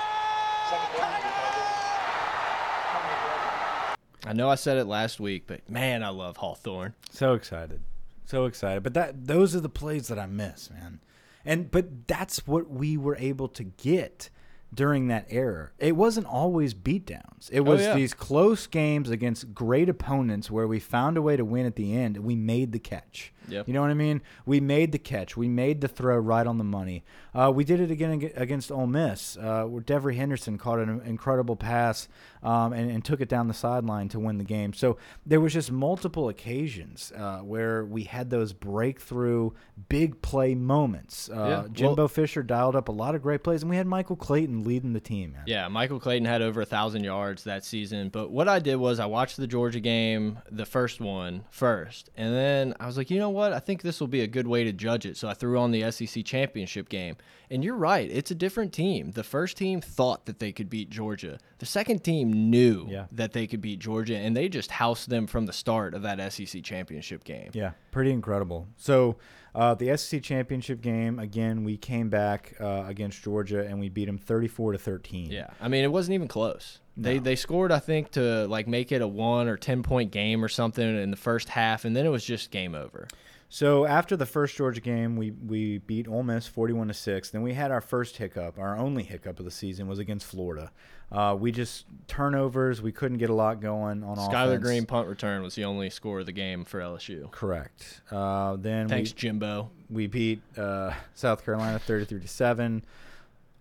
I 4.26 4.32
know 4.32 4.48
I 4.48 4.54
said 4.54 4.76
it 4.76 4.84
last 4.84 5.18
week, 5.18 5.44
but 5.48 5.68
man, 5.68 6.04
I 6.04 6.10
love 6.10 6.36
Hawthorne. 6.36 6.94
So 7.10 7.34
excited, 7.34 7.80
so 8.26 8.44
excited. 8.44 8.84
But 8.84 8.94
that 8.94 9.26
those 9.26 9.56
are 9.56 9.60
the 9.60 9.68
plays 9.68 10.06
that 10.06 10.20
I 10.20 10.26
miss, 10.26 10.70
man. 10.70 11.00
And 11.44 11.68
but 11.68 12.06
that's 12.06 12.46
what 12.46 12.70
we 12.70 12.96
were 12.96 13.16
able 13.16 13.48
to 13.48 13.64
get 13.64 14.30
during 14.72 15.08
that 15.08 15.26
era. 15.30 15.70
It 15.78 15.96
wasn't 15.96 16.26
always 16.26 16.74
beatdowns. 16.74 17.50
It 17.50 17.60
oh, 17.60 17.64
was 17.64 17.80
yeah. 17.82 17.94
these 17.94 18.14
close 18.14 18.66
games 18.66 19.10
against 19.10 19.54
great 19.54 19.88
opponents 19.88 20.50
where 20.50 20.66
we 20.66 20.78
found 20.78 21.16
a 21.16 21.22
way 21.22 21.36
to 21.36 21.44
win 21.44 21.66
at 21.66 21.76
the 21.76 21.94
end. 21.94 22.16
and 22.16 22.24
We 22.24 22.36
made 22.36 22.72
the 22.72 22.78
catch. 22.78 23.32
Yep. 23.48 23.66
You 23.68 23.74
know 23.74 23.80
what 23.80 23.90
I 23.90 23.94
mean? 23.94 24.22
We 24.46 24.60
made 24.60 24.92
the 24.92 24.98
catch. 24.98 25.36
We 25.36 25.48
made 25.48 25.80
the 25.80 25.88
throw 25.88 26.16
right 26.18 26.46
on 26.46 26.58
the 26.58 26.64
money. 26.64 27.04
Uh, 27.34 27.50
we 27.54 27.64
did 27.64 27.80
it 27.80 27.90
again 27.90 28.30
against 28.36 28.70
Ole 28.70 28.86
Miss, 28.86 29.36
uh, 29.36 29.64
where 29.64 29.82
Devery 29.82 30.16
Henderson 30.16 30.58
caught 30.58 30.78
an 30.78 31.00
incredible 31.04 31.56
pass 31.56 32.08
um, 32.42 32.72
and, 32.72 32.90
and 32.90 33.04
took 33.04 33.20
it 33.20 33.28
down 33.28 33.48
the 33.48 33.54
sideline 33.54 34.08
to 34.10 34.18
win 34.20 34.38
the 34.38 34.44
game. 34.44 34.72
So 34.72 34.98
there 35.26 35.40
was 35.40 35.52
just 35.52 35.70
multiple 35.72 36.28
occasions 36.28 37.12
uh, 37.16 37.38
where 37.38 37.84
we 37.84 38.04
had 38.04 38.30
those 38.30 38.52
breakthrough 38.52 39.50
big 39.88 40.20
play 40.22 40.54
moments. 40.54 41.28
Uh, 41.30 41.34
Yeah. 41.64 41.68
Jimbo 41.72 41.94
Well- 42.02 42.08
Fisher 42.08 42.42
dialed 42.42 42.76
up 42.76 42.88
a 42.88 42.92
lot 42.92 43.14
of 43.14 43.22
great 43.22 43.42
plays, 43.44 43.62
and 43.62 43.70
we 43.70 43.76
had 43.76 43.86
Michael 43.86 44.16
Clayton 44.16 44.64
leading 44.64 44.92
the 44.92 45.00
team. 45.00 45.32
Man. 45.32 45.42
Yeah, 45.46 45.68
Michael 45.68 46.00
Clayton 46.00 46.26
had 46.26 46.42
over 46.42 46.60
a 46.60 46.66
thousand 46.66 47.04
yards 47.04 47.44
that 47.44 47.64
season. 47.64 48.08
But 48.08 48.30
what 48.30 48.48
I 48.48 48.58
did 48.58 48.76
was 48.76 48.98
I 49.00 49.06
watched 49.06 49.36
the 49.36 49.46
Georgia 49.46 49.80
game, 49.80 50.38
the 50.50 50.66
first 50.66 51.00
one 51.00 51.44
first, 51.50 52.10
and 52.16 52.34
then 52.34 52.74
I 52.80 52.86
was 52.86 52.96
like, 52.96 53.10
you 53.10 53.18
know 53.18 53.29
what? 53.30 53.52
I 53.52 53.58
think 53.58 53.82
this 53.82 54.00
will 54.00 54.06
be 54.08 54.20
a 54.20 54.26
good 54.26 54.46
way 54.46 54.64
to 54.64 54.72
judge 54.72 55.06
it. 55.06 55.16
So 55.16 55.28
I 55.28 55.34
threw 55.34 55.58
on 55.58 55.70
the 55.70 55.90
SEC 55.90 56.24
championship 56.24 56.88
game, 56.88 57.16
and 57.50 57.64
you're 57.64 57.76
right, 57.76 58.10
it's 58.10 58.30
a 58.30 58.34
different 58.34 58.72
team. 58.72 59.12
The 59.12 59.24
first 59.24 59.56
team 59.56 59.80
thought 59.80 60.26
that 60.26 60.38
they 60.38 60.52
could 60.52 60.68
beat 60.70 60.90
Georgia. 60.90 61.38
The 61.58 61.66
second 61.66 62.04
team 62.04 62.50
knew 62.50 62.86
Yeah. 62.88 63.06
that 63.12 63.32
they 63.32 63.46
could 63.46 63.60
beat 63.60 63.78
Georgia, 63.78 64.16
and 64.16 64.36
they 64.36 64.48
just 64.48 64.70
housed 64.72 65.08
them 65.08 65.26
from 65.26 65.46
the 65.46 65.52
start 65.52 65.94
of 65.94 66.02
that 66.02 66.20
SEC 66.32 66.62
championship 66.62 67.24
game. 67.24 67.50
Yeah, 67.52 67.72
pretty 67.90 68.10
incredible. 68.12 68.66
So, 68.76 69.16
uh, 69.54 69.74
the 69.74 69.96
SEC 69.96 70.22
championship 70.22 70.80
game 70.80 71.18
again, 71.18 71.64
we 71.64 71.76
came 71.76 72.08
back 72.08 72.54
uh, 72.60 72.84
against 72.86 73.22
Georgia 73.22 73.66
and 73.66 73.80
we 73.80 73.88
beat 73.88 74.04
them 74.06 74.18
thirty-four 74.18 74.72
to 74.72 74.78
thirteen. 74.78 75.30
Yeah, 75.30 75.48
I 75.60 75.66
mean 75.68 75.82
it 75.84 75.90
wasn't 75.90 76.14
even 76.14 76.28
close. 76.28 76.78
They 76.96 77.18
they 77.18 77.36
scored 77.36 77.72
I 77.72 77.78
think 77.78 78.10
to 78.12 78.46
like 78.46 78.66
make 78.66 78.92
it 78.92 79.02
a 79.02 79.08
one 79.08 79.48
or 79.48 79.56
ten 79.56 79.82
point 79.82 80.10
game 80.10 80.44
or 80.44 80.48
something 80.48 80.84
in 80.84 81.10
the 81.10 81.16
first 81.16 81.48
half, 81.48 81.84
and 81.84 81.94
then 81.96 82.04
it 82.04 82.10
was 82.10 82.24
just 82.24 82.50
game 82.50 82.74
over. 82.74 83.08
So 83.52 83.84
after 83.84 84.16
the 84.16 84.26
first 84.26 84.56
Georgia 84.56 84.80
game, 84.80 85.16
we 85.16 85.32
we 85.32 85.78
beat 85.78 86.06
Ole 86.06 86.22
Miss 86.22 86.46
forty-one 86.46 86.88
to 86.88 86.94
six. 86.94 87.30
Then 87.30 87.42
we 87.42 87.54
had 87.54 87.70
our 87.72 87.80
first 87.80 88.16
hiccup. 88.16 88.58
Our 88.58 88.76
only 88.76 89.02
hiccup 89.02 89.38
of 89.40 89.44
the 89.44 89.50
season 89.50 89.88
was 89.88 89.98
against 89.98 90.26
Florida. 90.26 90.70
Uh, 91.10 91.36
we 91.38 91.50
just 91.50 91.86
turnovers. 92.06 92.80
We 92.80 92.92
couldn't 92.92 93.18
get 93.18 93.30
a 93.30 93.34
lot 93.34 93.60
going 93.60 94.04
on 94.04 94.16
Skyler 94.16 94.50
offense. 94.50 94.62
Green 94.62 94.86
punt 94.86 95.08
return 95.08 95.42
was 95.42 95.56
the 95.56 95.64
only 95.64 95.90
score 95.90 96.20
of 96.20 96.26
the 96.26 96.32
game 96.32 96.64
for 96.64 96.78
LSU. 96.78 97.28
Correct. 97.32 98.02
Uh, 98.12 98.54
then 98.56 98.88
Thanks, 98.88 99.10
we, 99.10 99.16
Jimbo. 99.18 99.70
we 99.88 100.06
beat 100.06 100.40
uh, 100.56 100.92
South 101.14 101.44
Carolina 101.44 101.80
33 101.80 102.20
to 102.20 102.28
7, 102.28 102.84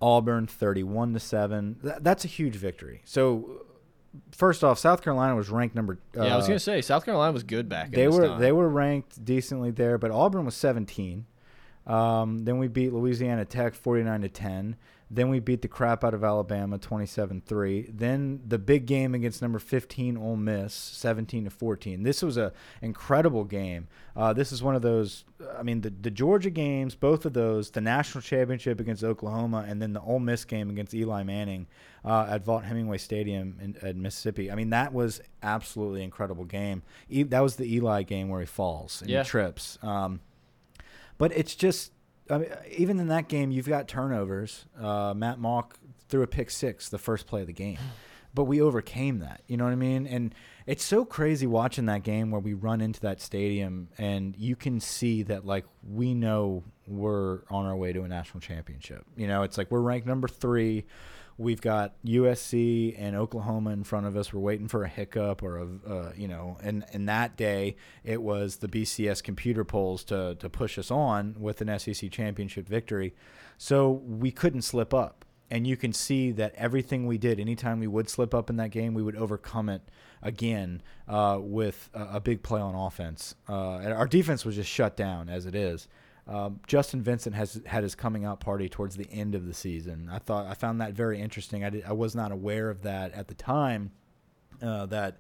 Auburn 0.02 0.48
31 0.48 1.14
to 1.14 1.20
7. 1.20 1.78
That's 2.02 2.24
a 2.26 2.28
huge 2.28 2.56
victory. 2.56 3.02
So 3.06 3.66
first 4.32 4.64
off, 4.64 4.80
South 4.80 5.02
Carolina 5.02 5.36
was 5.36 5.50
ranked 5.50 5.76
number 5.76 6.00
uh, 6.18 6.24
Yeah, 6.24 6.34
I 6.34 6.38
was 6.38 6.48
gonna 6.48 6.60
say 6.60 6.82
South 6.82 7.06
Carolina 7.06 7.34
was 7.34 7.44
good 7.44 7.68
back. 7.70 7.92
they 7.92 8.06
in 8.06 8.12
were 8.12 8.28
time. 8.28 8.40
they 8.40 8.52
were 8.52 8.70
ranked 8.70 9.24
decently 9.24 9.72
there, 9.72 9.98
but 9.98 10.12
Auburn 10.12 10.46
was 10.46 10.56
17. 10.56 11.26
Um, 11.88 12.40
then 12.40 12.58
we 12.60 12.68
beat 12.68 12.94
Louisiana 12.94 13.46
Tech 13.46 13.74
49 13.74 14.22
to 14.22 14.30
10. 14.30 14.76
Then 15.12 15.30
we 15.30 15.40
beat 15.40 15.64
the 15.64 15.68
crap 15.68 16.04
out 16.04 16.14
of 16.14 16.24
Alabama 16.24 16.78
27-3. 16.78 17.98
Then 17.98 18.42
the 18.48 18.60
big 18.60 18.86
game 18.86 19.16
against 19.16 19.42
number 19.42 19.58
15 19.58 20.18
Ole 20.18 20.36
Miss 20.36 20.74
17 20.74 21.46
to 21.46 21.50
14. 21.50 22.04
This 22.04 22.22
was 22.22 22.38
a 22.38 22.52
incredible 22.82 23.44
game. 23.44 23.88
Uh, 24.16 24.34
this 24.34 24.52
is 24.52 24.62
one 24.62 24.76
of 24.76 24.82
those 24.82 25.26
I 25.58 25.64
mean 25.64 25.82
the 25.82 25.90
the 25.90 26.12
Georgia 26.12 26.50
games, 26.52 26.94
both 26.96 27.26
of 27.26 27.34
those, 27.34 27.72
the 27.72 27.82
national 27.82 28.22
championship 28.22 28.80
against 28.80 29.04
Oklahoma 29.04 29.66
and 29.68 29.82
then 29.82 29.94
the 29.94 30.02
Ole 30.02 30.20
Miss 30.20 30.46
game 30.46 30.70
against 30.70 30.94
Eli 30.94 31.24
Manning 31.24 31.66
uh, 32.06 32.28
at 32.30 32.46
Vaught 32.46 32.66
Hemingway 32.66 32.98
Stadium 33.00 33.58
in, 33.62 33.76
at 33.82 33.96
Mississippi. 33.96 34.52
I 34.52 34.56
mean 34.56 34.70
that 34.70 34.94
was 34.94 35.22
absolutely 35.42 36.04
incredible 36.04 36.46
game. 36.46 36.84
E 37.10 37.24
that 37.24 37.40
was 37.42 37.56
the 37.56 37.74
Eli 37.74 38.04
game 38.04 38.30
where 38.30 38.42
he 38.42 38.46
falls 38.46 39.02
and 39.02 39.10
Yeah. 39.10 39.24
he 39.24 39.30
trips. 39.30 39.80
Um, 39.82 40.20
but 41.18 41.36
it's 41.36 41.54
just, 41.56 41.92
I 42.30 42.38
mean, 42.38 42.50
even 42.78 43.00
in 43.00 43.08
that 43.08 43.28
game, 43.28 43.52
you've 43.52 43.68
got 43.68 43.88
turnovers. 43.88 44.66
Uh, 44.80 45.14
Matt 45.16 45.40
Mauck 45.40 45.72
threw 46.08 46.22
a 46.24 46.28
pick 46.28 46.50
six 46.50 46.90
the 46.90 46.98
first 46.98 47.28
play 47.28 47.42
of 47.42 47.48
the 47.48 47.54
game, 47.54 47.78
but 48.34 48.44
we 48.46 48.62
overcame 48.62 49.20
that. 49.20 49.42
You 49.48 49.58
know 49.58 49.64
what 49.64 49.74
I 49.74 49.78
mean? 49.78 50.06
And 50.08 50.34
it's 50.66 50.84
so 50.84 51.06
crazy 51.06 51.48
watching 51.48 51.86
that 51.88 52.04
game 52.04 52.30
where 52.32 52.40
we 52.40 52.54
run 52.54 52.82
into 52.82 53.00
that 53.02 53.22
stadium 53.22 53.90
and 53.98 54.36
you 54.38 54.56
can 54.56 54.80
see 54.80 55.24
that 55.24 55.46
like 55.46 55.66
we 55.84 56.14
know 56.14 56.64
we're 56.88 57.40
on 57.50 57.66
our 57.66 57.76
way 57.76 57.94
to 57.94 58.04
a 58.04 58.08
national 58.08 58.42
championship. 58.42 59.04
You 59.16 59.28
know, 59.28 59.44
it's 59.44 59.58
like 59.58 59.72
we're 59.72 59.82
ranked 59.82 60.08
number 60.08 60.28
three. 60.28 60.86
We've 61.40 61.62
got 61.62 61.94
USC 62.04 62.96
and 62.98 63.16
Oklahoma 63.16 63.70
in 63.70 63.86
front 63.86 64.06
of 64.06 64.18
us. 64.18 64.34
We're 64.34 64.42
waiting 64.42 64.68
for 64.68 64.84
a 64.84 64.90
hiccup 64.90 65.42
or 65.42 65.58
a, 65.58 65.68
uh, 65.90 66.12
you 66.14 66.28
know, 66.28 66.58
and 66.62 66.84
and 66.92 67.08
that 67.08 67.38
day 67.38 67.78
it 68.04 68.22
was 68.22 68.58
the 68.58 68.68
BCS 68.68 69.24
computer 69.24 69.64
polls 69.64 70.04
to 70.06 70.36
to 70.36 70.50
push 70.50 70.78
us 70.78 70.92
on 70.92 71.38
with 71.40 71.62
an 71.62 71.80
SEC 71.80 72.12
championship 72.12 72.68
victory. 72.68 73.16
So 73.58 73.90
we 73.90 74.32
couldn't 74.32 74.64
slip 74.64 74.94
up, 74.94 75.24
and 75.50 75.66
you 75.66 75.78
can 75.78 75.94
see 75.94 76.34
that 76.34 76.54
everything 76.56 77.08
we 77.08 77.18
did, 77.18 77.40
anytime 77.40 77.80
we 77.80 77.88
would 77.88 78.10
slip 78.10 78.34
up 78.34 78.50
in 78.50 78.58
that 78.58 78.72
game, 78.72 78.94
we 78.94 79.02
would 79.02 79.16
overcome 79.16 79.70
it 79.70 79.84
again 80.22 80.82
uh, 81.08 81.38
with 81.40 81.90
a, 81.94 82.16
a 82.16 82.20
big 82.20 82.44
play 82.44 82.60
on 82.60 82.76
offense. 82.76 83.36
Uh, 83.48 83.78
and 83.78 83.94
our 83.94 84.08
defense 84.08 84.44
was 84.44 84.56
just 84.56 84.70
shut 84.70 84.98
down 84.98 85.30
as 85.30 85.46
it 85.46 85.56
is. 85.56 85.88
Um, 86.30 86.60
Justin 86.68 87.02
Vincent 87.02 87.36
has 87.36 87.60
had 87.66 87.82
his 87.84 87.96
coming 87.96 88.24
out 88.24 88.40
party 88.40 88.70
towards 88.70 88.96
the 88.96 89.10
end 89.12 89.34
of 89.34 89.48
the 89.48 89.54
season. 89.54 90.10
I 90.12 90.20
thought 90.20 90.46
I 90.46 90.54
found 90.54 90.80
that 90.80 90.94
very 90.94 91.20
interesting. 91.20 91.64
I, 91.64 91.70
did, 91.72 91.84
I 91.84 91.94
was 91.94 92.14
not 92.14 92.32
aware 92.32 92.70
of 92.70 92.84
that 92.84 93.14
at 93.14 93.28
the 93.28 93.34
time. 93.34 93.92
Uh, 94.62 94.86
that 94.88 95.18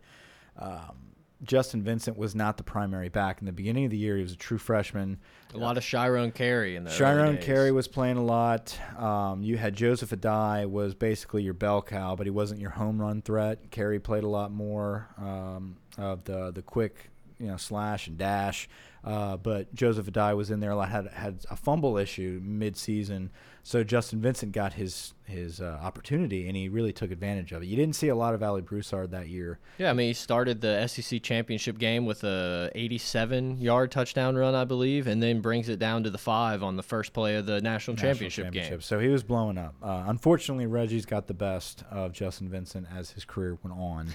um, 0.57 1.09
Justin 1.43 1.81
Vincent 1.81 2.17
was 2.17 2.35
not 2.35 2.57
the 2.57 2.63
primary 2.63 3.09
back 3.09 3.39
in 3.39 3.45
the 3.45 3.51
beginning 3.51 3.85
of 3.85 3.91
the 3.91 3.97
year. 3.97 4.17
He 4.17 4.21
was 4.21 4.33
a 4.33 4.37
true 4.37 4.57
freshman. 4.57 5.17
a 5.53 5.57
lot 5.57 5.77
of 5.77 5.83
Shyrone 5.83 6.33
Carey 6.33 6.75
in 6.75 6.83
the 6.83 6.91
Shyrone. 6.91 7.41
Carey 7.41 7.71
was 7.71 7.87
playing 7.87 8.17
a 8.17 8.23
lot. 8.23 8.77
Um, 8.97 9.41
you 9.41 9.57
had 9.57 9.73
Joseph 9.75 10.09
Addai 10.09 10.69
was 10.69 10.93
basically 10.93 11.43
your 11.43 11.53
bell 11.53 11.81
cow, 11.81 12.15
but 12.15 12.27
he 12.27 12.31
wasn't 12.31 12.59
your 12.59 12.71
home 12.71 13.01
run 13.01 13.21
threat. 13.21 13.71
Carey 13.71 13.99
played 13.99 14.23
a 14.23 14.27
lot 14.27 14.51
more 14.51 15.07
um, 15.17 15.77
of 15.97 16.25
the 16.25 16.51
the 16.51 16.61
quick, 16.61 17.09
you 17.39 17.47
know, 17.47 17.57
slash 17.57 18.07
and 18.07 18.17
dash. 18.17 18.67
Uh, 19.03 19.37
but 19.37 19.73
Joseph 19.73 20.07
Addai 20.07 20.35
was 20.35 20.51
in 20.51 20.59
there 20.59 20.71
a 20.71 20.75
lot. 20.75 20.89
Had 20.89 21.07
had 21.07 21.45
a 21.49 21.55
fumble 21.55 21.97
issue 21.97 22.41
mid 22.43 22.75
season, 22.75 23.31
so 23.63 23.81
Justin 23.81 24.19
Vincent 24.19 24.51
got 24.51 24.73
his 24.73 25.13
his 25.23 25.61
uh, 25.61 25.79
opportunity 25.81 26.47
and 26.47 26.57
he 26.57 26.67
really 26.67 26.91
took 26.91 27.09
advantage 27.09 27.51
of 27.53 27.61
it. 27.61 27.67
You 27.67 27.77
didn't 27.77 27.95
see 27.95 28.09
a 28.09 28.15
lot 28.15 28.33
of 28.33 28.43
Alley 28.43 28.61
Broussard 28.61 29.11
that 29.11 29.29
year. 29.29 29.59
Yeah, 29.77 29.89
I 29.89 29.93
mean 29.93 30.07
he 30.07 30.13
started 30.13 30.59
the 30.59 30.85
SEC 30.87 31.21
championship 31.21 31.77
game 31.77 32.05
with 32.05 32.23
a 32.25 32.71
87-yard 32.75 33.91
touchdown 33.91 34.35
run, 34.35 34.53
I 34.53 34.65
believe, 34.65 35.07
and 35.07 35.23
then 35.23 35.39
brings 35.39 35.69
it 35.69 35.79
down 35.79 36.03
to 36.03 36.09
the 36.09 36.17
five 36.17 36.61
on 36.61 36.75
the 36.75 36.83
first 36.83 37.13
play 37.13 37.35
of 37.35 37.45
the 37.45 37.61
national, 37.61 37.95
national 37.95 38.29
championship, 38.29 38.51
game. 38.51 38.81
So 38.81 38.99
he 38.99 39.07
was 39.07 39.23
blowing 39.23 39.57
up. 39.57 39.75
Uh, 39.81 40.03
unfortunately, 40.07 40.65
Reggie's 40.65 41.05
got 41.05 41.27
the 41.27 41.33
best 41.33 41.83
of 41.89 42.11
Justin 42.11 42.49
Vincent 42.49 42.87
as 42.93 43.11
his 43.11 43.23
career 43.23 43.57
went 43.63 43.77
on. 43.77 44.09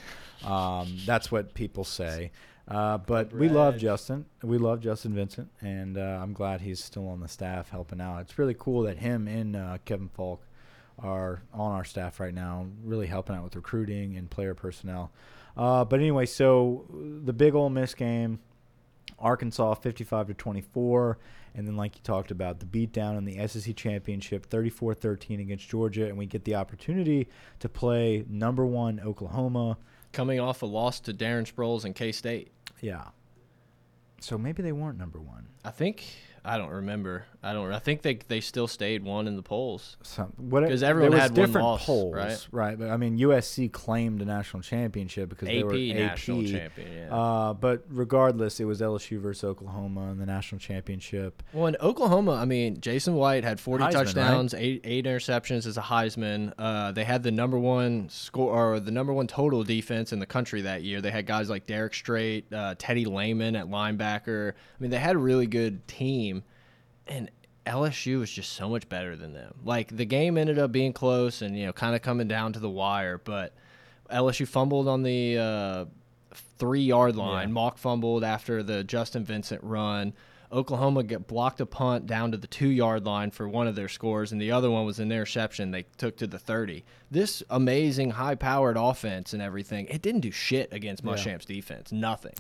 Um, 0.45 0.99
that's 1.07 1.33
what 1.33 1.55
people 1.55 1.85
say. 1.85 2.33
Uh, 2.67 2.97
but 2.99 3.33
we 3.33 3.49
love 3.49 3.77
Justin. 3.77 4.25
We 4.43 4.57
love 4.57 4.81
Justin 4.81 5.15
Vincent, 5.15 5.51
and 5.61 5.99
uh, 5.99 6.19
I'm 6.23 6.33
glad 6.33 6.62
he's 6.62 6.83
still 6.83 7.09
on 7.09 7.21
the 7.21 7.29
staff 7.29 7.69
helping 7.69 8.01
out. 8.01 8.21
It's 8.21 8.39
really 8.39 8.57
cool 8.59 8.83
that 8.83 8.99
him 8.99 9.29
and 9.29 9.55
uh, 9.55 9.79
Kevin 9.85 10.09
Faulk 10.09 10.41
are 10.99 11.43
on 11.53 11.73
our 11.73 11.85
staff 11.85 12.21
right 12.21 12.33
now, 12.33 12.67
really 12.83 13.07
helping 13.07 13.37
out 13.37 13.45
with 13.45 13.57
recruiting 13.57 14.17
and 14.17 14.31
player 14.31 14.55
personnel. 14.55 15.12
Uh, 15.57 15.85
but 15.85 16.01
anyway, 16.01 16.25
so 16.25 16.87
the 17.25 17.33
big 17.33 17.55
Ole 17.55 17.69
Miss 17.69 17.95
game, 17.95 18.41
Arkansas 19.19 19.75
55 19.75 20.29
to 20.29 20.35
24, 20.35 21.19
and 21.55 21.69
then 21.69 21.77
like 21.77 21.97
you 21.97 22.03
talked 22.03 22.31
about 22.31 22.61
the 22.61 22.67
beatdown 22.67 23.19
in 23.19 23.25
the 23.25 23.47
SEC 23.47 23.77
championship 23.77 24.49
34-13 24.49 25.41
against 25.41 25.69
Georgia, 25.69 26.07
and 26.07 26.17
we 26.17 26.27
get 26.27 26.45
the 26.45 26.55
opportunity 26.55 27.29
to 27.61 27.69
play 27.69 28.25
number 28.29 28.65
one 28.65 29.01
Oklahoma 29.01 29.77
coming 30.12 30.41
off 30.41 30.62
a 30.62 30.67
loss 30.67 31.01
to 31.01 31.12
Darren 31.12 31.51
Sproles 31.51 31.85
and 31.85 31.95
K 31.95 32.11
State. 32.11 32.54
Yeah. 32.85 33.05
So 34.20 34.37
maybe 34.37 34.62
they 34.62 34.72
weren't 34.72 34.99
number 34.99 35.18
one. 35.18 35.47
I 35.64 35.70
think 35.70 36.05
I 36.45 36.59
don't 36.59 36.71
remember. 36.71 37.25
I 37.43 37.53
don't. 37.53 37.73
I 37.73 37.79
think 37.79 38.03
they 38.03 38.19
they 38.29 38.41
still 38.41 38.67
stayed 38.67 39.03
one 39.03 39.27
in 39.27 39.37
the 39.37 39.43
polls. 39.43 39.97
Because 39.99 40.83
everyone 40.83 41.11
there 41.11 41.21
was 41.21 41.29
had 41.29 41.35
different 41.35 41.55
one 41.55 41.65
loss, 41.65 41.85
polls, 41.85 42.15
right? 42.15 42.49
right? 42.53 42.79
But 42.79 42.91
I 42.91 42.97
mean, 42.97 43.19
USC 43.19 43.73
claimed 43.73 44.21
a 44.21 44.27
national 44.27 44.63
championship 44.63 45.31
because 45.31 45.49
they 45.49 45.61
AP 45.61 45.65
were 45.65 45.73
AP 45.73 45.97
national 45.97 46.43
champion. 46.45 46.93
Yeah. 46.93 47.15
Uh, 47.15 47.55
but 47.55 47.85
regardless, 47.89 48.61
it 48.61 48.65
was 48.65 48.81
LSU 48.81 49.21
versus 49.21 49.45
Oklahoma 49.45 50.11
in 50.11 50.19
the 50.19 50.27
national 50.27 50.59
championship. 50.59 51.43
well, 51.53 51.67
in 51.67 51.77
Oklahoma, 51.81 52.33
I 52.33 52.45
mean, 52.45 52.81
Jason 52.81 53.15
White 53.15 53.45
had 53.45 53.61
40 53.61 53.85
Heisman, 53.85 53.93
touchdowns, 53.93 54.55
eight 54.55 54.81
eight 54.85 55.05
interceptions 55.05 55.67
as 55.67 55.77
a 55.77 55.83
Heisman. 55.83 56.53
Uh, 56.59 56.93
they 56.93 57.05
had 57.05 57.23
the 57.23 57.31
number 57.31 57.59
one 57.59 58.09
score 58.09 58.75
or 58.75 58.81
the 58.81 58.91
number 58.91 59.13
one 59.13 59.27
total 59.27 59.65
defense 59.65 60.13
in 60.13 60.19
the 60.19 60.27
country 60.27 60.63
that 60.63 60.83
year. 60.83 61.01
They 61.01 61.11
had 61.11 61.27
guys 61.27 61.51
like 61.51 61.67
Derrick 61.67 61.95
Strait, 61.95 62.53
uh, 62.53 62.75
Teddy 62.79 63.05
Lehman 63.05 63.57
at 63.57 63.67
linebacker. 63.67 64.53
I 64.53 64.83
mean, 64.83 64.91
they 64.91 64.99
had 64.99 65.17
a 65.17 65.19
really 65.19 65.47
good 65.47 65.87
team, 65.87 66.34
and 67.07 67.31
LSU 67.67 68.19
was 68.21 68.31
just 68.31 68.53
so 68.53 68.69
much 68.69 68.89
better 68.89 69.17
than 69.17 69.33
them. 69.33 69.55
Like 69.65 69.97
the 69.97 70.05
game 70.05 70.37
ended 70.37 70.59
up 70.59 70.71
being 70.73 70.93
close 70.93 71.43
and 71.43 71.59
you 71.59 71.67
know 71.67 71.73
kind 71.73 71.95
of 71.95 72.03
coming 72.03 72.29
down 72.29 72.53
to 72.55 72.59
the 72.59 72.71
wire, 72.71 73.19
but 73.19 73.55
LSU 74.11 74.47
fumbled 74.47 74.87
on 74.89 75.03
the 75.03 75.39
uh, 75.39 75.85
three 76.59 76.83
yard 76.83 77.17
line. 77.17 77.49
Yeah. 77.49 77.55
Mauck 77.55 77.79
fumbled 77.79 78.23
after 78.25 78.63
the 78.63 78.85
Justin 78.85 79.25
Vincent 79.25 79.63
run. 79.65 80.13
Oklahoma 80.53 81.03
get 81.03 81.27
blocked 81.27 81.61
a 81.61 81.67
punt 81.67 82.07
down 82.07 82.31
to 82.31 82.37
the 82.37 82.47
two 82.47 82.69
yard 82.69 83.05
line 83.07 83.31
for 83.33 83.49
one 83.49 83.67
of 83.67 83.75
their 83.75 83.89
scores, 83.89 84.31
and 84.31 84.41
the 84.41 84.53
other 84.53 84.71
one 84.71 84.85
was 84.85 85.01
an 85.01 85.11
interception 85.11 85.71
they 85.73 85.85
took 85.97 86.17
to 86.19 86.27
the 86.29 86.39
30. 86.39 86.85
This 87.11 87.43
amazing, 87.51 88.11
high 88.11 88.37
powered 88.37 88.77
offense 88.77 89.33
and 89.33 89.43
everything, 89.43 89.87
it 89.87 90.01
didn't 90.01 90.21
do 90.21 90.31
shit 90.31 90.73
against 90.73 91.03
Yeah. 91.03 91.13
Muschamp's 91.13 91.45
defense. 91.47 91.91
Nothing. 91.91 92.35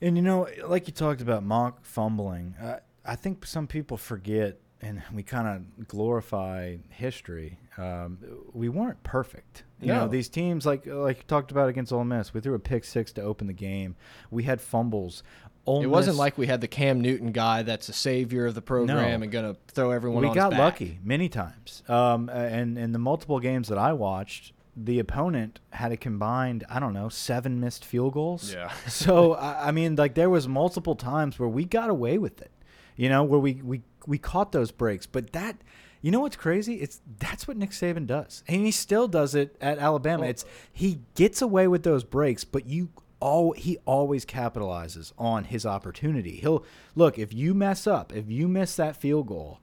And 0.00 0.16
you 0.16 0.22
know, 0.22 0.46
like 0.66 0.86
you 0.86 0.92
talked 0.92 1.22
about 1.22 1.42
Mauck 1.44 1.74
fumbling, 1.82 2.54
uh, 2.62 2.80
I 3.04 3.16
think 3.16 3.46
some 3.46 3.66
people 3.66 3.96
forget, 3.96 4.58
and 4.80 5.02
we 5.12 5.22
kind 5.22 5.48
of 5.48 5.88
glorify 5.88 6.76
history. 6.88 7.58
Um, 7.76 8.18
we 8.52 8.68
weren't 8.68 9.02
perfect. 9.02 9.64
You 9.80 9.88
know, 9.88 10.08
these 10.08 10.28
teams 10.30 10.64
like 10.64 10.86
like 10.86 11.18
you 11.18 11.22
talked 11.26 11.50
about 11.50 11.68
against 11.68 11.92
Ole 11.92 12.04
Miss, 12.04 12.32
we 12.32 12.40
threw 12.40 12.54
a 12.54 12.58
pick 12.58 12.84
six 12.84 13.12
to 13.12 13.22
open 13.22 13.46
the 13.46 13.52
game. 13.52 13.96
We 14.30 14.44
had 14.44 14.60
fumbles. 14.60 15.22
Ole 15.66 15.82
It 15.82 15.86
wasn't 15.86 16.14
Miss- 16.14 16.18
like 16.20 16.38
we 16.38 16.46
had 16.46 16.60
the 16.60 16.68
Cam 16.68 17.00
Newton 17.00 17.32
guy 17.32 17.62
that's 17.62 17.88
a 17.88 17.92
savior 17.92 18.46
of 18.46 18.54
the 18.54 18.62
program 18.62 18.96
No. 19.18 19.22
and 19.24 19.32
going 19.32 19.54
to 19.54 19.60
throw 19.68 19.90
everyone 19.90 20.26
we 20.26 20.34
got 20.34 20.52
lucky 20.52 20.98
many 21.02 21.28
times. 21.28 21.82
Um, 21.88 22.28
and 22.28 22.78
in 22.78 22.92
the 22.92 22.98
multiple 22.98 23.40
games 23.40 23.68
that 23.68 23.78
I 23.78 23.94
watched, 23.94 24.52
the 24.76 24.98
opponent 24.98 25.60
had 25.70 25.90
a 25.92 25.96
combined, 25.96 26.64
I 26.68 26.80
don't 26.80 26.92
know, 26.92 27.08
seven 27.08 27.60
missed 27.60 27.84
field 27.84 28.12
goals. 28.12 28.52
Yeah. 28.52 28.72
so 28.88 29.34
I, 29.34 29.68
I 29.68 29.70
mean, 29.70 29.96
like 29.96 30.14
there 30.14 30.28
was 30.30 30.46
multiple 30.48 30.96
times 30.96 31.38
where 31.38 31.48
we 31.48 31.64
got 31.64 31.88
away 31.90 32.18
with 32.18 32.42
it. 32.42 32.50
You 32.96 33.08
know, 33.08 33.22
where 33.24 33.40
we 33.40 33.54
we 33.54 33.82
we 34.06 34.18
caught 34.18 34.52
those 34.52 34.70
breaks. 34.70 35.06
But 35.06 35.32
that, 35.32 35.56
you 36.00 36.10
know, 36.10 36.20
what's 36.20 36.36
crazy? 36.36 36.74
It's 36.76 37.00
that's 37.18 37.48
what 37.48 37.56
Nick 37.56 37.70
Saban 37.70 38.06
does, 38.06 38.44
and 38.46 38.64
he 38.64 38.70
still 38.70 39.08
does 39.08 39.34
it 39.34 39.56
at 39.60 39.78
Alabama. 39.78 40.22
Well- 40.22 40.30
it's 40.30 40.44
he 40.72 41.00
gets 41.14 41.42
away 41.42 41.66
with 41.68 41.82
those 41.82 42.04
breaks, 42.04 42.44
but 42.44 42.66
you. 42.66 42.88
All, 43.20 43.52
he 43.52 43.78
always 43.86 44.26
capitalizes 44.26 45.12
on 45.16 45.44
his 45.44 45.64
opportunity. 45.64 46.32
He'll 46.32 46.62
look 46.94 47.18
if 47.18 47.32
you 47.32 47.54
mess 47.54 47.86
up, 47.86 48.12
if 48.14 48.28
you 48.28 48.48
miss 48.48 48.76
that 48.76 48.96
field 48.96 49.28
goal, 49.28 49.60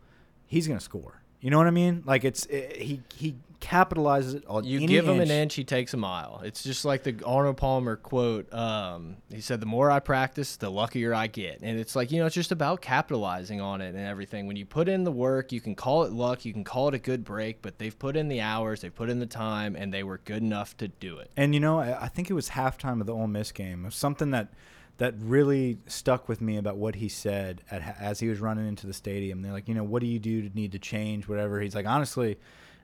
he's 0.47 0.67
gonna 0.67 0.79
score. 0.79 1.21
You 1.41 1.51
know 1.51 1.59
what 1.59 1.67
I 1.67 1.71
mean? 1.71 2.01
Like 2.03 2.23
it's 2.23 2.47
eh, 2.49 2.73
he 2.79 3.01
he 3.13 3.35
capitalizes 3.61 4.35
it 4.35 4.43
on. 4.47 4.65
You 4.65 4.77
any 4.77 4.87
give 4.87 5.07
him 5.07 5.15
an 5.15 5.21
inch. 5.21 5.31
inch, 5.31 5.55
he 5.55 5.63
takes 5.63 5.93
a 5.93 5.97
mile. 5.97 6.41
It's 6.43 6.63
just 6.63 6.83
like 6.83 7.03
the 7.03 7.23
Arnold 7.25 7.57
Palmer 7.57 7.95
quote. 7.95 8.51
Um, 8.53 9.17
he 9.29 9.39
said, 9.39 9.61
"The 9.61 9.65
more 9.65 9.89
I 9.89 9.99
practice, 9.99 10.57
the 10.57 10.69
luckier 10.69 11.13
I 11.13 11.27
get." 11.27 11.59
And 11.61 11.79
it's 11.79 11.95
like 11.95 12.11
you 12.11 12.19
know, 12.19 12.25
it's 12.25 12.35
just 12.35 12.51
about 12.51 12.81
capitalizing 12.81 13.61
on 13.61 13.79
it 13.79 13.95
and 13.95 14.05
everything. 14.05 14.47
When 14.47 14.57
you 14.57 14.65
put 14.65 14.89
in 14.89 15.03
the 15.05 15.11
work, 15.11 15.51
you 15.51 15.61
can 15.61 15.75
call 15.75 16.03
it 16.03 16.11
luck, 16.11 16.43
you 16.43 16.51
can 16.51 16.63
call 16.63 16.89
it 16.89 16.95
a 16.95 16.99
good 16.99 17.23
break, 17.23 17.61
but 17.61 17.77
they've 17.77 17.97
put 17.97 18.17
in 18.17 18.27
the 18.27 18.41
hours, 18.41 18.81
they've 18.81 18.93
put 18.93 19.09
in 19.09 19.19
the 19.19 19.25
time, 19.25 19.75
and 19.75 19.93
they 19.93 20.03
were 20.03 20.19
good 20.25 20.41
enough 20.41 20.75
to 20.77 20.87
do 20.89 21.19
it. 21.19 21.31
And 21.37 21.53
you 21.53 21.59
know, 21.61 21.79
I, 21.79 22.03
I 22.03 22.07
think 22.09 22.29
it 22.29 22.33
was 22.33 22.49
halftime 22.49 22.99
of 22.99 23.07
the 23.07 23.13
Ole 23.13 23.27
Miss 23.27 23.51
game. 23.51 23.83
It 23.83 23.85
was 23.85 23.95
something 23.95 24.31
that 24.31 24.49
that 24.97 25.15
really 25.17 25.79
stuck 25.87 26.29
with 26.29 26.41
me 26.41 26.57
about 26.57 26.77
what 26.77 26.93
he 26.93 27.09
said 27.09 27.63
at, 27.71 27.97
as 27.99 28.19
he 28.19 28.27
was 28.27 28.39
running 28.39 28.67
into 28.67 28.85
the 28.85 28.93
stadium. 28.93 29.41
They're 29.41 29.51
like, 29.51 29.67
you 29.67 29.73
know, 29.73 29.83
what 29.83 30.01
do 30.01 30.07
you 30.07 30.19
do 30.19 30.47
to 30.47 30.55
need 30.55 30.73
to 30.73 30.79
change 30.79 31.27
whatever? 31.27 31.59
He's 31.59 31.73
like, 31.73 31.87
honestly, 31.87 32.37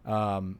um, 0.03 0.57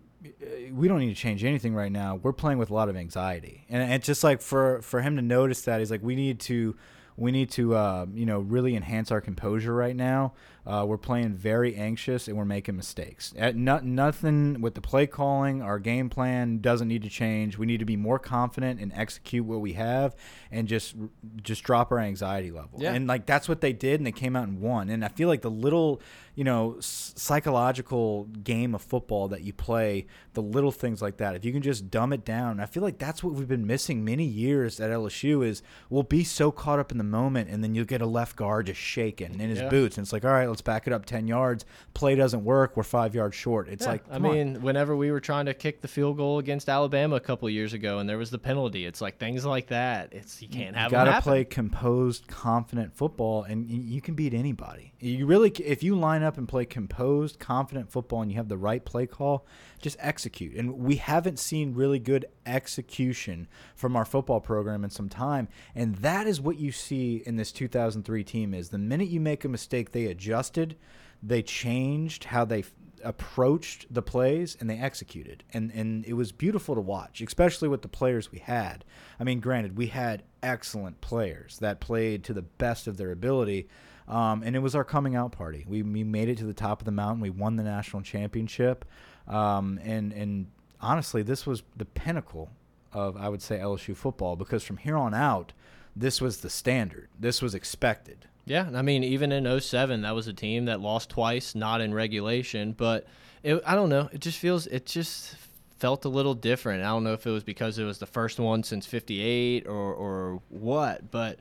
we 0.71 0.87
don't 0.87 0.99
need 0.99 1.09
to 1.09 1.21
change 1.21 1.43
anything 1.43 1.73
right 1.73 1.91
now. 1.91 2.15
We're 2.15 2.33
playing 2.33 2.57
with 2.57 2.69
a 2.69 2.73
lot 2.73 2.89
of 2.89 2.95
anxiety, 2.95 3.65
and 3.69 3.91
it's 3.93 4.05
just 4.05 4.23
like 4.23 4.41
for 4.41 4.81
for 4.81 5.01
him 5.01 5.15
to 5.15 5.21
notice 5.21 5.61
that 5.61 5.79
he's 5.79 5.91
like, 5.91 6.03
we 6.03 6.15
need 6.15 6.39
to. 6.41 6.75
We 7.19 7.31
need 7.31 7.49
to, 7.53 7.73
uh, 7.73 8.05
you 8.13 8.27
know, 8.27 8.41
really 8.41 8.75
enhance 8.75 9.11
our 9.11 9.21
composure 9.21 9.73
right 9.73 9.95
now. 9.95 10.33
Uh, 10.67 10.83
we're 10.85 10.97
playing 10.97 11.33
very 11.33 11.75
anxious 11.75 12.27
and 12.27 12.35
we're 12.35 12.43
making 12.43 12.75
mistakes. 12.75 13.33
At 13.37 13.55
no, 13.55 13.79
nothing 13.79 14.59
with 14.59 14.75
the 14.75 14.81
play 14.81 15.07
calling, 15.07 15.61
our 15.61 15.79
game 15.79 16.09
plan 16.09 16.57
doesn't 16.59 16.89
need 16.89 17.03
to 17.03 17.09
change. 17.09 17.57
We 17.57 17.65
need 17.65 17.77
to 17.79 17.85
be 17.85 17.95
more 17.95 18.19
confident 18.19 18.81
and 18.81 18.91
execute 18.93 19.45
what 19.45 19.61
we 19.61 19.73
have, 19.73 20.13
and 20.51 20.67
just 20.67 20.95
just 21.41 21.63
drop 21.63 21.89
our 21.91 21.99
anxiety 21.99 22.51
level. 22.51 22.79
Yeah. 22.81 22.91
And 22.93 23.07
like 23.07 23.25
that's 23.25 23.47
what 23.47 23.61
they 23.61 23.71
did, 23.71 24.01
and 24.01 24.05
they 24.05 24.11
came 24.11 24.35
out 24.35 24.47
and 24.49 24.59
won. 24.59 24.89
And 24.89 25.05
I 25.05 25.07
feel 25.07 25.29
like 25.29 25.41
the 25.41 25.49
little, 25.49 26.01
you 26.35 26.43
know, 26.43 26.75
psychological 26.81 28.25
game 28.43 28.73
of 28.75 28.81
football 28.81 29.27
that 29.29 29.41
you 29.41 29.53
play, 29.53 30.05
the 30.33 30.41
little 30.41 30.71
things 30.71 31.01
like 31.01 31.17
that. 31.17 31.35
If 31.35 31.45
you 31.45 31.51
can 31.53 31.61
just 31.61 31.89
dumb 31.89 32.11
it 32.13 32.25
down, 32.25 32.59
I 32.59 32.65
feel 32.65 32.83
like 32.83 32.97
that's 32.97 33.23
what 33.23 33.33
we've 33.33 33.47
been 33.47 33.67
missing 33.67 34.03
many 34.03 34.25
years 34.25 34.79
at 34.79 34.89
LSU. 34.91 35.45
Is 35.45 35.61
we'll 35.89 36.03
be 36.03 36.23
so 36.23 36.51
caught 36.51 36.79
up 36.79 36.91
in 36.91 36.97
the 36.97 37.03
moment, 37.03 37.49
and 37.49 37.63
then 37.63 37.75
you'll 37.75 37.85
get 37.85 38.01
a 38.01 38.05
left 38.05 38.35
guard 38.35 38.65
just 38.67 38.79
shaking 38.79 39.39
in 39.39 39.49
his 39.49 39.59
Yeah. 39.59 39.69
boots, 39.69 39.97
and 39.97 40.03
it's 40.05 40.13
like, 40.13 40.25
all 40.25 40.31
right, 40.31 40.47
let's 40.57 40.63
back 40.63 40.87
it 40.87 40.93
up 40.93 41.05
ten 41.05 41.27
yards. 41.27 41.65
Play 41.93 42.15
doesn't 42.15 42.43
work. 42.43 42.75
We're 42.75 42.81
five 42.83 43.13
yards 43.13 43.35
short. 43.35 43.69
It's 43.69 43.85
Yeah, 43.85 43.91
like, 43.91 44.03
I 44.09 44.13
come 44.15 44.25
on. 44.25 44.31
mean, 44.33 44.61
whenever 44.63 44.95
we 44.95 45.11
were 45.11 45.19
trying 45.19 45.45
to 45.45 45.53
kick 45.53 45.81
the 45.81 45.87
field 45.87 46.17
goal 46.17 46.39
against 46.39 46.67
Alabama 46.67 47.15
a 47.15 47.19
couple 47.19 47.47
years 47.47 47.73
ago, 47.73 47.99
and 47.99 48.09
there 48.09 48.17
was 48.17 48.31
the 48.31 48.39
penalty, 48.39 48.87
it's 48.87 48.99
like 48.99 49.19
things 49.19 49.45
like 49.45 49.67
that. 49.67 50.11
It's 50.13 50.41
you 50.41 50.47
can't 50.49 50.75
have 50.75 50.91
you 50.91 50.97
gotta 50.97 51.21
play 51.21 51.45
composed, 51.45 52.27
confident 52.27 52.95
football, 52.95 53.43
and 53.43 53.69
you 53.69 54.01
can 54.01 54.15
beat 54.15 54.33
anybody. 54.33 54.93
You 54.99 55.27
really, 55.27 55.51
if 55.51 55.83
you 55.83 55.95
line 55.95 56.23
up 56.23 56.39
and 56.39 56.47
play 56.47 56.65
composed, 56.65 57.37
confident 57.37 57.91
football, 57.91 58.23
and 58.23 58.31
you 58.31 58.37
have 58.37 58.49
the 58.49 58.57
right 58.57 58.83
play 58.83 59.05
call, 59.05 59.45
just 59.79 59.97
execute. 59.99 60.55
And 60.55 60.79
we 60.79 60.95
haven't 60.95 61.37
seen 61.37 61.75
really 61.75 61.99
good 61.99 62.25
execution 62.47 63.47
from 63.75 63.95
our 63.95 64.05
football 64.05 64.39
program 64.39 64.83
in 64.83 64.89
some 64.89 65.09
time, 65.09 65.47
and 65.75 65.95
that 65.97 66.27
is 66.27 66.41
what 66.41 66.57
you 66.57 66.71
see 66.71 67.23
in 67.25 67.35
this 67.35 67.51
2003 67.51 68.23
team. 68.23 68.53
Is. 68.53 68.69
The 68.69 68.77
minute 68.77 69.09
you 69.09 69.19
make 69.19 69.43
a 69.43 69.49
mistake, 69.49 69.91
they 69.91 70.05
adjusted, 70.05 70.77
they 71.21 71.41
changed 71.41 72.25
how 72.25 72.45
they 72.45 72.63
approached 73.03 73.85
the 73.93 74.01
plays 74.01 74.57
and 74.59 74.69
they 74.69 74.77
executed. 74.77 75.43
And 75.53 75.71
and 75.71 76.05
it 76.05 76.13
was 76.13 76.31
beautiful 76.31 76.75
to 76.75 76.81
watch 76.81 77.21
especially 77.21 77.67
with 77.67 77.81
the 77.81 77.87
players 77.87 78.31
we 78.31 78.39
had. 78.39 78.83
I 79.19 79.23
mean 79.23 79.39
granted 79.39 79.77
we 79.77 79.87
had 79.87 80.23
excellent 80.41 81.01
players 81.01 81.59
that 81.59 81.79
played 81.79 82.23
to 82.25 82.33
the 82.33 82.41
best 82.41 82.87
of 82.87 82.97
their 82.97 83.11
ability 83.11 83.67
um, 84.07 84.41
and 84.43 84.55
it 84.55 84.59
was 84.59 84.73
our 84.73 84.85
coming 84.85 85.15
out 85.15 85.33
party. 85.33 85.65
We, 85.67 85.83
we 85.83 86.03
made 86.03 86.29
it 86.29 86.37
to 86.37 86.45
the 86.45 86.53
top 86.53 86.79
of 86.81 86.85
the 86.85 86.91
mountain. 86.91 87.21
We 87.21 87.29
won 87.29 87.57
the 87.57 87.63
national 87.63 88.03
championship 88.03 88.85
um, 89.27 89.79
and 89.83 90.13
and 90.13 90.47
honestly 90.81 91.21
this 91.21 91.45
was 91.45 91.63
the 91.75 91.85
pinnacle 91.85 92.49
of 92.93 93.17
i 93.17 93.27
would 93.29 93.41
say 93.41 93.57
lsu 93.59 93.95
football 93.95 94.35
because 94.35 94.63
from 94.63 94.77
here 94.77 94.97
on 94.97 95.13
out 95.13 95.53
this 95.95 96.21
was 96.21 96.41
the 96.41 96.49
standard 96.49 97.07
this 97.19 97.41
was 97.41 97.53
expected 97.55 98.27
Yeah, 98.45 98.69
I 98.73 98.81
mean, 98.81 99.03
even 99.03 99.33
in 99.33 99.59
07, 99.59 100.03
that 100.03 100.15
was 100.15 100.27
a 100.27 100.33
team 100.33 100.65
that 100.65 100.79
lost 100.79 101.09
twice, 101.09 101.53
not 101.53 101.81
in 101.81 101.93
regulation. 101.93 102.71
But 102.71 103.05
it, 103.43 103.61
I 103.65 103.75
don't 103.75 103.89
know. 103.89 104.07
It 104.13 104.21
just 104.21 104.39
feels, 104.39 104.67
it 104.67 104.85
just 104.85 105.35
felt 105.79 106.05
a 106.05 106.09
little 106.09 106.33
different. 106.33 106.81
I 106.81 106.87
don't 106.87 107.03
know 107.03 107.11
if 107.11 107.27
it 107.27 107.29
was 107.29 107.43
because 107.43 107.77
it 107.77 107.83
was 107.83 107.97
the 107.97 108.05
first 108.05 108.39
one 108.39 108.63
since 108.63 108.85
58 108.85 109.67
or, 109.67 109.93
or 109.93 110.41
what, 110.47 111.11
but 111.11 111.39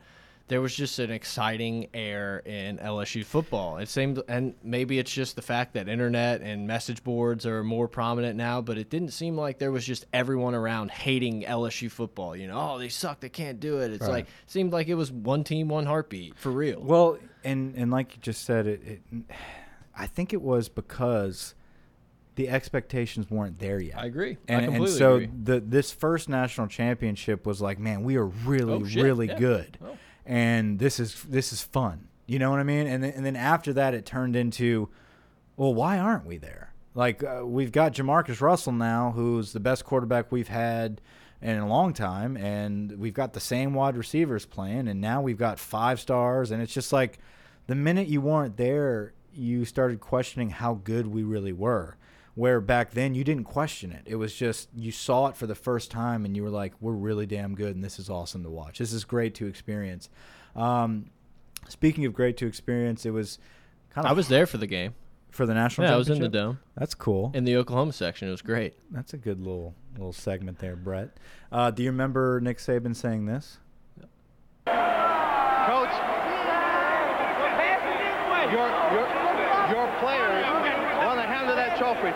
there 0.48 0.60
was 0.60 0.74
just 0.74 0.98
an 1.00 1.10
exciting 1.10 1.88
air 1.92 2.38
in 2.46 2.78
LSU 2.78 3.24
football. 3.24 3.78
It 3.78 3.88
seemed, 3.88 4.22
and 4.28 4.54
maybe 4.62 4.98
it's 5.00 5.10
just 5.12 5.34
the 5.34 5.42
fact 5.42 5.74
that 5.74 5.88
internet 5.88 6.40
and 6.40 6.68
message 6.68 7.02
boards 7.02 7.44
are 7.46 7.64
more 7.64 7.88
prominent 7.88 8.36
now, 8.36 8.60
but 8.60 8.78
it 8.78 8.88
didn't 8.88 9.10
seem 9.10 9.36
like 9.36 9.58
there 9.58 9.72
was 9.72 9.84
just 9.84 10.06
everyone 10.12 10.54
around 10.54 10.92
hating 10.92 11.42
LSU 11.42 11.90
football. 11.90 12.36
You 12.36 12.46
know, 12.46 12.74
oh, 12.74 12.78
they 12.78 12.88
suck, 12.88 13.18
they 13.20 13.28
can't 13.28 13.58
do 13.58 13.78
it. 13.80 13.90
It's 13.92 14.02
Right. 14.02 14.10
like 14.12 14.24
it 14.26 14.50
seemed 14.50 14.72
like 14.72 14.86
it 14.86 14.94
was 14.94 15.10
one 15.10 15.42
team, 15.42 15.68
one 15.68 15.84
heartbeat 15.86 16.38
for 16.38 16.50
real. 16.52 16.80
Well, 16.80 17.18
and 17.42 17.74
and 17.74 17.90
like 17.90 18.14
you 18.14 18.22
just 18.22 18.44
said, 18.44 18.66
it, 18.68 18.82
it 18.86 19.00
I 19.98 20.06
think 20.06 20.32
it 20.32 20.42
was 20.42 20.68
because 20.68 21.54
the 22.36 22.48
expectations 22.50 23.30
weren't 23.30 23.58
there 23.58 23.80
yet. 23.80 23.98
I 23.98 24.04
agree. 24.06 24.36
I 24.48 24.52
And, 24.52 24.74
and 24.76 24.88
so 24.90 25.14
agree. 25.14 25.30
the 25.42 25.58
this 25.60 25.90
first 25.90 26.28
national 26.28 26.68
championship 26.68 27.46
was 27.46 27.60
like, 27.62 27.78
man, 27.78 28.04
we 28.04 28.16
are 28.16 28.26
really, 28.26 28.74
Oh, 28.74 28.78
really 28.80 29.26
yeah. 29.28 29.38
good, 29.38 29.78
Oh. 29.82 29.96
And 30.26 30.78
this 30.78 31.00
is 31.00 31.22
this 31.22 31.52
is 31.52 31.62
fun. 31.62 32.08
You 32.26 32.38
know 32.38 32.50
what 32.50 32.58
I 32.58 32.64
mean? 32.64 32.86
And 32.86 33.04
then, 33.04 33.12
and 33.12 33.24
then 33.24 33.36
after 33.36 33.72
that, 33.74 33.94
it 33.94 34.04
turned 34.04 34.34
into, 34.34 34.88
well, 35.56 35.72
why 35.72 35.98
aren't 35.98 36.26
we 36.26 36.38
there? 36.38 36.72
Like 36.94 37.22
uh, 37.22 37.42
we've 37.44 37.70
got 37.72 37.92
Jamarcus 37.92 38.40
Russell 38.40 38.72
now, 38.72 39.12
who's 39.12 39.52
the 39.52 39.60
best 39.60 39.84
quarterback 39.84 40.32
we've 40.32 40.48
had 40.48 41.00
in 41.40 41.58
a 41.58 41.68
long 41.68 41.92
time, 41.92 42.36
and 42.36 42.98
we've 42.98 43.14
got 43.14 43.34
the 43.34 43.40
same 43.40 43.74
wide 43.74 43.96
receivers 43.96 44.46
playing, 44.46 44.88
and 44.88 45.00
now 45.00 45.20
we've 45.20 45.38
got 45.38 45.58
five 45.58 46.00
stars, 46.00 46.50
and 46.50 46.62
it's 46.62 46.72
just 46.72 46.92
like 46.92 47.18
the 47.66 47.74
minute 47.74 48.08
you 48.08 48.20
weren't 48.20 48.56
there, 48.56 49.12
you 49.32 49.64
started 49.64 50.00
questioning 50.00 50.50
how 50.50 50.74
good 50.74 51.06
we 51.06 51.22
really 51.22 51.52
were. 51.52 51.96
Where 52.36 52.60
back 52.60 52.92
then 52.92 53.14
you 53.14 53.24
didn't 53.24 53.44
question 53.44 53.90
it. 53.90 54.02
It 54.06 54.16
was 54.16 54.32
just 54.34 54.68
you 54.76 54.92
saw 54.92 55.26
it 55.26 55.36
for 55.36 55.46
the 55.48 55.54
first 55.54 55.90
time 55.90 56.24
and 56.24 56.36
you 56.36 56.42
were 56.44 56.50
like, 56.50 56.74
"We're 56.80 56.92
really 56.92 57.26
damn 57.26 57.54
good, 57.56 57.74
and 57.74 57.82
this 57.82 57.98
is 57.98 58.08
awesome 58.08 58.42
to 58.44 58.50
watch. 58.50 58.78
This 58.78 58.92
is 58.92 59.04
great 59.04 59.34
to 59.36 59.46
experience." 59.46 60.08
Um, 60.54 61.10
speaking 61.68 62.04
of 62.04 62.12
great 62.14 62.36
to 62.36 62.46
experience, 62.46 63.04
it 63.06 63.10
was 63.10 63.38
kind 63.90 64.06
of 64.06 64.10
I 64.10 64.14
was 64.14 64.28
there 64.28 64.46
for 64.46 64.58
the 64.58 64.66
game. 64.66 64.94
for 65.30 65.46
the 65.46 65.54
national. 65.54 65.86
Yeah, 65.88 65.94
I 65.94 65.96
was 65.96 66.08
in 66.10 66.20
the 66.20 66.28
dome 66.28 66.58
That's 66.76 66.94
cool. 66.94 67.30
in 67.34 67.44
the 67.44 67.56
Oklahoma 67.56 67.92
section. 67.92 68.28
It 68.28 68.30
was 68.32 68.42
great. 68.42 68.74
That's 68.90 69.12
a 69.14 69.18
good 69.18 69.40
little 69.40 69.74
little 69.94 70.12
segment 70.12 70.58
there, 70.58 70.76
Brett. 70.76 71.16
Uh, 71.50 71.70
do 71.70 71.82
you 71.82 71.90
remember 71.90 72.38
Nick 72.40 72.58
Saban 72.58 72.94
saying 72.94 73.24
this? 73.26 73.58
Coach, 74.66 75.90
your, 78.52 78.68
your, 78.94 79.06
your 79.74 79.86
players 79.98 80.46
want 81.04 81.18
to 81.18 81.26
handle 81.26 81.56
that 81.56 81.75
trophy. 81.86 82.10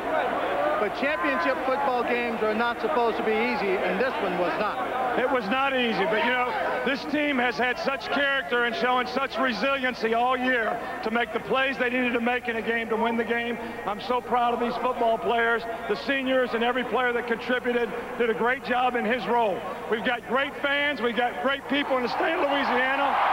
But 0.80 0.98
championship 0.98 1.56
football 1.66 2.02
games 2.02 2.42
are 2.42 2.54
not 2.54 2.80
supposed 2.80 3.18
to 3.18 3.22
be 3.22 3.32
easy, 3.32 3.76
and 3.76 4.00
this 4.00 4.14
one 4.22 4.38
was 4.38 4.52
not. 4.58 5.18
It 5.18 5.30
was 5.30 5.44
not 5.50 5.76
easy, 5.76 6.04
but 6.04 6.24
you 6.24 6.30
know, 6.30 6.50
this 6.86 7.04
team 7.12 7.36
has 7.36 7.58
had 7.58 7.78
such 7.78 8.08
character 8.08 8.64
and 8.64 8.74
shown 8.74 9.06
such 9.06 9.36
resiliency 9.38 10.14
all 10.14 10.36
year 10.36 10.80
to 11.04 11.10
make 11.10 11.32
the 11.32 11.40
plays 11.40 11.76
they 11.76 11.90
needed 11.90 12.14
to 12.14 12.20
make 12.20 12.48
in 12.48 12.56
a 12.56 12.62
game 12.62 12.88
to 12.88 12.96
win 12.96 13.16
the 13.16 13.24
game. 13.24 13.58
I'm 13.86 14.00
so 14.00 14.20
proud 14.20 14.54
of 14.54 14.60
these 14.60 14.74
football 14.80 15.18
players. 15.18 15.62
The 15.88 15.96
seniors 16.06 16.54
and 16.54 16.64
every 16.64 16.84
player 16.84 17.12
that 17.12 17.26
contributed 17.26 17.92
did 18.18 18.30
a 18.30 18.34
great 18.34 18.64
job 18.64 18.96
in 18.96 19.04
his 19.04 19.26
role. 19.26 19.60
We've 19.90 20.04
got 20.04 20.26
great 20.28 20.56
fans. 20.62 21.02
We've 21.02 21.16
got 21.16 21.42
great 21.42 21.68
people 21.68 21.98
in 21.98 22.02
the 22.02 22.08
state 22.08 22.34
of 22.34 22.40
Louisiana. 22.40 23.29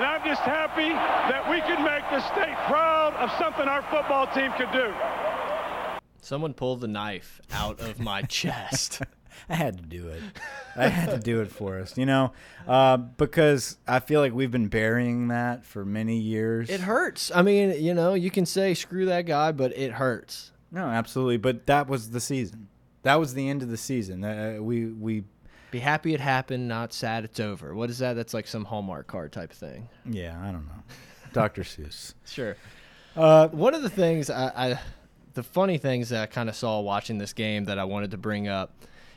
And 0.00 0.08
I'm 0.08 0.24
just 0.24 0.40
happy 0.40 0.88
that 0.88 1.50
we 1.50 1.60
can 1.60 1.84
make 1.84 2.02
the 2.08 2.22
state 2.32 2.56
proud 2.66 3.12
of 3.16 3.30
something 3.38 3.68
our 3.68 3.82
football 3.82 4.26
team 4.28 4.50
could 4.56 4.72
do. 4.72 4.94
Someone 6.22 6.54
pulled 6.54 6.80
the 6.80 6.88
knife 6.88 7.38
out 7.52 7.80
of 7.80 8.00
my 8.00 8.22
chest. 8.38 9.02
I 9.50 9.56
had 9.56 9.76
to 9.76 9.84
do 9.84 10.08
it. 10.08 10.22
I 10.74 10.88
had 10.88 11.10
to 11.10 11.18
do 11.18 11.42
it 11.42 11.52
for 11.52 11.78
us, 11.78 11.98
you 11.98 12.06
know, 12.06 12.32
uh, 12.66 12.96
because 12.96 13.76
I 13.86 14.00
feel 14.00 14.22
like 14.22 14.32
we've 14.32 14.50
been 14.50 14.68
burying 14.68 15.28
that 15.28 15.66
for 15.66 15.84
many 15.84 16.16
years. 16.16 16.70
It 16.70 16.80
hurts. 16.80 17.30
I 17.34 17.42
mean, 17.42 17.84
you 17.84 17.92
know, 17.92 18.14
you 18.14 18.30
can 18.30 18.46
say 18.46 18.72
screw 18.72 19.04
that 19.04 19.26
guy, 19.26 19.52
but 19.52 19.76
it 19.76 19.92
hurts. 19.92 20.52
No, 20.72 20.86
absolutely. 20.86 21.36
But 21.36 21.66
that 21.66 21.88
was 21.88 22.08
the 22.12 22.20
season. 22.20 22.68
That 23.02 23.16
was 23.16 23.34
the 23.34 23.50
end 23.50 23.60
of 23.60 23.68
the 23.68 23.76
season. 23.76 24.24
Uh, 24.24 24.60
we 24.60 24.86
we 24.86 25.24
Be 25.70 25.78
happy 25.78 26.14
it 26.14 26.20
happened, 26.20 26.66
not 26.68 26.92
sad 26.92 27.24
it's 27.24 27.38
over. 27.40 27.74
What 27.74 27.90
is 27.90 27.98
that? 27.98 28.14
That's 28.14 28.34
like 28.34 28.46
some 28.46 28.64
Hallmark 28.64 29.06
card 29.06 29.32
type 29.32 29.52
thing. 29.52 29.88
yeah, 30.04 30.38
I 30.42 30.46
don't 30.52 30.66
know. 30.66 30.82
Dr. 31.32 31.62
Seuss. 31.62 32.14
Sure. 32.26 32.56
Uh, 33.16 33.48
One 33.48 33.74
of 33.74 33.82
the 33.82 33.90
things 33.90 34.30
I, 34.30 34.70
I 34.72 34.80
the 35.34 35.42
funny 35.42 35.78
things 35.78 36.08
that 36.08 36.22
I 36.22 36.26
kind 36.26 36.48
of 36.48 36.56
saw 36.56 36.80
watching 36.80 37.18
this 37.18 37.32
game 37.32 37.64
that 37.66 37.78
I 37.78 37.84
wanted 37.84 38.10
to 38.12 38.16
bring 38.18 38.48
up, 38.48 38.72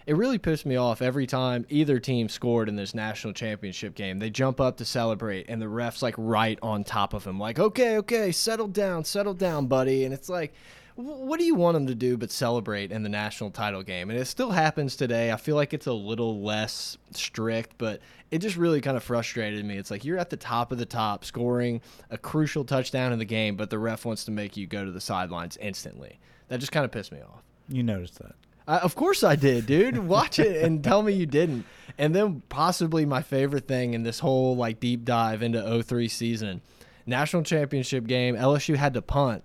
it 0.06 0.16
really 0.16 0.38
pissed 0.38 0.66
me 0.66 0.76
off 0.76 1.01
every 1.01 1.26
time 1.26 1.66
either 1.70 1.99
team 1.99 2.30
scored 2.30 2.70
in 2.70 2.76
this 2.76 2.93
national 2.93 3.34
championship 3.34 3.95
game. 3.95 4.20
They 4.20 4.30
jump 4.30 4.60
up 4.62 4.78
to 4.78 4.86
celebrate, 4.86 5.45
and 5.49 5.60
the 5.62 5.68
ref's 5.70 6.01
like 6.04 6.14
right 6.18 6.60
on 6.62 6.84
top 6.84 7.14
of 7.14 7.24
him, 7.26 7.39
like, 7.39 7.58
okay, 7.60 7.97
okay, 7.97 8.32
settle 8.32 8.68
down, 8.68 9.04
settle 9.06 9.34
down, 9.34 9.66
buddy. 9.68 10.06
And 10.06 10.14
it's 10.14 10.30
like, 10.30 10.54
what 10.96 11.39
do 11.39 11.46
you 11.46 11.56
want 11.56 11.74
them 11.74 11.88
to 11.88 11.96
do 11.96 12.18
but 12.18 12.30
celebrate 12.30 12.91
in 12.91 13.04
the 13.04 13.10
national 13.10 13.50
title 13.50 13.82
game? 13.82 14.10
And 14.10 14.20
it 14.20 14.26
still 14.26 14.52
happens 14.52 14.96
today. 14.96 15.32
I 15.32 15.38
feel 15.38 15.56
like 15.56 15.74
it's 15.74 15.88
a 15.88 15.94
little 15.94 16.41
less 16.41 16.98
strict, 17.12 17.78
but 17.78 18.00
it 18.30 18.39
just 18.39 18.58
really 18.58 18.80
kind 18.80 18.96
of 18.96 19.04
frustrated 19.04 19.66
me. 19.66 19.78
It's 19.78 19.89
like 19.89 20.06
you're 20.06 20.20
at 20.20 20.30
the 20.30 20.38
top 20.38 20.72
of 20.72 20.78
the 20.78 20.86
top, 20.86 21.26
scoring 21.26 21.82
a 22.12 22.18
crucial 22.18 22.64
touchdown 22.64 23.12
in 23.12 23.20
the 23.20 23.26
game, 23.26 23.56
but 23.56 23.70
the 23.70 23.80
ref 23.80 24.06
wants 24.06 24.24
to 24.26 24.32
make 24.32 24.56
you 24.56 24.68
go 24.68 24.86
to 24.86 24.91
the 24.91 25.02
sidelines 25.02 25.58
instantly. 25.58 26.20
That 26.50 26.60
just 26.60 26.72
kind 26.72 26.86
of 26.86 26.91
pissed 26.91 27.12
me 27.12 27.22
off. 27.22 27.41
you 27.68 27.82
noticed 27.82 28.20
that. 28.20 28.36
I, 28.68 28.78
of 28.78 28.96
course 28.96 29.24
I 29.24 29.36
did, 29.36 29.66
dude. 29.66 29.98
Watch 29.98 30.39
it 30.39 30.64
and 30.64 30.84
tell 30.84 31.02
me 31.02 31.14
you 31.14 31.26
didn't. 31.26 31.66
And 31.98 32.16
then 32.16 32.44
possibly 32.50 33.06
my 33.06 33.22
favorite 33.22 33.68
thing 33.68 33.94
in 33.94 34.04
this 34.04 34.20
whole 34.20 34.56
like 34.56 34.80
deep 34.80 35.06
dive 35.06 35.41
into 35.41 35.84
03 35.84 36.08
season, 36.08 36.62
national 37.06 37.44
championship 37.44 38.06
game, 38.06 38.36
LSU 38.36 38.76
had 38.76 38.94
to 38.94 39.02
punt 39.02 39.44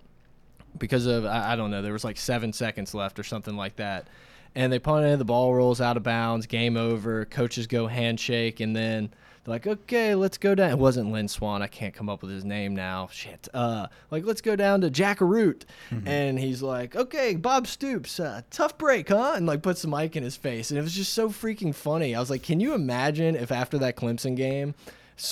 because 0.79 1.07
of 1.07 1.25
I, 1.25 1.53
I 1.53 1.57
don't 1.57 1.71
know, 1.71 1.83
there 1.83 1.93
was 1.93 2.05
like 2.05 2.17
seven 2.17 2.53
seconds 2.53 2.95
left 2.95 3.19
or 3.19 3.25
something 3.25 3.57
like 3.57 3.77
that. 3.77 4.09
And 4.55 4.73
they 4.73 4.79
punted, 4.79 5.19
the 5.21 5.25
ball 5.25 5.55
rolls 5.55 5.81
out 5.81 5.97
of 5.97 6.03
bounds, 6.03 6.47
game 6.47 6.77
over, 6.77 7.27
coaches 7.27 7.67
go 7.67 7.87
handshake, 7.87 8.61
and 8.61 8.75
then 8.75 9.11
they're 9.45 9.55
like, 9.55 9.67
okay, 9.67 10.15
let's 10.15 10.39
go 10.39 10.55
down. 10.55 10.71
It 10.71 10.79
wasn't 10.79 11.13
Lynn 11.13 11.29
Swann, 11.29 11.63
I 11.63 11.67
can't 11.67 11.95
come 11.95 12.09
up 12.09 12.23
with 12.23 12.31
his 12.31 12.45
name 12.45 12.75
now. 12.75 13.09
Shit. 13.13 13.47
Uh 13.55 13.89
like 14.11 14.25
let's 14.25 14.41
go 14.41 14.57
down 14.57 14.81
to 14.81 14.91
Jack 14.91 15.19
Arute. 15.19 15.65
And 16.07 16.39
he's 16.39 16.63
like, 16.63 16.97
Okay, 16.97 17.35
Bob 17.35 17.67
Stoops, 17.67 18.19
uh, 18.19 18.43
tough 18.51 18.77
break, 18.79 19.09
huh? 19.11 19.35
And 19.37 19.47
like 19.47 19.63
puts 19.63 19.83
the 19.83 19.89
mic 19.89 20.17
in 20.17 20.23
his 20.23 20.37
face. 20.37 20.71
And 20.71 20.79
it 20.79 20.83
was 20.83 20.95
just 20.95 21.13
so 21.13 21.29
freaking 21.29 21.75
funny. 21.75 22.15
I 22.15 22.21
was 22.21 22.31
like, 22.31 22.43
Can 22.43 22.59
you 22.61 22.75
imagine 22.75 23.37
if 23.37 23.53
after 23.53 23.79
that 23.79 23.97
Clemson 23.97 24.35
game 24.37 24.75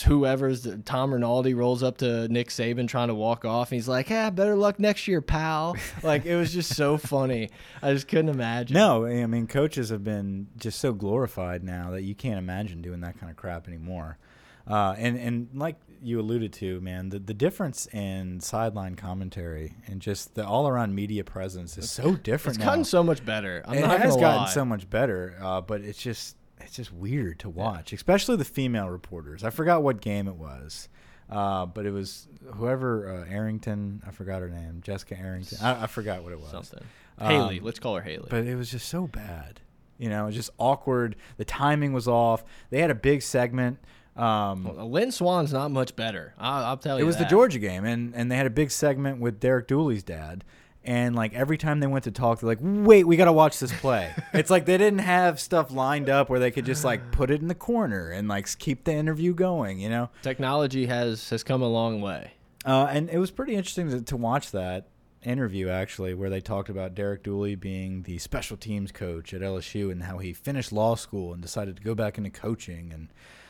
whoever's 0.06 0.66
Tom 0.84 1.12
Rinaldi 1.12 1.54
rolls 1.54 1.82
up 1.82 1.98
to 1.98 2.28
Nick 2.28 2.48
Saban 2.48 2.88
trying 2.88 3.08
to 3.08 3.14
walk 3.14 3.44
off, 3.44 3.70
and 3.70 3.76
he's 3.76 3.88
like, 3.88 4.10
"Ah, 4.10 4.30
better 4.30 4.56
luck 4.56 4.78
next 4.78 5.06
year, 5.08 5.20
pal." 5.20 5.76
like 6.02 6.24
it 6.26 6.36
was 6.36 6.52
just 6.52 6.74
so 6.74 6.96
funny. 6.96 7.50
I 7.82 7.92
just 7.92 8.08
couldn't 8.08 8.28
imagine. 8.30 8.74
No, 8.74 9.06
I 9.06 9.26
mean 9.26 9.46
coaches 9.46 9.90
have 9.90 10.04
been 10.04 10.48
just 10.56 10.78
so 10.80 10.92
glorified 10.92 11.62
now 11.62 11.90
that 11.92 12.02
you 12.02 12.14
can't 12.14 12.38
imagine 12.38 12.82
doing 12.82 13.00
that 13.00 13.18
kind 13.18 13.30
of 13.30 13.36
crap 13.36 13.68
anymore. 13.68 14.18
Uh, 14.66 14.94
and 14.98 15.16
and 15.16 15.48
like 15.54 15.76
you 16.02 16.20
alluded 16.20 16.52
to, 16.54 16.80
man, 16.80 17.08
the 17.10 17.18
the 17.20 17.34
difference 17.34 17.86
in 17.86 18.40
sideline 18.40 18.96
commentary 18.96 19.74
and 19.86 20.00
just 20.00 20.34
the 20.34 20.44
all 20.44 20.66
around 20.66 20.94
media 20.94 21.22
presence 21.22 21.78
is 21.78 21.90
so 21.90 22.16
different 22.16 22.56
it's 22.56 22.64
now. 22.64 22.70
gotten 22.72 22.84
so 22.84 23.02
much 23.02 23.24
better. 23.24 23.62
I'm 23.66 23.78
it 23.78 23.80
not 23.82 24.00
has 24.00 24.16
gotten 24.16 24.42
lie. 24.42 24.48
so 24.48 24.64
much 24.64 24.90
better, 24.90 25.36
uh, 25.40 25.60
but 25.60 25.82
it's 25.82 26.02
just 26.02 26.36
it's 26.60 26.76
just 26.76 26.92
weird 26.92 27.38
to 27.40 27.48
watch, 27.48 27.92
especially 27.92 28.36
the 28.36 28.44
female 28.44 28.88
reporters. 28.88 29.44
I 29.44 29.50
forgot 29.50 29.82
what 29.82 30.00
game 30.00 30.26
it 30.28 30.36
was, 30.36 30.88
uh, 31.30 31.66
but 31.66 31.86
it 31.86 31.90
was 31.92 32.28
whoever 32.54 33.24
uh, 33.26 33.32
Arrington. 33.32 34.02
I 34.06 34.10
forgot 34.10 34.40
her 34.42 34.48
name, 34.48 34.80
Jessica 34.82 35.18
Arrington. 35.18 35.58
I, 35.62 35.84
I 35.84 35.86
forgot 35.86 36.22
what 36.22 36.32
it 36.32 36.40
was. 36.40 36.50
something. 36.50 36.82
Um, 37.18 37.30
Haley, 37.30 37.60
let's 37.60 37.78
call 37.78 37.96
her 37.96 38.02
Haley. 38.02 38.26
But 38.30 38.44
it 38.44 38.56
was 38.56 38.70
just 38.70 38.88
so 38.88 39.06
bad. 39.06 39.60
You 39.98 40.10
know, 40.10 40.24
it 40.24 40.26
was 40.26 40.34
just 40.34 40.50
awkward. 40.58 41.16
The 41.38 41.44
timing 41.46 41.92
was 41.94 42.06
off. 42.06 42.44
They 42.70 42.80
had 42.80 42.90
a 42.90 42.94
big 42.94 43.22
segment. 43.22 43.78
Um, 44.14 44.64
Well, 44.64 44.90
Lynn 44.90 45.12
Swann's 45.12 45.52
not 45.52 45.70
much 45.70 45.96
better. 45.96 46.34
I'll, 46.38 46.64
I'll 46.64 46.76
tell 46.76 46.98
you. 46.98 47.04
it 47.04 47.06
was 47.06 47.16
the. 47.16 47.24
Georgia 47.24 47.58
game, 47.58 47.84
and, 47.84 48.14
and 48.14 48.30
they 48.30 48.36
had 48.36 48.46
a 48.46 48.50
big 48.50 48.70
segment 48.70 49.20
with 49.20 49.40
Derek 49.40 49.66
Dooley's 49.68 50.02
dad. 50.02 50.44
And 50.86 51.16
like 51.16 51.34
every 51.34 51.58
time 51.58 51.80
they 51.80 51.86
went 51.88 52.04
to 52.04 52.12
talk, 52.12 52.40
they're 52.40 52.48
like, 52.48 52.60
"Wait, 52.62 53.04
we 53.04 53.16
got 53.16 53.24
to 53.24 53.32
watch 53.32 53.58
this 53.58 53.72
play." 53.80 54.14
it's 54.32 54.50
like 54.50 54.66
they 54.66 54.78
didn't 54.78 55.00
have 55.00 55.40
stuff 55.40 55.72
lined 55.72 56.08
up 56.08 56.30
where 56.30 56.38
they 56.38 56.52
could 56.52 56.64
just 56.64 56.84
like 56.84 57.10
put 57.10 57.30
it 57.30 57.40
in 57.40 57.48
the 57.48 57.54
corner 57.56 58.10
and 58.10 58.28
like 58.28 58.46
keep 58.58 58.84
the 58.84 58.92
interview 58.92 59.34
going. 59.34 59.80
You 59.80 59.88
know, 59.88 60.10
Technology 60.22 60.86
has 60.86 61.28
has 61.30 61.42
come 61.42 61.60
a 61.60 61.68
long 61.68 62.00
way. 62.00 62.34
uh, 62.64 62.86
and 62.90 63.10
it 63.10 63.18
was 63.18 63.30
pretty 63.32 63.54
interesting 63.56 63.90
to, 63.90 64.00
to 64.02 64.16
watch 64.16 64.52
that 64.52 64.86
interview 65.24 65.68
actually, 65.68 66.14
where 66.14 66.30
they 66.30 66.40
talked 66.40 66.68
about 66.68 66.94
Derek 66.94 67.24
Dooley 67.24 67.56
being 67.56 68.02
the 68.04 68.18
special 68.18 68.56
teams 68.56 68.92
coach 68.92 69.34
at 69.34 69.40
LSU 69.40 69.90
and 69.90 70.04
how 70.04 70.18
he 70.18 70.32
finished 70.32 70.70
law 70.72 70.94
school 70.94 71.32
and 71.32 71.42
decided 71.42 71.76
to 71.76 71.82
go 71.82 71.96
back 71.96 72.16
into 72.16 72.30
coaching 72.30 72.92
and 72.92 73.08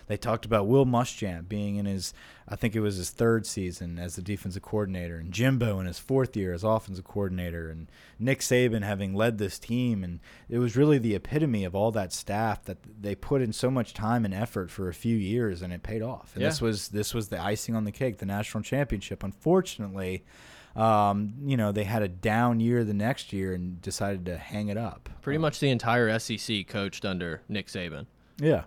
They 0.08 0.16
talked 0.16 0.44
about 0.44 0.66
Will 0.68 0.86
Muschamp 0.86 1.48
being 1.48 1.76
in 1.76 1.86
his, 1.86 2.14
I 2.48 2.54
think 2.54 2.76
it 2.76 2.80
was 2.80 2.96
his 2.96 3.10
third 3.10 3.44
season 3.44 3.98
as 3.98 4.14
the 4.14 4.22
defensive 4.22 4.62
coordinator, 4.62 5.16
and 5.18 5.32
Jimbo 5.32 5.80
in 5.80 5.86
his 5.86 5.98
fourth 5.98 6.36
year 6.36 6.52
as 6.52 6.62
offensive 6.62 7.04
coordinator, 7.04 7.68
and 7.70 7.88
Nick 8.18 8.38
Saban 8.40 8.82
having 8.84 9.14
led 9.14 9.38
this 9.38 9.58
team. 9.58 10.04
And 10.04 10.20
it 10.48 10.58
was 10.58 10.76
really 10.76 10.98
the 10.98 11.14
epitome 11.16 11.64
of 11.64 11.74
all 11.74 11.90
that 11.92 12.12
staff 12.12 12.62
that 12.66 12.78
they 13.00 13.14
put 13.16 13.42
in 13.42 13.52
so 13.52 13.70
much 13.70 13.94
time 13.94 14.24
and 14.24 14.32
effort 14.32 14.70
for 14.70 14.88
a 14.88 14.94
few 14.94 15.16
years, 15.16 15.60
and 15.62 15.72
it 15.72 15.82
paid 15.82 16.02
off. 16.02 16.30
And 16.34 16.42
Yeah. 16.42 16.48
this 16.50 16.60
was 16.60 16.88
this 16.88 17.12
was 17.12 17.28
the 17.28 17.40
icing 17.42 17.74
on 17.74 17.84
the 17.84 17.92
cake, 17.92 18.18
the 18.18 18.26
national 18.26 18.62
championship. 18.62 19.22
Unfortunately. 19.24 20.24
Um, 20.74 21.32
you 21.46 21.56
know, 21.56 21.72
they 21.72 21.84
had 21.84 22.02
a 22.02 22.08
down 22.08 22.60
year 22.60 22.84
the 22.84 22.92
next 22.92 23.32
year 23.32 23.54
and 23.54 23.80
decided 23.80 24.26
to 24.26 24.36
hang 24.36 24.68
it 24.68 24.76
up. 24.76 25.08
Pretty 25.22 25.38
much 25.38 25.58
the 25.58 25.70
entire 25.70 26.18
SEC 26.18 26.66
coached 26.68 27.06
under 27.06 27.40
Nick 27.48 27.68
Saban. 27.68 28.04
Yeah. 28.38 28.64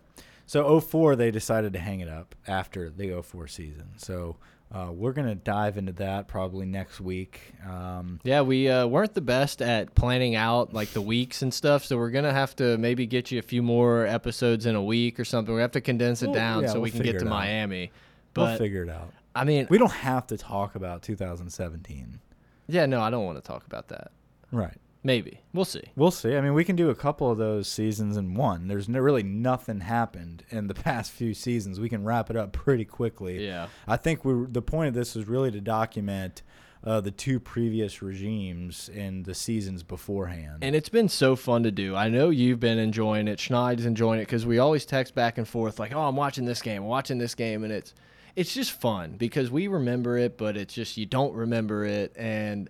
So 0.50 0.80
04, 0.80 1.16
they 1.16 1.30
decided 1.30 1.74
to 1.74 1.80
hang 1.80 2.00
it 2.00 2.10
up 2.10 2.34
after 2.48 2.90
the 2.90 3.22
04 3.22 3.48
season. 3.48 3.90
So 3.98 4.38
uh, 4.74 4.90
we're 4.92 5.12
going 5.12 5.28
to 5.28 5.36
dive 5.36 5.78
into 5.78 5.92
that 5.94 6.28
probably 6.28 6.66
next 6.66 7.00
week. 7.00 7.54
Um, 7.70 8.20
Yeah, 8.24 8.42
we 8.42 8.68
uh, 8.68 8.88
weren't 8.88 9.14
the 9.14 9.22
best 9.22 9.62
at 9.62 9.94
planning 9.94 10.36
out 10.36 10.74
like 10.74 10.90
the 10.90 11.04
weeks 11.04 11.44
and 11.44 11.54
stuff, 11.54 11.86
so 11.86 11.98
we're 11.98 12.10
gonna 12.10 12.34
have 12.34 12.56
to 12.56 12.80
maybe 12.80 13.06
get 13.06 13.30
you 13.30 13.38
a 13.38 13.44
few 13.44 13.62
more 13.62 14.08
episodes 14.08 14.66
in 14.66 14.74
a 14.74 14.84
week 14.84 15.20
or 15.20 15.26
something. 15.26 15.54
We 15.54 15.62
have 15.62 15.74
to 15.74 15.82
condense 15.82 16.24
it 16.24 16.34
down 16.34 16.64
yeah, 16.64 16.70
so 16.70 16.80
we 16.80 16.90
we'll 16.90 16.92
can 16.94 17.04
get 17.04 17.20
to. 17.20 17.26
Miami. 17.26 17.92
we'll 18.36 18.58
figure 18.58 18.82
it 18.82 18.90
out. 18.90 19.14
I 19.36 19.44
mean, 19.44 19.68
We 19.70 19.78
don't 19.78 19.92
have 19.92 20.26
to 20.28 20.38
talk 20.38 20.74
about 20.74 21.04
2017. 21.04 22.20
yeah, 22.68 22.88
no, 22.88 23.02
I 23.02 23.12
don't 23.12 23.24
want 23.24 23.38
to 23.38 23.48
talk 23.48 23.68
about 23.68 23.90
that. 23.90 24.12
Right. 24.52 24.78
Maybe 25.02 25.42
we'll 25.54 25.66
see. 25.66 25.84
We'll 25.96 26.12
see. 26.12 26.36
I 26.36 26.42
mean, 26.42 26.54
we 26.54 26.66
can 26.66 26.76
do 26.76 26.90
a 26.90 26.96
couple 26.96 27.32
of 27.32 27.38
those 27.38 27.70
seasons 27.70 28.18
in 28.18 28.34
one. 28.34 28.68
There's 28.68 28.90
no, 28.90 29.00
really 29.00 29.24
nothing 29.24 29.80
happened 29.80 30.44
in 30.50 30.68
the 30.68 30.74
past 30.90 31.12
few 31.12 31.34
seasons. 31.34 31.80
We 31.80 31.90
can 31.90 32.04
wrap 32.04 32.30
it 32.30 32.36
up 32.36 32.52
pretty 32.52 32.86
quickly. 32.86 33.46
Yeah. 33.46 33.68
I 33.88 33.98
think 33.98 34.26
we 34.26 34.46
the 34.50 34.62
point 34.62 34.90
of 34.90 34.94
this 34.94 35.16
is 35.16 35.28
really 35.28 35.52
to 35.52 35.62
document 35.62 36.42
uh, 36.84 37.02
the 37.02 37.12
two 37.12 37.40
previous 37.40 38.02
regimes 38.02 38.90
in 38.90 39.24
the 39.24 39.34
seasons 39.34 39.84
beforehand. 39.84 40.60
And 40.62 40.76
it's 40.76 40.90
been 40.90 41.10
so 41.10 41.36
fun 41.36 41.64
to 41.64 41.72
do. 41.72 41.96
I 41.96 42.10
know 42.10 42.30
you've 42.30 42.60
been 42.60 42.78
enjoying 42.80 43.28
it. 43.28 43.40
Schneid's 43.40 43.86
enjoying 43.86 44.20
it 44.20 44.26
because 44.26 44.46
we 44.46 44.60
always 44.60 44.86
text 44.86 45.16
back 45.16 45.38
and 45.38 45.48
forth 45.48 45.80
like, 45.80 45.94
"Oh, 45.94 46.02
I'm 46.02 46.16
watching 46.16 46.46
this 46.46 46.62
game, 46.62 46.84
I'm 46.84 46.88
watching 46.90 47.18
this 47.18 47.36
game," 47.36 47.64
and 47.64 47.72
it's 47.72 47.94
it's 48.36 48.54
just 48.54 48.72
fun 48.72 49.16
because 49.18 49.52
we 49.52 49.68
remember 49.68 50.18
it, 50.18 50.38
but 50.38 50.56
it's 50.56 50.74
just 50.74 50.98
you 50.98 51.06
don't 51.06 51.34
remember 51.34 51.86
it, 51.86 52.14
and 52.18 52.70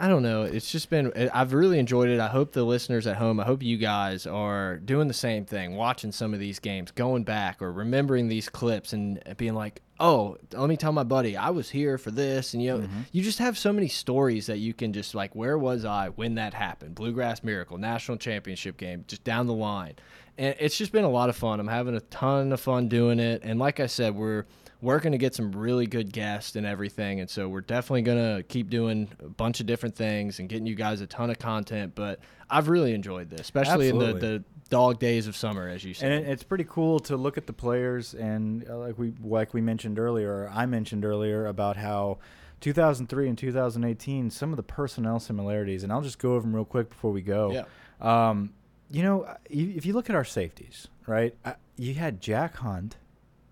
I 0.00 0.08
don't 0.08 0.22
know. 0.22 0.42
It's 0.42 0.70
just 0.70 0.90
been 0.90 1.12
eh, 1.16 1.28
I've 1.34 1.52
really 1.52 1.78
enjoyed 1.78 2.08
it. 2.08 2.20
I 2.20 2.28
hope 2.28 2.52
the 2.52 2.62
listeners 2.62 3.06
at 3.06 3.16
home, 3.16 3.40
I 3.40 3.44
hope 3.44 3.62
you 3.62 3.76
guys 3.76 4.26
are 4.26 4.76
doing 4.76 5.08
the 5.08 5.14
same 5.14 5.44
thing, 5.44 5.74
watching 5.74 6.12
some 6.12 6.32
of 6.32 6.40
these 6.40 6.60
games, 6.60 6.92
going 6.92 7.24
back 7.24 7.60
or 7.60 7.72
remembering 7.72 8.28
these 8.28 8.48
clips 8.48 8.92
and 8.92 9.20
being 9.36 9.54
like, 9.54 9.82
"Oh, 9.98 10.36
let 10.52 10.68
me 10.68 10.76
tell 10.76 10.92
my 10.92 11.02
buddy, 11.02 11.36
I 11.36 11.50
was 11.50 11.70
here 11.70 11.98
for 11.98 12.12
this." 12.12 12.54
And 12.54 12.62
you 12.62 12.70
know, 12.70 12.78
mm-hmm. 12.78 13.00
you 13.10 13.22
just 13.22 13.40
have 13.40 13.58
so 13.58 13.72
many 13.72 13.88
stories 13.88 14.46
that 14.46 14.58
you 14.58 14.72
can 14.72 14.92
just 14.92 15.16
like, 15.16 15.34
"Where 15.34 15.58
was 15.58 15.84
I 15.84 16.10
when 16.10 16.36
that 16.36 16.54
happened?" 16.54 16.94
Bluegrass 16.94 17.42
Miracle, 17.42 17.76
National 17.76 18.18
Championship 18.18 18.76
game, 18.76 19.04
just 19.08 19.24
down 19.24 19.48
the 19.48 19.54
line. 19.54 19.94
And 20.36 20.54
it's 20.60 20.78
just 20.78 20.92
been 20.92 21.04
a 21.04 21.10
lot 21.10 21.28
of 21.28 21.36
fun. 21.36 21.58
I'm 21.58 21.66
having 21.66 21.96
a 21.96 22.00
ton 22.00 22.52
of 22.52 22.60
fun 22.60 22.86
doing 22.86 23.18
it. 23.18 23.42
And 23.42 23.58
like 23.58 23.80
I 23.80 23.86
said, 23.86 24.14
we're 24.14 24.44
working 24.80 25.12
to 25.12 25.18
get 25.18 25.34
some 25.34 25.52
really 25.52 25.86
good 25.86 26.12
guests 26.12 26.54
and 26.56 26.64
everything. 26.64 27.20
And 27.20 27.28
so 27.28 27.48
we're 27.48 27.62
definitely 27.62 28.02
going 28.02 28.36
to 28.36 28.42
keep 28.42 28.70
doing 28.70 29.08
a 29.20 29.28
bunch 29.28 29.60
of 29.60 29.66
different 29.66 29.96
things 29.96 30.38
and 30.38 30.48
getting 30.48 30.66
you 30.66 30.74
guys 30.74 31.00
a 31.00 31.06
ton 31.06 31.30
of 31.30 31.38
content. 31.38 31.94
But 31.94 32.20
I've 32.48 32.68
really 32.68 32.94
enjoyed 32.94 33.28
this, 33.28 33.40
especially 33.40 33.88
in 33.88 33.98
the, 33.98 34.12
the 34.14 34.44
dog 34.70 34.98
days 34.98 35.26
of 35.26 35.36
summer, 35.36 35.68
as 35.68 35.84
you 35.84 35.90
and 35.90 35.96
said. 35.96 36.12
it, 36.12 36.28
it's 36.28 36.42
pretty 36.42 36.64
cool 36.64 37.00
to 37.00 37.16
look 37.16 37.36
at 37.36 37.46
the 37.46 37.52
players 37.52 38.14
and 38.14 38.68
uh, 38.68 38.76
like 38.78 38.98
we 38.98 39.14
like 39.22 39.52
we 39.54 39.60
mentioned 39.60 39.98
earlier 39.98 40.30
or 40.30 40.50
I 40.52 40.66
mentioned 40.66 41.04
earlier 41.04 41.46
about 41.46 41.76
how 41.76 42.18
2003 42.60 43.28
and 43.28 43.38
2018 43.38 44.30
some 44.30 44.50
of 44.50 44.56
the 44.56 44.62
personnel 44.62 45.20
similarities 45.20 45.84
and 45.84 45.92
I'll 45.92 46.02
just 46.02 46.18
go 46.18 46.34
over 46.34 46.42
them 46.42 46.54
real 46.54 46.64
quick 46.64 46.90
before 46.90 47.12
we 47.12 47.22
go. 47.22 47.52
Yeah. 47.52 47.64
Um, 48.00 48.52
you 48.90 49.02
know, 49.02 49.34
if 49.50 49.84
you 49.84 49.92
look 49.92 50.08
at 50.08 50.16
our 50.16 50.24
safeties, 50.24 50.88
right? 51.06 51.34
uh, 51.44 51.54
You 51.76 51.94
had 51.94 52.20
Jack 52.20 52.56
Hunt 52.56 52.96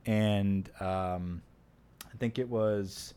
and 0.06 0.70
um, 0.80 1.42
I 2.04 2.16
think 2.18 2.38
it 2.38 2.48
was 2.48 3.14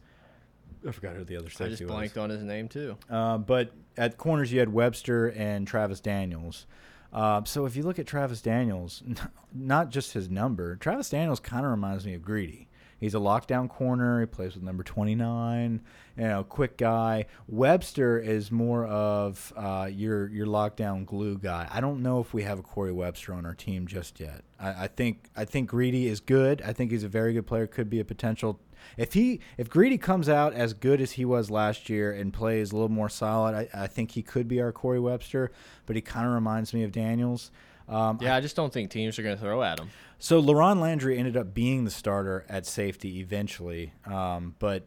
I 0.88 0.92
forgot 0.92 1.16
who 1.16 1.24
the 1.24 1.38
other 1.38 1.50
safety 1.50 1.64
was. 1.64 1.68
I 1.68 1.70
just 1.72 1.84
was. 1.84 1.92
blanked 1.92 2.18
on 2.18 2.30
his 2.30 2.44
name, 2.44 2.68
too. 2.68 2.98
Uh, 3.10 3.38
but 3.38 3.72
at 3.98 4.18
corners, 4.18 4.52
you 4.52 4.60
had 4.60 4.72
Webster 4.72 5.28
and 5.28 5.68
Travis 5.68 6.00
Daniels. 6.00 6.66
Uh, 7.12 7.44
so 7.44 7.66
if 7.66 7.76
you 7.76 7.84
look 7.84 8.00
at 8.00 8.08
Travis 8.08 8.42
Daniels, 8.42 9.04
not 9.54 9.90
just 9.90 10.14
his 10.14 10.30
number, 10.30 10.76
Travis 10.78 11.10
Daniels 11.10 11.40
kind 11.40 11.66
of 11.66 11.72
reminds 11.72 12.06
me 12.06 12.14
of 12.14 12.22
Greedy. 12.22 12.68
He's 13.00 13.16
a 13.16 13.20
lockdown 13.20 13.70
corner. 13.70 14.20
He 14.20 14.26
plays 14.26 14.56
with 14.56 14.64
number 14.64 14.84
29. 14.84 15.82
You 16.18 16.24
know, 16.24 16.43
quick 16.43 16.78
guy. 16.78 17.26
Webster 17.47 18.20
is 18.20 18.52
more 18.52 18.86
of 18.86 19.54
uh, 19.56 19.89
your 19.91 20.28
your 20.30 20.47
lockdown 20.47 21.06
glue 21.06 21.38
guy. 21.38 21.68
I 21.72 21.80
don't 21.80 22.04
know 22.04 22.20
if 22.20 22.34
we 22.34 22.43
have 22.43 22.60
a 22.60 22.64
Corey 22.64 22.91
Webster 22.91 23.34
on 23.34 23.45
our 23.45 23.56
team 23.56 23.88
just 23.88 24.20
yet. 24.20 24.43
I, 24.60 24.84
I 24.84 24.88
think 24.88 25.30
I 25.36 25.45
think 25.45 25.70
Greedy 25.70 26.08
is 26.08 26.20
good. 26.20 26.62
I 26.62 26.74
think 26.74 26.91
he's 26.91 27.04
a 27.04 27.10
very 27.10 27.34
good 27.34 27.47
player. 27.47 27.68
Could 27.68 27.89
be 27.89 28.00
a 28.00 28.06
potential 28.06 28.60
if 28.97 29.14
he 29.14 29.39
if 29.58 29.70
Greedy 29.70 29.97
comes 29.97 30.30
out 30.30 30.54
as 30.54 30.74
good 30.74 31.02
as 31.02 31.14
he 31.14 31.26
was 31.26 31.50
last 31.50 31.89
year 31.89 32.12
and 32.12 32.34
plays 32.34 32.72
a 32.72 32.76
little 32.76 32.89
more 32.89 33.10
solid, 33.10 33.56
I, 33.56 33.84
I 33.84 33.88
think 33.88 34.12
he 34.12 34.22
could 34.22 34.47
be 34.47 34.62
our 34.62 34.72
Corey 34.72 35.00
Webster. 35.00 35.52
But 35.86 35.95
he 35.95 36.02
kind 36.02 36.28
of 36.28 36.34
reminds 36.34 36.74
me 36.74 36.84
of 36.84 36.91
Daniels. 36.91 37.52
Um, 37.90 38.20
Yeah, 38.22 38.36
I 38.36 38.42
just 38.42 38.56
don't 38.56 38.72
think 38.72 38.92
teams 38.92 39.18
are 39.20 39.24
going 39.24 39.36
to 39.36 39.42
throw 39.42 39.64
at 39.64 39.80
him. 39.80 39.90
so 40.20 40.42
LaRon 40.42 40.80
Landry 40.80 41.18
ended 41.18 41.36
up 41.36 41.54
being 41.54 41.86
the 41.86 41.92
starter 41.92 42.46
at 42.48 42.66
safety 42.66 43.20
eventually, 43.20 43.94
um, 44.06 44.56
but 44.60 44.84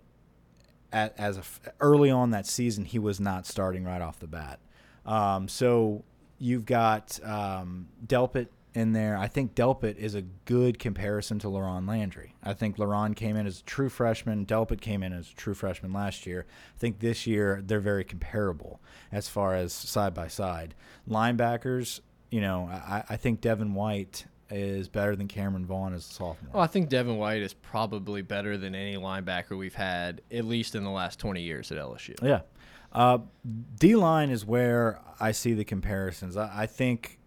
at, 0.92 1.18
as 1.18 1.38
a 1.38 1.42
early 1.80 2.10
on 2.10 2.30
that 2.30 2.46
season, 2.46 2.84
he 2.84 2.98
was 2.98 3.18
not 3.18 3.46
starting 3.46 3.84
right 3.84 4.02
off 4.02 4.18
the 4.18 4.26
bat. 4.26 4.60
Um, 5.04 5.48
so 5.48 6.04
you've 6.38 6.64
got 6.64 7.18
um, 7.24 7.88
Delpit 8.06 8.48
in 8.74 8.92
there. 8.92 9.16
I 9.16 9.26
think 9.26 9.54
Delpit 9.54 9.96
is 9.96 10.14
a 10.14 10.22
good 10.22 10.78
comparison 10.78 11.38
to 11.40 11.48
LaRon 11.48 11.86
Landry. 11.88 12.34
I 12.42 12.54
think 12.54 12.76
LaRon 12.76 13.14
came 13.14 13.36
in 13.36 13.46
as 13.46 13.60
a 13.60 13.64
true 13.64 13.88
freshman. 13.88 14.46
Delpit 14.46 14.80
came 14.80 15.02
in 15.02 15.12
as 15.12 15.30
a 15.30 15.34
true 15.34 15.54
freshman 15.54 15.92
last 15.92 16.26
year. 16.26 16.46
I 16.76 16.78
think 16.78 17.00
this 17.00 17.26
year 17.26 17.62
they're 17.64 17.80
very 17.80 18.04
comparable 18.04 18.80
as 19.10 19.28
far 19.28 19.54
as 19.54 19.72
side 19.72 20.14
by 20.14 20.28
side. 20.28 20.74
Linebackers, 21.08 22.00
you 22.32 22.40
know, 22.40 22.68
I, 22.72 23.04
I 23.10 23.16
think 23.18 23.42
Devin 23.42 23.74
White 23.74 24.24
is 24.50 24.88
better 24.88 25.14
than 25.14 25.28
Cameron 25.28 25.66
Vaughn 25.66 25.92
as 25.92 26.08
a 26.08 26.12
sophomore. 26.12 26.54
Well, 26.54 26.62
I 26.62 26.66
think 26.66 26.88
Devin 26.88 27.18
White 27.18 27.42
is 27.42 27.52
probably 27.52 28.22
better 28.22 28.56
than 28.56 28.74
any 28.74 28.96
linebacker 28.96 29.56
we've 29.56 29.74
had, 29.74 30.22
at 30.30 30.46
least 30.46 30.74
in 30.74 30.82
the 30.82 30.90
last 30.90 31.18
20 31.18 31.42
years 31.42 31.70
at 31.70 31.78
LSU. 31.78 32.14
Yeah. 32.22 32.40
Uh, 32.90 33.18
D 33.78 33.96
line 33.96 34.30
is 34.30 34.46
where 34.46 35.00
I 35.20 35.32
see 35.32 35.52
the 35.52 35.64
comparisons. 35.64 36.36
I, 36.36 36.62
I 36.62 36.66
think 36.66 37.18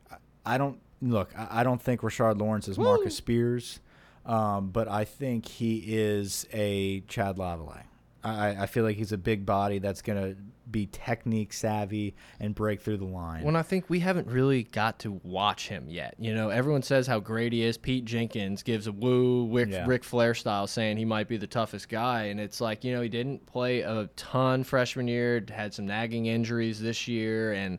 I 0.43 0.57
don't 0.57 0.79
look. 1.01 1.31
I, 1.37 1.61
I 1.61 1.63
don't 1.63 1.81
think 1.81 2.01
Rashard 2.01 2.39
Lawrence 2.39 2.67
is 2.67 2.77
Marcus 2.77 3.15
Spears, 3.15 3.79
um, 4.25 4.69
but 4.69 4.87
I 4.87 5.05
think 5.05 5.47
he 5.47 5.83
is 5.85 6.47
a 6.51 7.01
Chad 7.01 7.37
Lavalais. 7.37 7.83
I, 8.25 8.63
I 8.63 8.65
feel 8.65 8.83
like 8.83 8.95
he's 8.97 9.11
a 9.11 9.17
big 9.17 9.45
body 9.45 9.79
that's 9.79 10.01
gonna 10.01 10.35
be 10.69 10.87
technique 10.87 11.53
savvy 11.53 12.15
and 12.39 12.55
break 12.55 12.81
through 12.81 12.97
the 12.97 13.05
line. 13.05 13.43
When 13.43 13.55
I 13.55 13.61
think 13.61 13.87
we 13.87 13.99
haven't 13.99 14.27
really 14.27 14.63
got 14.63 14.97
to 14.99 15.21
watch 15.23 15.67
him 15.67 15.85
yet. 15.87 16.15
You 16.17 16.33
know, 16.33 16.49
everyone 16.49 16.81
says 16.81 17.05
how 17.05 17.19
great 17.19 17.53
he 17.53 17.63
is. 17.63 17.77
Pete 17.77 18.03
Jenkins 18.03 18.63
gives 18.63 18.87
a 18.87 18.91
woo, 18.91 19.47
Rick, 19.53 19.69
Yeah. 19.69 19.85
Ric 19.87 20.03
Flair 20.03 20.33
style, 20.33 20.65
saying 20.65 20.97
he 20.97 21.05
might 21.05 21.27
be 21.27 21.37
the 21.37 21.45
toughest 21.47 21.87
guy. 21.87 22.23
And 22.23 22.39
it's 22.39 22.59
like, 22.61 22.83
you 22.83 22.93
know, 22.93 23.01
he 23.01 23.09
didn't 23.09 23.45
play 23.45 23.81
a 23.81 24.09
ton 24.15 24.63
freshman 24.63 25.07
year, 25.07 25.45
had 25.53 25.73
some 25.73 25.85
nagging 25.85 26.25
injuries 26.25 26.81
this 26.81 27.07
year. 27.07 27.53
And 27.53 27.77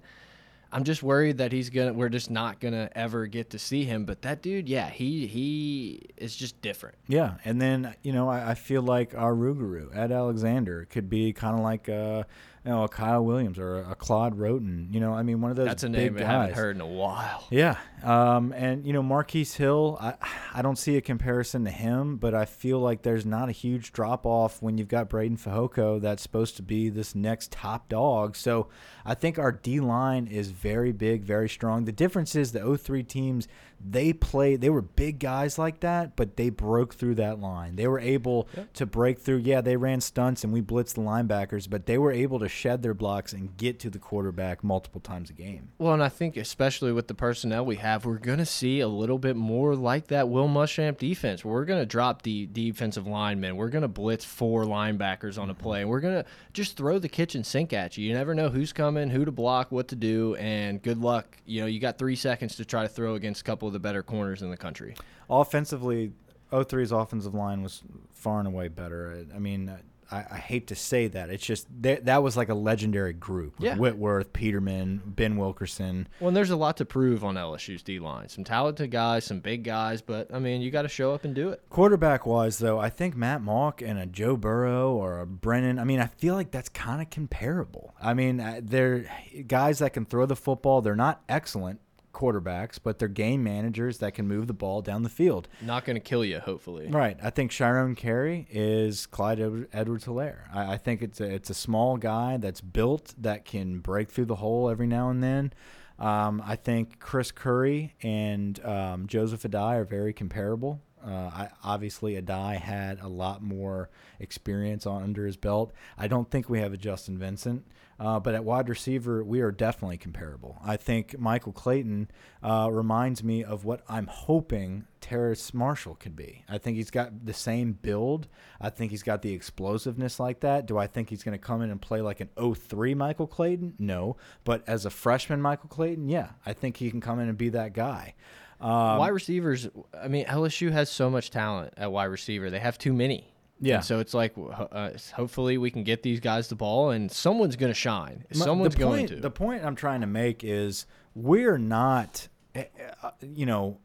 I'm 0.77 0.85
just 0.85 1.03
worried 1.03 1.39
that 1.39 1.53
he's 1.53 1.71
to, 1.89 1.95
we're 1.95 2.11
just 2.11 2.31
not 2.31 2.61
to 2.75 2.91
ever 2.95 3.27
get 3.27 3.49
to 3.51 3.59
see 3.59 3.85
him. 3.85 4.05
But 4.05 4.21
that 4.21 4.43
dude, 4.43 4.69
yeah, 4.69 4.91
he, 4.91 5.27
he 5.27 6.03
is 6.19 6.37
just 6.37 6.61
different. 6.61 6.97
Yeah, 7.09 7.37
and 7.47 7.59
then 7.59 7.95
you 8.03 8.13
know 8.13 8.29
I, 8.29 8.51
I 8.51 8.55
feel 8.55 8.83
like 8.83 9.15
our 9.15 9.33
Rougarou, 9.33 9.97
Ed 9.97 10.13
Alexander, 10.13 10.87
could 10.91 11.09
be 11.09 11.33
kind 11.33 11.55
of 11.57 11.63
like 11.63 11.89
a, 11.89 12.27
you 12.67 12.73
know, 12.73 12.83
a 12.83 12.89
Kyle 12.89 13.25
Williams 13.25 13.61
or 13.61 13.79
a, 13.79 13.95
Claude 13.95 14.37
Wroten. 14.37 14.89
You 14.91 14.99
know, 14.99 15.15
I 15.15 15.23
mean 15.23 15.41
one 15.41 15.53
of 15.53 15.57
those. 15.57 15.67
That's 15.67 15.85
a 15.85 15.89
big 15.89 16.15
name 16.15 16.25
I 16.25 16.29
haven't 16.29 16.55
heard 16.55 16.75
in 16.75 16.83
a 16.83 16.87
while. 16.87 17.47
Yeah, 17.49 17.77
um, 18.03 18.53
and 18.53 18.85
you 18.85 18.93
know 18.93 19.05
Marquise 19.05 19.55
Hill, 19.55 19.97
I 20.01 20.15
I 20.53 20.63
don't 20.63 20.77
see 20.77 20.97
a 20.97 21.01
comparison 21.01 21.65
to 21.65 21.71
him, 21.71 22.17
but 22.17 22.35
I 22.35 22.45
feel 22.45 22.81
like 22.81 23.03
there's 23.03 23.25
not 23.25 23.49
a 23.49 23.53
huge 23.53 23.93
drop 23.93 24.27
off 24.27 24.61
when 24.61 24.79
you've 24.79 24.89
got 24.89 25.09
Breiden 25.09 25.41
Fehoko 25.41 26.01
that's 26.01 26.25
supposed 26.25 26.57
to 26.57 26.63
be 26.63 26.89
this 26.89 27.15
next 27.15 27.53
top 27.53 27.89
dog. 27.89 28.35
So 28.35 28.67
I 29.05 29.15
think 29.15 29.39
our 29.39 29.53
D 29.53 29.79
line 29.79 30.27
is 30.27 30.51
very 30.51 30.91
big, 30.91 31.23
very 31.23 31.49
strong. 31.49 31.85
The 31.85 31.93
difference 31.93 32.35
is 32.35 32.51
the 32.51 32.77
03 32.77 33.05
teams 33.05 33.47
they 33.81 34.13
play 34.13 34.57
they 34.57 34.71
were 34.71 34.83
big 34.83 35.19
guys 35.19 35.59
like 35.59 35.81
that, 35.81 36.17
but 36.17 36.37
they 36.37 36.51
broke 36.51 36.95
through 36.95 37.17
that 37.17 37.41
line. 37.41 37.77
They 37.77 37.87
were 37.87 38.01
able 38.01 38.49
to 38.75 38.87
break 38.87 39.19
through. 39.19 39.39
Yeah, 39.39 39.61
they 39.61 39.77
ran 39.77 40.01
stunts 40.01 40.45
and 40.45 40.53
we 40.53 40.63
blitzed 40.63 40.95
the 40.95 41.01
linebackers, 41.01 41.69
but 41.69 41.87
they 41.87 41.99
were 41.99 42.13
able 42.13 42.39
to 42.41 42.49
shed 42.49 42.83
their 42.83 42.95
blocks 42.95 43.33
and 43.33 43.57
get 43.57 43.79
to 43.81 43.91
the 43.91 43.99
quarterback 43.99 44.65
multiple 44.65 45.01
times 45.01 45.31
a 45.31 45.33
game. 45.33 45.69
Well, 45.79 45.95
and 45.95 46.03
I 46.03 46.09
think 46.09 46.37
especially 46.37 46.93
with 46.93 47.09
the 47.09 47.15
personnel 47.15 47.65
we 47.65 47.77
have, 47.77 48.05
we're 48.05 48.19
going 48.19 48.39
to 48.39 48.47
see 48.47 48.81
a 48.81 48.89
little 48.89 49.19
bit 49.19 49.37
more 49.37 49.75
like 49.75 50.09
that 50.09 50.29
Will 50.29 50.49
Muschamp 50.49 50.99
defense. 50.99 51.45
We're 51.45 51.65
going 51.65 51.81
to 51.81 51.87
drop 51.87 52.23
the 52.23 52.47
defensive 52.47 53.07
linemen. 53.07 53.57
We're 53.57 53.69
going 53.69 53.83
to 53.83 53.89
blitz 53.89 54.25
four 54.25 54.65
linebackers 54.65 55.41
on 55.41 55.51
a 55.51 55.55
play, 55.55 55.83
and 55.83 55.91
we're 55.91 56.01
going 56.01 56.23
to 56.23 56.29
just 56.53 56.77
throw 56.77 56.99
the 56.99 57.09
kitchen 57.09 57.45
sink 57.45 57.73
at 57.73 57.97
you. 57.97 58.07
You 58.07 58.15
never 58.15 58.35
know 58.35 58.49
who's 58.49 58.73
coming, 58.73 59.11
who 59.11 59.25
to 59.25 59.33
block, 59.33 59.71
what 59.71 59.89
to 59.89 59.97
do, 59.97 60.35
and 60.37 60.83
good 60.83 60.99
luck. 60.99 61.37
You 61.45 61.61
know, 61.61 61.67
you 61.67 61.81
got 61.81 61.99
three 61.99 62.17
seconds 62.17 62.57
to 62.57 62.65
try 62.65 62.83
to 62.83 62.89
throw 62.89 63.15
against 63.15 63.43
a 63.43 63.45
couple 63.45 63.66
of 63.67 63.73
the 63.73 63.79
better 63.79 64.03
corners 64.03 64.43
in 64.43 64.51
the 64.51 64.57
country. 64.57 64.95
Offensively, 65.29 66.13
03's 66.53 66.93
offensive 66.93 67.35
line 67.35 67.63
was 67.63 67.83
far 68.13 68.39
and 68.39 68.49
away 68.49 68.69
better. 68.69 69.25
I 69.35 69.39
mean, 69.39 69.77
I, 70.11 70.25
I 70.31 70.37
hate 70.37 70.69
to 70.69 70.75
say 70.75 71.09
that. 71.09 71.31
It's 71.31 71.45
just 71.45 71.67
that, 71.83 72.05
that 72.05 72.23
was 72.23 72.37
like 72.37 72.49
a 72.49 72.55
legendary 72.55 73.13
group. 73.13 73.55
Yeah. 73.59 73.77
Whitworth, 73.77 74.33
Peterman, 74.33 75.03
Ben 75.05 75.37
Wilkerson. 75.37 76.09
Well, 76.21 76.29
and 76.29 76.37
there's 76.37 76.51
a 76.51 76.57
lot 76.57 76.77
to 76.79 76.85
prove 76.85 77.25
on 77.25 77.35
LSU's 77.35 77.83
D 77.83 77.99
line. 77.99 78.29
Some 78.29 78.45
talented 78.45 78.91
guys, 78.91 79.25
some 79.25 79.41
big 79.41 79.65
guys, 79.65 80.03
but 80.03 80.33
I 80.33 80.39
mean, 80.39 80.61
you 80.61 80.71
got 80.71 80.83
to 80.83 80.89
show 80.89 81.13
up 81.13 81.25
and 81.25 81.35
do 81.35 81.51
it. 81.51 81.63
Quarterback 81.71 82.27
wise, 82.27 82.59
though, 82.59 82.79
I 82.79 82.89
think 82.89 83.17
Matt 83.17 83.43
Mauck 83.43 83.87
and 83.87 83.99
a 83.99 84.07
Joe 84.07 84.37
Burrow 84.37 84.93
or 84.93 85.21
a 85.21 85.27
Brennan. 85.27 85.79
I 85.79 85.85
mean, 85.85 86.01
I 86.01 86.07
feel 86.07 86.35
like 86.35 86.51
that's 86.51 86.69
kind 86.69 87.03
of 87.03 87.11
comparable. 87.11 87.95
I 88.01 88.15
mean, 88.15 88.41
uh, 88.41 88.61
they're 88.63 89.11
guys 89.47 89.81
that 89.81 89.93
can 89.93 90.05
throw 90.05 90.27
the 90.27 90.37
football. 90.37 90.83
They're 90.83 90.95
not 90.95 91.23
excellent 91.29 91.81
quarterbacks, 92.17 92.79
but 92.83 92.99
they're 92.99 93.09
game 93.09 93.45
managers 93.45 93.99
that 93.99 94.15
can 94.15 94.27
move 94.27 94.47
the 94.47 94.55
ball 94.55 94.81
down 94.81 95.03
the 95.03 95.09
field. 95.09 95.49
Not 95.61 95.85
going 95.85 95.97
to 95.97 96.01
kill 96.01 96.25
you, 96.25 96.41
hopefully. 96.41 96.89
Right. 96.89 97.19
I 97.23 97.31
think 97.31 97.51
Shyrone 97.51 97.97
Carey 97.97 98.49
is 98.51 99.05
Clyde 99.07 99.39
Edwards 99.73 100.07
Helaire. 100.07 100.53
I, 100.53 100.73
I 100.73 100.77
think 100.79 101.03
it's 101.03 101.21
a, 101.21 101.25
it's 101.25 101.51
a 101.51 101.55
small 101.55 101.99
guy 101.99 102.39
that's 102.39 102.63
built 102.63 103.15
that 103.19 103.45
can 103.45 103.81
break 103.81 104.11
through 104.11 104.25
the 104.25 104.37
hole 104.37 104.71
every 104.71 104.87
now 104.87 105.11
and 105.11 105.23
then. 105.23 105.53
Um, 105.99 106.43
I 106.45 106.57
think 106.57 106.99
Chris 106.99 107.31
Curry 107.31 107.95
and 108.03 108.63
um, 108.65 109.07
Joseph 109.07 109.43
Addai 109.43 109.77
are 109.77 109.85
very 109.85 110.13
comparable. 110.13 110.81
Uh, 111.07 111.11
I, 111.11 111.49
obviously, 111.63 112.21
Addai 112.21 112.59
had 112.59 113.01
a 113.01 113.09
lot 113.09 113.43
more 113.43 113.91
experience 114.19 114.87
on 114.87 115.03
under 115.03 115.25
his 115.25 115.37
belt. 115.37 115.73
I 115.97 116.09
don't 116.09 116.31
think 116.31 116.49
we 116.49 116.61
have 116.61 116.73
a 116.73 116.77
Justin 116.77 117.19
Vincent. 117.19 117.65
Uh, 117.99 118.21
but 118.21 118.35
at 118.35 118.45
wide 118.45 118.69
receiver, 118.69 119.25
we 119.25 119.41
are 119.41 119.51
definitely 119.51 119.97
comparable. 119.97 120.59
I 120.65 120.77
think 120.77 121.19
Michael 121.19 121.53
Clayton 121.53 122.11
uh, 122.43 122.69
reminds 122.71 123.25
me 123.25 123.43
of 123.43 123.65
what 123.65 123.83
I'm 123.89 124.07
hoping 124.07 124.87
Terrace 125.01 125.55
Marshall 125.55 125.95
could 125.95 126.15
be. 126.15 126.45
I 126.49 126.59
think 126.59 126.77
he's 126.77 126.91
got 126.91 127.25
the 127.25 127.33
same 127.33 127.73
build. 127.73 128.29
I 128.61 128.71
think 128.71 128.91
he's 128.91 129.03
got 129.03 129.23
the 129.23 129.33
explosiveness 129.33 130.21
like 130.21 130.41
that. 130.41 130.67
Do 130.67 130.77
I 130.77 130.87
think 130.87 131.09
he's 131.09 131.23
going 131.23 131.39
to 131.39 131.45
come 131.45 131.63
in 131.63 131.71
and 131.71 131.81
play 131.81 132.03
like 132.03 132.21
an 132.21 132.29
03 132.37 132.95
Michael 132.95 133.27
Clayton? 133.27 133.75
No. 133.79 134.17
But 134.45 134.63
as 134.67 134.85
a 134.85 134.91
freshman 134.91 135.41
Michael 135.41 135.69
Clayton, 135.69 136.09
yeah, 136.09 136.31
I 136.45 136.53
think 136.53 136.77
he 136.77 136.91
can 136.91 137.01
come 137.01 137.19
in 137.19 137.29
and 137.29 137.39
be 137.39 137.49
that 137.51 137.73
guy. 137.73 138.15
Um, 138.61 138.99
wide 138.99 139.13
receivers, 139.13 139.69
I 139.99 140.09
mean, 140.09 140.25
LSU 140.27 140.73
has 140.73 140.91
so 140.91 141.11
much 141.11 141.31
talent 141.31 141.75
at 141.77 141.93
wide 141.93 142.05
receiver. 142.05 142.51
They 142.51 142.59
have 142.59 142.79
too 142.79 142.93
many. 142.93 143.33
Yeah. 143.61 143.77
And 143.77 143.85
so 143.85 144.01
it's 144.01 144.15
like, 144.15 144.35
uh, 144.37 144.91
hopefully, 145.15 145.59
we 145.59 145.71
can 145.71 145.83
get 145.83 146.03
these 146.03 146.21
guys 146.21 146.49
the 146.49 146.57
ball, 146.57 146.91
and 146.91 147.11
someone's 147.11 147.57
going 147.57 147.71
to 147.71 147.79
shine. 147.79 148.25
Someone's 148.33 148.75
the 148.75 148.81
going 148.81 149.07
point, 149.07 149.09
to. 149.11 149.17
The 149.17 149.31
point 149.31 149.65
I'm 149.65 149.77
trying 149.77 150.03
to 150.03 150.07
make 150.07 150.45
is 150.45 150.87
we're 151.15 151.59
not, 151.59 152.29
eh, 152.55 152.65
eh, 152.79 153.11
you 153.23 153.47
know, 153.47 153.79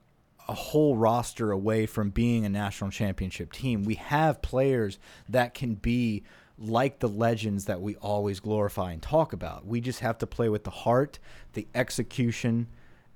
a 0.47 0.53
whole 0.53 0.97
roster 0.97 1.51
away 1.51 1.85
from 1.85 2.09
being 2.09 2.45
a 2.45 2.49
national 2.49 2.91
championship 2.91 3.53
team. 3.53 3.83
We 3.83 3.95
have 3.95 4.41
players 4.41 4.99
that 5.29 5.53
can 5.53 5.75
be 5.75 6.23
like 6.57 6.99
the 6.99 7.09
legends 7.09 7.65
that 7.65 7.81
we 7.81 7.95
always 7.95 8.39
glorify 8.39 8.91
and 8.91 9.01
talk 9.01 9.33
about. 9.33 9.65
We 9.65 9.79
just 9.81 10.01
have 10.01 10.17
to 10.19 10.27
play 10.27 10.49
with 10.49 10.63
the 10.63 10.71
heart, 10.71 11.19
the 11.53 11.67
execution, 11.73 12.67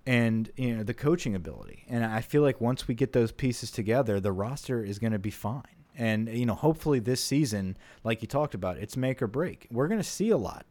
and 0.07 0.51
you 0.55 0.77
know 0.77 0.83
the 0.83 0.93
coaching 0.93 1.35
ability. 1.35 1.85
And 1.89 2.05
I 2.05 2.21
feel 2.21 2.41
like 2.41 2.61
once 2.61 2.87
we 2.87 2.95
get 2.95 3.11
those 3.13 3.31
pieces 3.31 3.71
together, 3.71 4.19
the 4.19 4.31
roster 4.31 4.83
is 4.83 4.99
going 4.99 5.13
to 5.13 5.19
be 5.19 5.31
fine. 5.31 5.63
And 5.97 6.29
you 6.29 6.45
know, 6.45 6.55
hopefully 6.55 6.99
this 6.99 7.23
season, 7.23 7.77
like 8.03 8.21
you 8.21 8.27
talked 8.27 8.53
about, 8.53 8.77
it's 8.77 8.97
make 8.97 9.21
or 9.21 9.27
break. 9.27 9.67
We're 9.71 9.87
going 9.87 9.99
to 9.99 10.07
see 10.07 10.29
a 10.29 10.37
lot. 10.37 10.65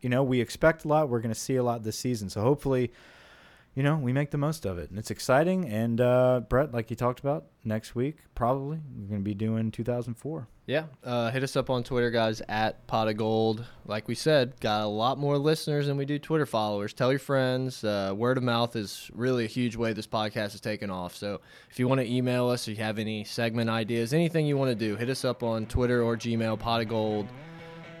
You 0.00 0.08
know, 0.08 0.22
we 0.22 0.40
expect 0.40 0.84
a 0.84 0.88
lot. 0.88 1.08
We're 1.08 1.20
going 1.20 1.34
to 1.34 1.40
see 1.40 1.56
a 1.56 1.62
lot 1.62 1.82
this 1.82 1.98
season. 1.98 2.28
So 2.28 2.42
hopefully, 2.42 2.92
you 3.74 3.82
know, 3.82 3.96
we 3.96 4.12
make 4.12 4.30
the 4.30 4.38
most 4.38 4.64
of 4.66 4.78
it, 4.78 4.90
and 4.90 4.98
it's 4.98 5.10
exciting. 5.10 5.68
And 5.68 6.00
uh, 6.00 6.42
Brett, 6.48 6.72
like 6.72 6.90
you 6.90 6.96
talked 6.96 7.20
about, 7.20 7.46
next 7.64 7.94
week 7.94 8.18
probably 8.34 8.78
we're 8.96 9.08
going 9.08 9.20
to 9.20 9.24
be 9.24 9.34
doing 9.34 9.70
2004. 9.70 10.46
Yeah, 10.66 10.84
uh, 11.02 11.30
hit 11.30 11.42
us 11.42 11.56
up 11.56 11.68
on 11.68 11.82
Twitter, 11.82 12.10
guys, 12.10 12.40
at 12.48 12.86
Pot 12.86 13.08
of 13.08 13.16
Gold. 13.18 13.66
Like 13.84 14.08
we 14.08 14.14
said, 14.14 14.58
got 14.60 14.82
a 14.82 14.86
lot 14.86 15.18
more 15.18 15.36
listeners 15.36 15.88
than 15.88 15.96
we 15.98 16.06
do 16.06 16.18
Twitter 16.18 16.46
followers. 16.46 16.94
Tell 16.94 17.10
your 17.10 17.18
friends. 17.18 17.84
Uh, 17.84 18.14
word 18.16 18.38
of 18.38 18.44
mouth 18.44 18.74
is 18.74 19.10
really 19.12 19.44
a 19.44 19.48
huge 19.48 19.76
way 19.76 19.92
this 19.92 20.06
podcast 20.06 20.52
has 20.52 20.60
taken 20.60 20.88
off. 20.88 21.14
So 21.16 21.40
if 21.70 21.78
you 21.78 21.86
want 21.86 22.00
to 22.00 22.10
email 22.10 22.48
us, 22.48 22.66
if 22.66 22.78
you 22.78 22.84
have 22.84 22.98
any 22.98 23.24
segment 23.24 23.68
ideas, 23.68 24.14
anything 24.14 24.46
you 24.46 24.56
want 24.56 24.70
to 24.70 24.74
do, 24.74 24.96
hit 24.96 25.10
us 25.10 25.24
up 25.24 25.42
on 25.42 25.66
Twitter 25.66 26.02
or 26.02 26.16
Gmail, 26.16 26.58
Pot 26.58 26.80
of 26.80 26.88
Gold. 26.88 27.28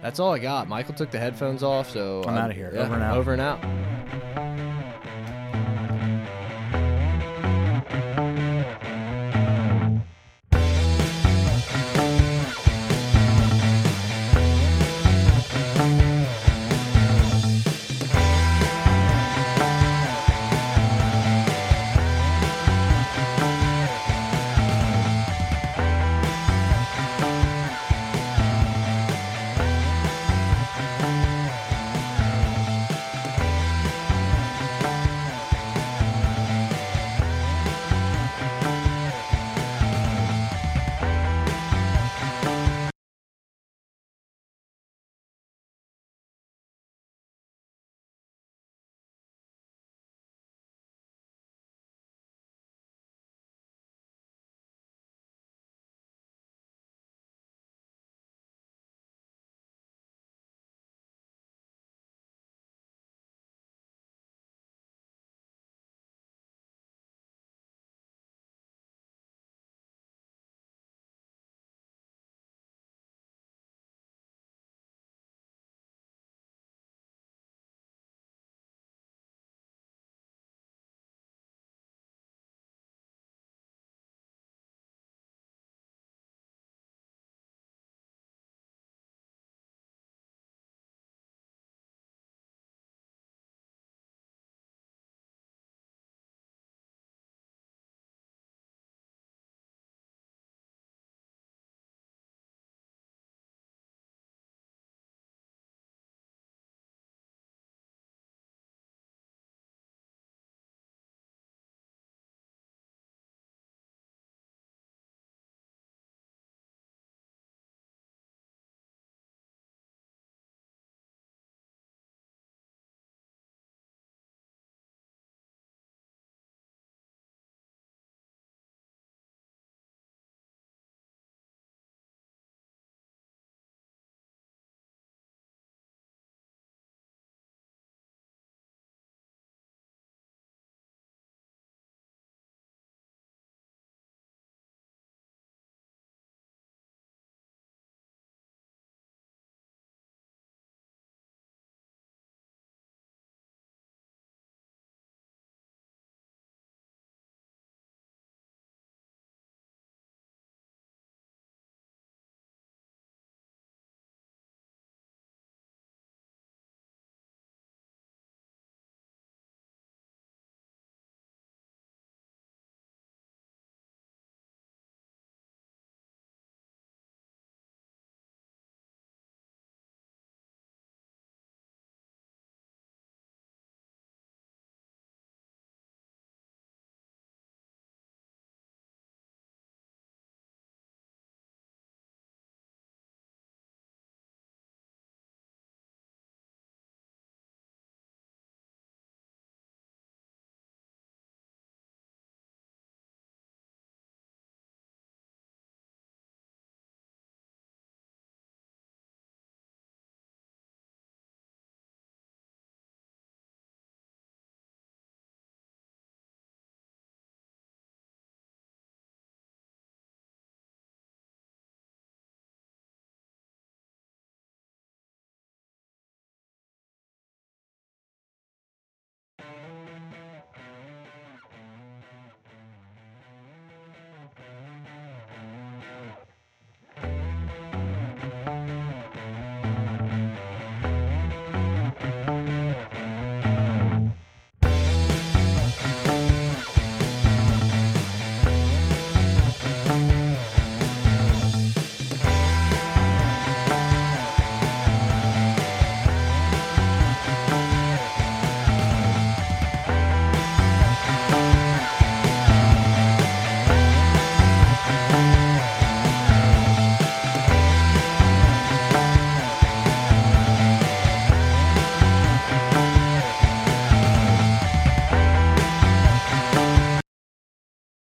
That's 0.00 0.18
all 0.18 0.32
I 0.32 0.38
got. 0.38 0.68
Michael 0.68 0.94
took 0.94 1.10
the 1.10 1.18
headphones 1.18 1.62
off, 1.62 1.90
so 1.90 2.22
I'm, 2.22 2.30
I'm 2.30 2.38
out 2.44 2.50
of 2.50 2.56
here. 2.56 2.70
Yeah, 2.72 2.82
over 2.82 2.94
and 2.94 3.02
out. 3.02 3.16
Over 3.16 3.32
and 3.32 3.42
out. 3.42 4.73